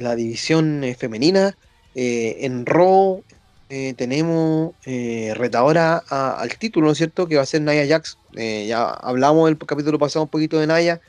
la 0.00 0.16
división 0.16 0.82
eh, 0.84 0.94
femenina. 0.94 1.56
Eh, 1.94 2.38
en 2.40 2.66
Raw 2.66 3.22
eh, 3.68 3.94
tenemos 3.96 4.74
retadora 4.84 5.98
al 5.98 6.56
título, 6.58 6.86
¿no 6.86 6.92
es 6.92 6.98
cierto? 6.98 7.26
Que 7.26 7.36
va 7.36 7.42
a 7.42 7.46
ser 7.46 7.62
Naya 7.62 7.86
Jax. 7.86 8.18
ya 8.32 8.90
hablamos 8.90 9.48
el 9.48 9.58
capítulo 9.58 9.98
pasado 9.98 10.24
un 10.24 10.30
poquito 10.30 10.58
de 10.58 10.66
Naya. 10.66 11.00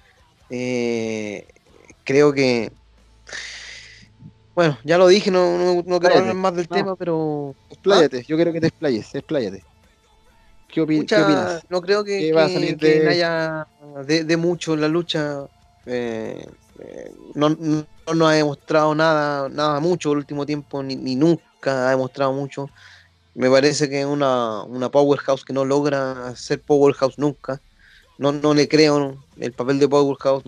creo 2.03 2.33
que. 2.33 2.71
Bueno, 4.53 4.77
ya 4.83 4.97
lo 4.97 5.07
dije, 5.07 5.31
no, 5.31 5.81
no, 5.85 5.99
quiero 5.99 6.17
hablar 6.17 6.35
más 6.35 6.55
del 6.55 6.67
tema, 6.67 6.95
pero. 6.95 7.55
Expláyate, 7.69 8.23
yo 8.27 8.35
quiero 8.35 8.53
que 8.53 8.61
te 8.61 8.67
explayes, 8.67 9.15
expláyate. 9.15 9.63
¿Qué, 10.67 10.81
opinas? 10.81 11.63
No 11.69 11.81
creo 11.81 12.03
que, 12.03 12.31
va 12.31 12.45
a 12.45 12.49
salir 12.49 12.77
de... 12.77 13.03
Naya 13.03 13.67
de, 14.05 14.37
mucho 14.37 14.73
en 14.73 14.81
la 14.81 14.87
lucha. 14.87 15.45
no, 17.35 17.85
no 18.15 18.27
ha 18.27 18.33
demostrado 18.35 18.95
nada, 18.95 19.49
nada 19.49 19.79
mucho 19.79 20.11
el 20.11 20.19
último 20.19 20.45
tiempo, 20.45 20.83
ni, 20.83 20.95
nunca 21.15 21.87
ha 21.87 21.91
demostrado 21.91 22.33
mucho. 22.33 22.71
Me 23.33 23.49
parece 23.49 23.89
que 23.89 24.01
es 24.01 24.05
una, 24.07 24.63
una 24.65 24.91
powerhouse 24.91 25.45
que 25.45 25.53
no 25.53 25.65
logra 25.65 26.35
ser 26.35 26.63
powerhouse 26.63 27.17
nunca. 27.19 27.61
No, 28.17 28.31
no 28.33 28.53
le 28.53 28.67
creo 28.69 29.17
el 29.37 29.53
papel 29.53 29.79
de 29.79 29.89
powerhouse, 29.89 30.43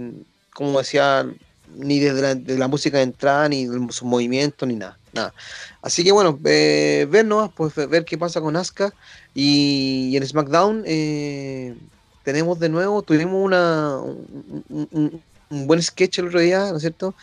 como 0.53 0.79
decía, 0.79 1.25
ni 1.65 1.99
desde 1.99 2.21
la, 2.21 2.35
de 2.35 2.57
la 2.57 2.67
música 2.67 2.97
de 2.97 3.03
entrada, 3.03 3.49
ni 3.49 3.65
de 3.67 3.79
sus 3.91 4.03
movimientos, 4.03 4.67
ni 4.67 4.75
nada. 4.75 4.99
nada. 5.11 5.33
Así 5.81 6.03
que 6.03 6.11
bueno, 6.11 6.39
eh, 6.45 7.07
ver 7.09 7.25
nomás, 7.25 7.51
pues 7.55 7.73
ver 7.75 8.05
qué 8.05 8.17
pasa 8.17 8.41
con 8.41 8.55
Asuka. 8.55 8.95
Y, 9.33 10.15
en 10.17 10.25
SmackDown 10.27 10.83
eh, 10.85 11.75
tenemos 12.21 12.59
de 12.59 12.69
nuevo, 12.69 13.03
tuvimos 13.03 13.35
una, 13.43 13.99
un, 14.01 14.65
un- 14.91 15.25
un 15.49 15.67
buen 15.67 15.81
sketch 15.83 16.19
el 16.19 16.27
otro 16.27 16.39
día, 16.39 16.71
¿no 16.71 16.77
es 16.77 16.81
cierto? 16.81 17.15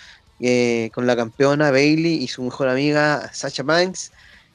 Eh, 0.43 0.91
con 0.95 1.07
la 1.07 1.17
campeona 1.17 1.71
Bailey 1.71 2.15
y 2.15 2.27
su 2.29 2.43
mejor 2.43 2.69
amiga 2.69 3.31
Sasha 3.33 3.63
Banks, 3.63 4.11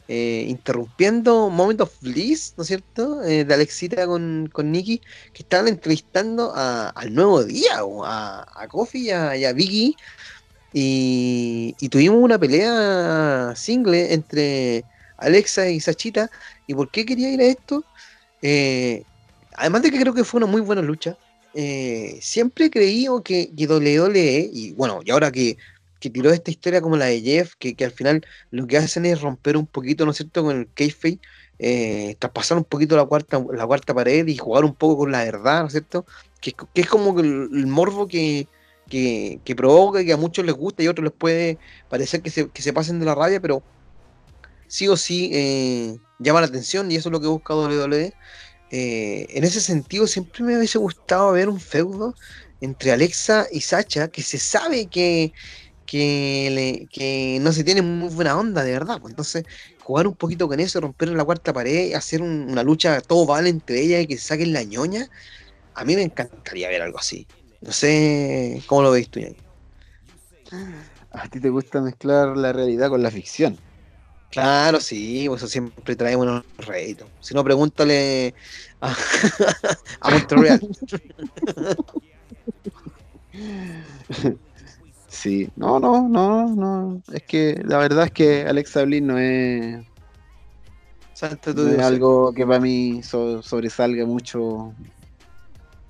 eh, 0.07 0.45
interrumpiendo 0.47 1.49
Moment 1.51 1.81
of 1.81 1.93
Bliss, 2.01 2.53
¿no 2.57 2.63
es 2.63 2.69
cierto? 2.69 3.23
Eh, 3.23 3.45
de 3.45 3.53
Alexita 3.53 4.07
con, 4.07 4.49
con 4.51 4.71
Nikki, 4.71 4.99
que 5.33 5.43
estaban 5.43 5.67
entrevistando 5.67 6.53
al 6.55 7.13
nuevo 7.13 7.43
día, 7.43 7.83
o 7.85 8.03
a, 8.03 8.47
a 8.55 8.67
Kofi 8.67 9.07
y 9.07 9.11
a, 9.11 9.37
y 9.37 9.53
Biggie. 9.53 9.95
Y, 10.73 11.75
tuvimos 11.89 12.21
una 12.21 12.39
pelea 12.39 13.53
single 13.55 14.13
entre 14.13 14.83
Alexa 15.17 15.69
y 15.69 15.79
Sachita. 15.79 16.29
¿Y 16.67 16.73
por 16.73 16.89
qué 16.91 17.05
quería 17.05 17.31
ir 17.31 17.41
a 17.41 17.45
esto? 17.45 17.85
Además 19.53 19.81
de 19.83 19.91
que 19.91 19.99
creo 19.99 20.13
que 20.13 20.23
fue 20.23 20.39
una 20.39 20.47
muy 20.47 20.61
buena 20.61 20.81
lucha, 20.81 21.17
eh, 21.57 22.19
siempre 22.21 22.65
he 22.65 22.69
creído 22.69 23.23
que, 23.23 23.49
que 23.55 23.65
WWE, 23.65 24.49
y 24.51 24.73
bueno, 24.73 24.99
y 25.05 25.11
ahora 25.11 25.31
que, 25.31 25.57
que 25.99 26.09
tiró 26.09 26.31
esta 26.31 26.51
historia 26.51 26.81
como 26.81 26.97
la 26.97 27.05
de 27.05 27.21
Jeff, 27.21 27.53
que, 27.57 27.75
que 27.75 27.85
al 27.85 27.91
final 27.91 28.25
lo 28.51 28.67
que 28.67 28.77
hacen 28.77 29.05
es 29.05 29.21
romper 29.21 29.57
un 29.57 29.67
poquito, 29.67 30.05
¿no 30.05 30.11
es 30.11 30.17
cierto?, 30.17 30.43
con 30.43 30.57
el 30.57 30.69
kayfabe, 30.73 31.19
eh, 31.59 32.15
traspasar 32.19 32.57
un 32.57 32.65
poquito 32.65 32.95
la 32.97 33.05
cuarta, 33.05 33.43
la 33.53 33.65
cuarta 33.65 33.93
pared 33.93 34.27
y 34.27 34.37
jugar 34.37 34.65
un 34.65 34.75
poco 34.75 34.97
con 34.97 35.11
la 35.11 35.23
verdad, 35.23 35.61
¿no 35.61 35.67
es 35.67 35.73
cierto? 35.73 36.05
Que, 36.41 36.53
que 36.73 36.81
es 36.81 36.87
como 36.87 37.19
el, 37.19 37.49
el 37.53 37.67
morbo 37.67 38.07
que, 38.07 38.47
que, 38.89 39.55
provoca 39.55 40.01
y 40.01 40.05
que 40.05 40.13
a 40.13 40.17
muchos 40.17 40.45
les 40.45 40.55
gusta 40.55 40.83
y 40.83 40.87
a 40.87 40.91
otros 40.91 41.05
les 41.05 41.13
puede 41.13 41.57
parecer 41.89 42.21
que 42.21 42.29
se, 42.29 42.49
que 42.49 42.61
se 42.61 42.73
pasen 42.73 42.99
de 42.99 43.05
la 43.05 43.15
rabia, 43.15 43.39
pero 43.39 43.63
sí 44.67 44.87
o 44.87 44.97
sí 44.97 45.31
eh, 45.33 45.97
llama 46.19 46.41
la 46.41 46.47
atención 46.47 46.91
y 46.91 46.95
eso 46.95 47.09
es 47.09 47.13
lo 47.13 47.21
que 47.21 47.27
busca 47.27 47.55
WWE. 47.55 48.13
Eh, 48.71 49.27
en 49.29 49.43
ese 49.43 49.61
sentido, 49.61 50.07
siempre 50.07 50.43
me 50.43 50.57
hubiese 50.57 50.77
gustado 50.77 51.31
ver 51.31 51.49
un 51.49 51.59
feudo 51.59 52.15
entre 52.61 52.91
Alexa 52.91 53.47
y 53.51 53.61
Sacha, 53.61 54.07
que 54.07 54.21
se 54.23 54.37
sabe 54.37 54.87
que, 54.87 55.33
que, 55.85 56.49
le- 56.51 56.87
que 56.89 57.39
no 57.41 57.51
se 57.53 57.63
tiene 57.63 57.81
muy 57.81 58.09
buena 58.13 58.37
onda, 58.39 58.63
de 58.63 58.71
verdad. 58.73 58.99
pues, 59.01 59.11
entonces, 59.11 59.45
jugar 59.79 60.07
un 60.07 60.15
poquito 60.17 60.47
con 60.47 60.59
eso, 60.59 60.81
romper 60.81 61.09
la 61.09 61.23
cuarta 61.25 61.53
pared, 61.53 61.93
hacer 61.93 62.21
un- 62.21 62.49
una 62.51 62.63
lucha 62.63 63.01
todo 63.01 63.25
vale 63.25 63.49
entre 63.49 63.81
ellas 63.81 64.03
y 64.03 64.07
que 64.07 64.17
se 64.17 64.25
saquen 64.27 64.53
la 64.53 64.63
ñoña, 64.63 65.07
a 65.75 65.85
mí 65.85 65.95
me 65.95 66.03
encantaría 66.03 66.69
ver 66.69 66.81
algo 66.83 66.99
así. 66.99 67.29
No 67.61 67.71
sé 67.73 68.63
cómo 68.67 68.83
lo 68.83 68.91
veis 68.91 69.09
tú, 69.09 69.19
Ñaño. 69.19 69.43
A 71.11 71.27
ti 71.29 71.39
te 71.39 71.49
gusta 71.49 71.81
mezclar 71.81 72.35
la 72.37 72.51
realidad 72.53 72.89
con 72.89 73.01
la 73.03 73.11
ficción. 73.11 73.57
Claro, 74.29 74.81
sí, 74.81 75.25
pues 75.27 75.41
eso 75.41 75.49
siempre 75.49 75.95
trae 75.95 76.15
buenos 76.15 76.43
réditos. 76.57 77.11
Si 77.19 77.33
no, 77.33 77.43
pregúntale 77.43 78.35
a, 78.81 78.95
a 80.01 80.11
Montreal. 80.11 80.61
Sí, 85.15 85.47
no, 85.55 85.79
no, 85.79 86.07
no, 86.09 86.55
no. 86.55 87.01
Es 87.11 87.23
que 87.23 87.61
la 87.65 87.77
verdad 87.77 88.05
es 88.05 88.11
que 88.11 88.41
Alexa 88.47 88.83
Bliss 88.83 89.01
no 89.03 89.17
es, 89.17 89.85
Santo 91.13 91.55
tu 91.55 91.63
no 91.63 91.71
es 91.71 91.79
Dios. 91.79 91.83
algo 91.83 92.33
que 92.33 92.45
para 92.45 92.59
mí 92.59 93.01
so- 93.03 93.41
sobresalga 93.41 94.05
mucho. 94.05 94.75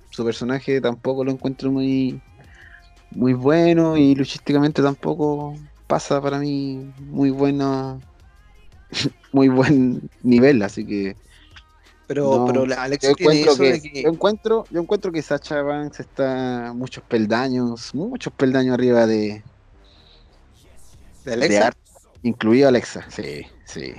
Su 0.10 0.24
personaje 0.26 0.80
tampoco 0.82 1.24
lo 1.26 1.32
encuentro 1.32 1.72
muy, 1.72 2.22
muy 3.12 3.34
bueno 3.34 3.98
y 3.98 4.16
luchísticamente 4.16 4.82
tampoco 4.84 5.62
pasa 5.88 6.22
para 6.22 6.40
mí 6.40 6.94
muy 6.98 7.32
bueno, 7.32 8.04
muy 9.32 9.50
buen 9.50 10.10
nivel, 10.22 10.62
así 10.64 10.86
que 10.86 11.18
Pero, 12.08 12.40
No, 12.40 12.46
pero 12.46 12.66
la 12.66 12.88
yo 12.88 13.16
tiene 13.16 13.42
encuentro 13.42 13.52
eso 13.52 13.64
que, 13.64 13.72
de 13.72 13.82
que. 13.82 14.04
yo 14.04 14.10
encuentro, 14.10 14.66
yo 14.70 14.82
encuentro 14.82 15.12
que 15.12 15.22
Sacha 15.22 15.62
Banks 15.62 16.00
está 16.00 16.72
muchos 16.76 17.04
peldaños, 17.04 17.94
muchos 17.96 18.32
peldaños 18.34 18.74
arriba 18.76 19.08
de, 19.08 19.44
de 21.24 21.32
de 21.32 21.34
Alexa. 21.34 21.68
Art, 21.68 21.78
incluido 22.22 22.68
Alexa, 22.68 23.06
sí, 23.10 23.46
sí. 23.66 23.94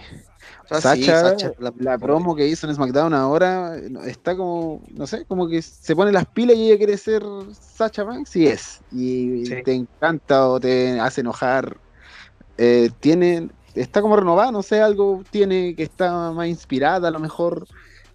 O 0.70 0.80
sea, 0.80 0.94
sí, 0.94 1.04
Sacha, 1.04 1.52
la, 1.78 1.98
promo 1.98 2.34
que 2.34 2.46
hizo 2.46 2.68
en 2.68 2.74
SmackDown 2.74 3.14
ahora 3.14 3.76
está 4.04 4.36
como, 4.36 4.82
no 4.94 5.07
sé, 5.07 5.24
como 5.26 5.48
que 5.48 5.62
se 5.62 5.94
pone 5.94 6.12
las 6.12 6.26
pilas 6.26 6.57
y 6.57 6.68
ella 6.68 6.76
quiere 6.76 6.96
ser 6.96 7.22
Sacha 7.52 8.04
Banks 8.04 8.34
y 8.36 8.46
es. 8.46 8.80
Y 8.90 9.46
Sí. 9.46 9.62
te 9.64 9.72
encanta 9.74 10.48
o 10.48 10.59
te 10.61 10.98
hace 11.00 11.20
enojar. 11.20 11.76
Eh, 12.59 12.90
tiene, 13.00 13.48
está 13.74 14.00
como 14.00 14.16
renovada, 14.16 14.50
no 14.50 14.62
sé, 14.62 14.80
algo 14.80 15.22
tiene 15.30 15.74
que 15.76 15.82
está 15.84 16.32
más 16.32 16.48
inspirada, 16.48 17.09
a 17.09 17.12
lo 17.12 17.20
mejor 17.20 17.66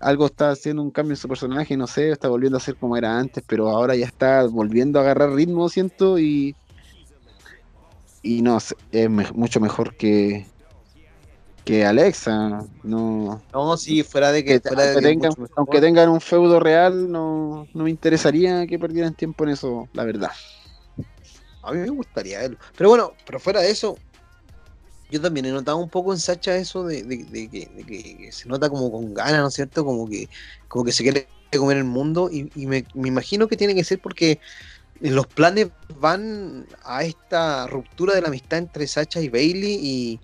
algo 0.02 0.26
está 0.28 0.52
haciendo 0.52 0.82
un 0.84 0.92
cambio 0.92 1.14
en 1.14 1.18
su 1.18 1.28
personaje, 1.28 1.78
no 1.78 1.88
sé, 1.88 2.12
está 2.12 2.30
volviendo 2.30 2.58
a 2.58 2.62
ser 2.62 2.78
como 2.78 2.98
era 2.98 3.18
antes, 3.20 3.44
pero 3.48 3.70
ahora 3.70 3.96
ya 3.96 4.06
está 4.06 4.46
volviendo 4.48 5.00
a 5.00 5.04
agarrar 5.04 5.32
ritmo, 5.34 5.70
siento, 5.70 6.20
y 6.20 6.56
y 8.22 8.42
no 8.42 8.60
sé, 8.60 8.76
es 8.92 9.10
me- 9.10 9.32
mucho 9.34 9.60
mejor 9.60 9.96
que 9.96 10.46
que 11.64 11.86
Alexa, 11.86 12.66
no 12.84 13.42
No, 13.54 13.78
sí, 13.78 14.04
fuera 14.04 14.32
de 14.32 14.44
que. 14.44 14.60
que 14.60 14.70
fuera 14.70 14.84
de 14.84 14.94
aunque, 14.94 15.02
que 15.02 15.08
es 15.10 15.14
tengan, 15.14 15.34
aunque 15.56 15.82
tengan 15.82 16.10
un 16.10 16.22
feudo 16.22 16.60
real, 16.60 17.12
no, 17.12 17.68
no 17.74 17.84
me 17.84 17.90
interesaría 17.90 18.66
que 18.66 18.80
perdieran 18.80 19.14
tiempo 19.14 19.44
en 19.44 19.52
eso, 19.52 19.90
la 19.94 20.04
verdad. 20.06 20.32
A 21.64 21.72
mí 21.72 21.80
me 21.80 21.90
gustaría 21.90 22.40
verlo. 22.40 22.58
Pero 22.76 22.90
bueno, 22.90 23.16
pero 23.26 23.40
fuera 23.40 23.62
de 23.62 23.70
eso, 23.72 23.98
yo 25.12 25.22
también 25.22 25.46
he 25.48 25.52
notado 25.52 25.78
un 25.78 25.90
poco 25.92 26.14
en 26.14 26.20
Sacha 26.20 26.58
eso 26.58 26.86
de, 26.86 27.04
de- 27.04 27.26
de 27.26 27.50
que, 27.50 27.68
de 27.74 27.86
que 27.86 28.32
se 28.34 28.50
nota 28.50 28.70
como 28.70 28.92
con 28.92 29.14
ganas, 29.14 29.42
¿no 29.42 29.48
es 29.50 29.56
cierto? 29.56 29.86
Como 29.86 30.10
que, 30.10 30.30
como 30.70 30.86
que 30.86 30.94
se 30.94 31.04
quiere 31.04 31.34
comer 31.58 31.78
el 31.78 31.86
mundo 31.86 32.30
y, 32.32 32.52
y 32.56 32.68
me, 32.68 32.86
me 32.96 33.10
imagino 33.10 33.48
que 33.48 33.58
tiene 33.58 33.76
que 33.76 33.84
ser 33.86 34.02
porque 34.02 34.40
los 35.02 35.28
planes 35.28 35.72
van 35.96 36.68
a 36.84 37.04
esta 37.06 37.68
ruptura 37.68 38.16
de 38.16 38.22
la 38.22 38.30
amistad 38.30 38.60
entre 38.60 38.88
Sacha 38.88 39.22
y 39.22 39.30
Bailey 39.30 39.80
y, 39.82 40.22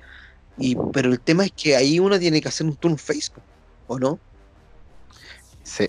y 0.58 0.76
pero 0.94 1.12
el 1.12 1.22
tema 1.24 1.46
es 1.46 1.54
que 1.54 1.76
ahí 1.78 2.00
uno 2.00 2.20
tiene 2.20 2.42
que 2.42 2.50
hacer 2.50 2.68
un 2.68 2.78
turn 2.78 2.98
face, 2.98 3.30
po, 3.34 3.46
¿o 3.88 4.00
no? 4.00 4.22
Sí, 5.64 5.88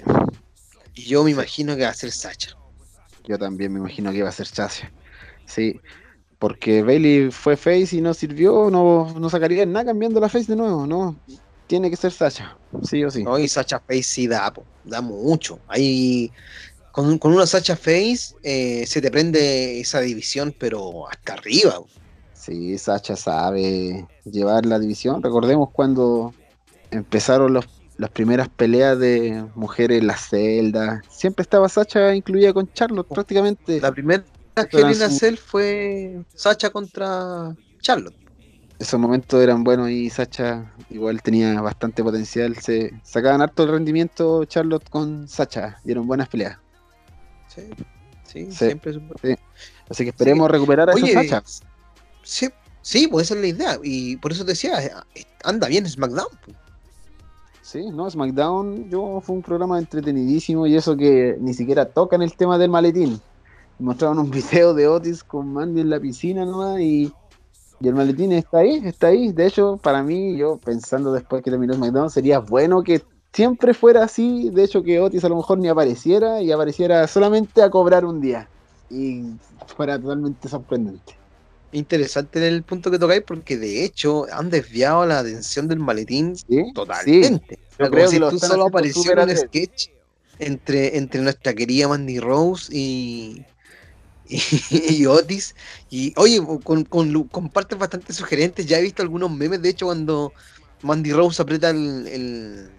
Y 0.94 1.04
yo 1.08 1.24
me 1.24 1.30
imagino 1.30 1.74
que 1.76 1.84
va 1.84 1.88
a 1.90 1.94
ser 1.94 2.12
Sacha. 2.12 2.50
yo 3.24 3.38
también 3.38 3.72
me 3.72 3.78
imagino 3.80 4.10
que 4.12 4.18
iba 4.18 4.28
a 4.28 4.32
ser 4.32 4.46
Chasia. 4.48 4.94
Sí, 5.46 5.80
porque 6.38 6.82
Bailey 6.82 7.30
fue 7.30 7.56
face 7.56 7.96
y 7.96 8.00
no 8.00 8.14
sirvió, 8.14 8.70
no, 8.70 9.12
no 9.18 9.30
sacaría 9.30 9.66
nada 9.66 9.86
cambiando 9.86 10.20
la 10.20 10.28
face 10.28 10.46
de 10.46 10.56
nuevo, 10.56 10.86
no. 10.86 11.16
Tiene 11.66 11.90
que 11.90 11.96
ser 11.96 12.12
Sacha, 12.12 12.56
sí 12.82 13.04
o 13.04 13.10
sí. 13.10 13.24
¿no? 13.24 13.38
Y 13.38 13.48
Sacha 13.48 13.78
Face 13.80 14.04
sí 14.04 14.26
da, 14.26 14.52
po, 14.52 14.64
da 14.84 15.02
mucho. 15.02 15.58
Ahí, 15.68 16.32
con, 16.92 17.18
con 17.18 17.34
una 17.34 17.46
Sacha 17.46 17.76
Face 17.76 18.34
eh, 18.42 18.86
se 18.86 19.02
te 19.02 19.10
prende 19.10 19.80
esa 19.80 20.00
división, 20.00 20.54
pero 20.58 21.08
hasta 21.08 21.34
arriba. 21.34 21.76
po. 21.76 21.88
Sí, 22.32 22.78
Sacha 22.78 23.16
sabe 23.16 24.06
llevar 24.24 24.64
la 24.64 24.78
división. 24.78 25.22
Recordemos 25.22 25.68
cuando 25.72 26.32
empezaron 26.90 27.52
los, 27.52 27.66
las 27.98 28.08
primeras 28.10 28.48
peleas 28.48 28.98
de 28.98 29.44
mujeres 29.54 30.00
en 30.00 30.06
la 30.06 30.16
celda. 30.16 31.02
Siempre 31.10 31.42
estaba 31.42 31.68
Sacha 31.68 32.14
incluida 32.14 32.54
con 32.54 32.72
Charlotte 32.72 33.08
prácticamente. 33.08 33.78
La 33.80 33.92
primera 33.92 34.24
que 34.66 34.78
Eran 34.78 34.90
viene 34.90 35.04
a 35.04 35.08
su- 35.10 35.16
hacer 35.16 35.36
fue 35.36 36.22
Sacha 36.34 36.70
contra 36.70 37.54
Charlotte. 37.80 38.14
Esos 38.78 39.00
momentos 39.00 39.42
eran 39.42 39.64
buenos 39.64 39.90
y 39.90 40.08
Sacha 40.08 40.72
igual 40.90 41.20
tenía 41.22 41.60
bastante 41.60 42.02
potencial. 42.04 42.56
Se 42.56 42.92
sacaban 43.02 43.40
harto 43.42 43.64
el 43.64 43.70
rendimiento 43.70 44.44
Charlotte 44.44 44.88
con 44.88 45.26
Sacha. 45.28 45.80
Dieron 45.84 46.06
buenas 46.06 46.28
peleas. 46.28 46.58
Sí, 47.48 47.62
sí, 48.24 48.46
Sí. 48.46 48.52
siempre 48.66 48.92
super- 48.92 49.38
Así 49.90 50.04
que 50.04 50.10
esperemos 50.10 50.48
recuperar 50.50 50.90
a 50.90 50.94
Oye, 50.94 51.12
Sacha. 51.12 51.42
sí, 52.22 52.48
sí, 52.82 53.08
pues 53.08 53.26
esa 53.26 53.34
es 53.34 53.40
la 53.40 53.46
idea. 53.48 53.78
Y 53.82 54.16
por 54.18 54.30
eso 54.30 54.44
te 54.44 54.52
decía, 54.52 54.78
eh, 55.14 55.24
anda 55.42 55.66
bien 55.66 55.88
SmackDown. 55.88 56.28
po. 56.46 56.52
Sí, 57.62 57.84
no, 57.90 58.08
SmackDown 58.08 58.88
yo 58.88 59.20
fue 59.22 59.36
un 59.36 59.42
programa 59.42 59.78
entretenidísimo 59.78 60.66
y 60.66 60.76
eso 60.76 60.96
que 60.96 61.36
ni 61.40 61.52
siquiera 61.52 61.84
tocan 61.86 62.22
el 62.22 62.34
tema 62.34 62.56
del 62.58 62.70
maletín. 62.70 63.20
Mostraron 63.78 64.18
un 64.18 64.30
video 64.30 64.74
de 64.74 64.88
Otis 64.88 65.22
con 65.22 65.52
Mandy 65.52 65.80
en 65.80 65.90
la 65.90 66.00
piscina 66.00 66.44
nomás 66.44 66.80
y, 66.80 67.12
y 67.80 67.88
el 67.88 67.94
maletín 67.94 68.32
está 68.32 68.58
ahí, 68.58 68.80
está 68.84 69.08
ahí. 69.08 69.32
De 69.32 69.46
hecho, 69.46 69.78
para 69.82 70.02
mí, 70.02 70.36
yo 70.36 70.58
pensando 70.64 71.12
después 71.12 71.42
que 71.42 71.50
terminó 71.50 71.74
SmackDown, 71.74 72.10
sería 72.10 72.40
bueno 72.40 72.82
que 72.82 73.02
siempre 73.32 73.74
fuera 73.74 74.04
así. 74.04 74.50
De 74.50 74.64
hecho, 74.64 74.82
que 74.82 75.00
Otis 75.00 75.24
a 75.24 75.28
lo 75.28 75.36
mejor 75.36 75.58
ni 75.58 75.68
apareciera 75.68 76.42
y 76.42 76.50
apareciera 76.50 77.06
solamente 77.06 77.62
a 77.62 77.70
cobrar 77.70 78.04
un 78.04 78.20
día. 78.20 78.48
Y 78.90 79.24
fuera 79.76 79.98
totalmente 79.98 80.48
sorprendente. 80.48 81.14
Interesante 81.70 82.46
el 82.48 82.62
punto 82.62 82.90
que 82.90 82.98
tocáis, 82.98 83.22
porque 83.26 83.58
de 83.58 83.84
hecho 83.84 84.26
han 84.32 84.48
desviado 84.48 85.04
la 85.04 85.18
atención 85.18 85.68
del 85.68 85.78
maletín 85.78 86.34
¿Sí? 86.34 86.72
totalmente. 86.72 87.58
Yo 87.78 87.90
creo 87.90 88.06
como 88.06 88.30
si 88.30 88.38
tú 88.38 88.46
solo 88.46 88.66
apareció 88.68 89.12
en 89.12 89.18
un 89.18 89.36
sketch 89.36 89.88
entre, 90.38 90.96
entre 90.96 91.20
nuestra 91.20 91.52
querida 91.52 91.88
Mandy 91.88 92.20
Rose 92.20 92.74
y, 92.74 93.44
y, 94.70 95.06
Otis. 95.06 95.54
Y 95.90 96.12
oye, 96.16 96.42
con, 96.62 96.84
con, 96.84 97.24
con, 97.24 97.48
partes 97.48 97.78
bastante 97.78 98.12
sugerentes. 98.12 98.66
Ya 98.66 98.78
he 98.78 98.82
visto 98.82 99.02
algunos 99.02 99.30
memes, 99.30 99.62
de 99.62 99.70
hecho, 99.70 99.86
cuando 99.86 100.32
Mandy 100.82 101.12
Rose 101.12 101.40
aprieta 101.40 101.70
el, 101.70 102.70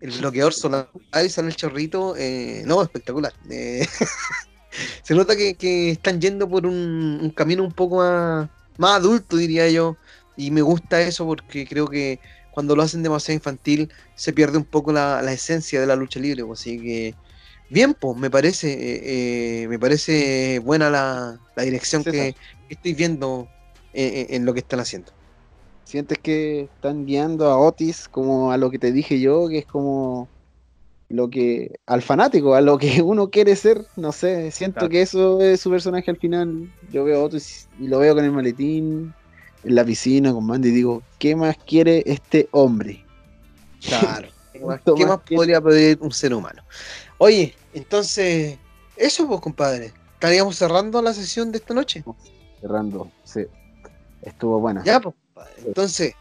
el, 0.00 0.10
bloqueador 0.18 0.52
solar 0.52 0.88
y 1.24 1.28
sale 1.28 1.48
el 1.48 1.56
chorrito. 1.56 2.14
Eh, 2.16 2.62
no, 2.66 2.82
espectacular. 2.82 3.32
Eh, 3.50 3.86
se 5.02 5.14
nota 5.14 5.36
que, 5.36 5.90
están 5.90 6.20
yendo 6.20 6.48
por 6.48 6.66
un, 6.66 7.32
camino 7.36 7.62
un 7.62 7.72
poco 7.72 7.98
más, 7.98 8.48
más 8.78 8.96
adulto, 8.98 9.36
diría 9.36 9.68
yo. 9.68 9.96
Y 10.36 10.50
me 10.50 10.62
gusta 10.62 11.02
eso 11.02 11.26
porque 11.26 11.66
creo 11.66 11.86
que 11.86 12.18
cuando 12.52 12.76
lo 12.76 12.82
hacen 12.82 13.02
demasiado 13.02 13.36
infantil 13.36 13.90
se 14.14 14.32
pierde 14.32 14.58
un 14.58 14.64
poco 14.64 14.92
la, 14.92 15.20
esencia 15.32 15.80
de 15.80 15.86
la 15.86 15.96
lucha 15.96 16.20
libre. 16.20 16.44
Pues, 16.44 16.60
así 16.60 16.80
que 16.80 17.14
bien, 17.72 17.94
pues 17.94 18.16
me 18.16 18.30
parece, 18.30 19.62
eh, 19.62 19.68
me 19.68 19.78
parece 19.78 20.58
buena 20.60 20.90
la, 20.90 21.38
dirección 21.64 22.04
que, 22.04 22.34
estoy 22.68 22.94
viendo 22.94 23.48
en 23.92 24.44
lo 24.44 24.54
que 24.54 24.60
están 24.60 24.80
haciendo. 24.80 25.12
¿Sientes 25.84 26.18
que 26.18 26.70
están 26.74 27.04
guiando 27.04 27.50
a 27.50 27.58
Otis 27.58 28.08
como 28.08 28.50
a 28.50 28.56
lo 28.56 28.70
que 28.70 28.78
te 28.78 28.92
dije 28.92 29.20
yo, 29.20 29.48
que 29.48 29.58
es 29.58 29.66
como 29.66 30.26
lo 31.10 31.28
que 31.28 31.78
al 31.86 32.00
fanático, 32.00 32.54
a 32.54 32.62
lo 32.62 32.78
que 32.78 33.02
uno 33.02 33.28
quiere 33.28 33.54
ser, 33.56 33.84
no 33.96 34.12
sé, 34.12 34.50
siento 34.50 34.88
que 34.88 35.02
eso 35.02 35.40
es 35.42 35.60
su 35.60 35.70
personaje 35.70 36.10
al 36.10 36.16
final. 36.16 36.72
Yo 36.90 37.04
veo 37.04 37.20
a 37.20 37.24
Otis 37.24 37.68
y 37.78 37.88
lo 37.88 37.98
veo 37.98 38.14
con 38.14 38.24
el 38.24 38.32
maletín 38.32 39.12
en 39.64 39.74
la 39.74 39.84
piscina 39.84 40.32
con 40.32 40.46
Mandy 40.46 40.70
y 40.70 40.72
digo, 40.72 41.02
¿qué 41.18 41.36
más 41.36 41.56
quiere 41.58 42.02
este 42.06 42.48
hombre? 42.52 43.04
Claro. 43.86 44.28
¿Qué 44.96 45.06
más, 45.06 45.20
podría 45.28 45.60
pedir 45.60 45.98
un 46.00 46.12
ser 46.12 46.32
humano? 46.32 46.62
Oye, 47.18 47.54
entonces, 47.74 48.58
eso 48.96 49.26
pues, 49.26 49.40
compadre. 49.40 49.92
¿Estaríamos 50.14 50.56
cerrando 50.56 51.02
la 51.02 51.12
sesión 51.12 51.50
de 51.50 51.58
esta 51.58 51.74
noche? 51.74 52.04
Cerrando, 52.60 53.10
sí. 53.24 53.42
Estuvo 54.22 54.60
buena. 54.60 54.84
Ya, 54.84 55.00
pues. 55.00 55.14
Entonces, 55.64 56.14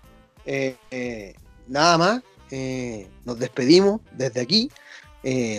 eh, 0.45 0.75
eh, 0.89 1.35
nada 1.67 1.97
más, 1.97 2.21
eh, 2.49 3.07
nos 3.25 3.37
despedimos 3.39 4.01
desde 4.11 4.41
aquí. 4.41 4.71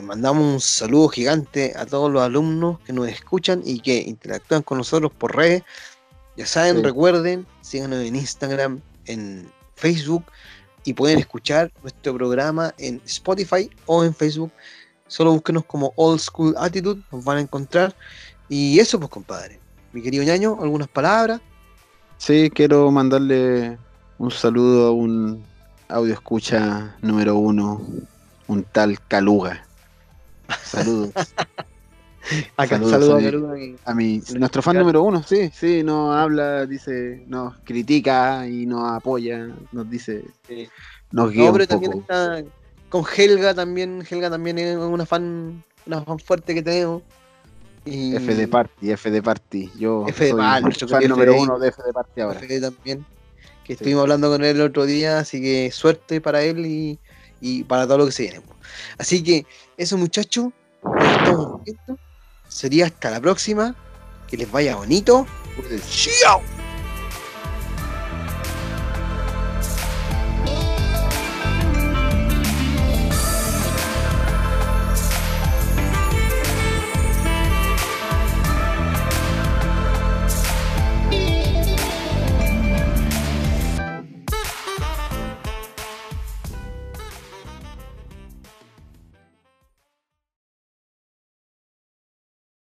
mandamos 0.03 0.55
un 0.55 0.61
saludo 0.61 1.09
gigante 1.09 1.72
a 1.76 1.86
todos 1.86 2.11
los 2.11 2.22
alumnos 2.22 2.80
que 2.80 2.93
nos 2.93 3.09
escuchan 3.09 3.62
y 3.64 3.78
que 3.80 3.99
interactúan 3.99 4.62
con 4.62 4.78
nosotros 4.78 5.12
por 5.12 5.36
redes. 5.36 5.62
Ya 6.36 6.47
saben, 6.47 6.82
recuerden, 6.82 7.47
síganos 7.61 8.01
en 8.01 8.16
Instagram, 8.16 8.80
en 9.07 9.49
Facebook 9.76 10.24
y 10.84 10.95
pueden 10.95 11.18
escuchar 11.18 11.70
nuestro 11.82 12.14
programa 12.14 12.74
en 12.78 13.01
Spotify 13.05 13.70
o 13.86 14.05
en 14.05 14.14
Facebook. 14.14 14.51
Solo 15.13 15.33
búsquenos 15.33 15.67
como 15.67 15.93
Old 15.97 16.21
School 16.21 16.55
Attitude, 16.57 17.03
nos 17.13 17.23
van 17.23 17.37
a 17.37 17.41
encontrar. 17.43 17.95
Y 18.49 18.79
eso, 18.79 18.99
pues, 18.99 19.11
compadre. 19.11 19.61
Mi 19.93 20.01
querido 20.01 20.25
ñaño, 20.25 20.57
algunas 20.59 20.89
palabras. 20.89 21.43
Sí, 22.17 22.49
quiero 22.49 22.91
mandarle 22.91 23.77
un 24.17 24.31
saludo 24.31 24.87
a 24.87 24.91
un 24.93 25.45
audio 25.89 26.15
escucha 26.15 26.97
número 27.03 27.37
uno, 27.37 27.83
un 28.47 28.63
tal 28.63 28.99
Caluga. 29.07 29.67
Saludos. 30.65 31.11
saludos, 32.57 33.23
a, 33.85 33.95
mi, 33.95 34.23
nuestro 34.39 34.63
fan 34.63 34.79
número 34.79 35.03
uno, 35.03 35.23
sí, 35.23 35.51
sí, 35.53 35.83
nos 35.83 36.17
habla, 36.17 36.65
dice, 36.65 37.23
nos 37.27 37.59
critica 37.65 38.49
y 38.49 38.65
nos 38.65 38.91
apoya, 38.93 39.51
nos 39.73 39.91
dice, 39.91 40.25
nos 41.11 41.31
guía 41.31 41.53
un 41.53 41.67
también 41.67 41.99
está 41.99 42.43
con 42.93 43.07
Helga 43.16 43.55
también, 43.55 44.07
Helga 44.09 44.28
también 44.28 44.59
es 44.59 44.76
una 44.76 45.07
fan, 45.07 45.64
una 45.86 46.03
fan 46.03 46.18
fuerte 46.18 46.55
que 46.55 46.62
tenemos. 46.62 47.03
F 47.86 48.34
de 48.34 48.47
Party, 48.47 48.90
F 48.90 49.11
de 49.11 49.22
Party. 49.22 49.70
Yo 49.78 50.05
F 50.07 50.26
de 50.26 50.30
soy 50.74 50.88
fan 50.88 51.09
número 51.09 51.40
uno 51.40 51.59
de 51.59 51.68
F 51.68 51.82
de 51.82 51.90
Party 51.90 52.20
ahora. 52.20 52.38
F 52.38 52.61
también. 52.61 53.07
Que 53.64 53.72
estuvimos 53.72 54.03
hablando 54.03 54.30
con 54.30 54.45
él 54.45 54.57
el 54.57 54.62
otro 54.62 54.84
día, 54.84 55.20
así 55.20 55.40
que 55.40 55.70
suerte 55.72 56.20
para 56.20 56.43
él 56.43 56.66
y, 56.66 56.99
y 57.40 57.64
para 57.64 57.86
todo 57.86 57.97
lo 57.97 58.07
que 58.07 58.12
se 58.12 58.24
viene. 58.24 58.43
Así 58.99 59.22
que 59.22 59.47
eso 59.78 59.97
muchachos, 59.97 60.49
Sería 62.47 62.84
hasta 62.86 63.11
la 63.11 63.22
próxima. 63.22 63.74
Que 64.28 64.36
les 64.36 64.53
vaya 64.53 64.76
bonito. 64.76 65.26
Chao. 66.20 66.43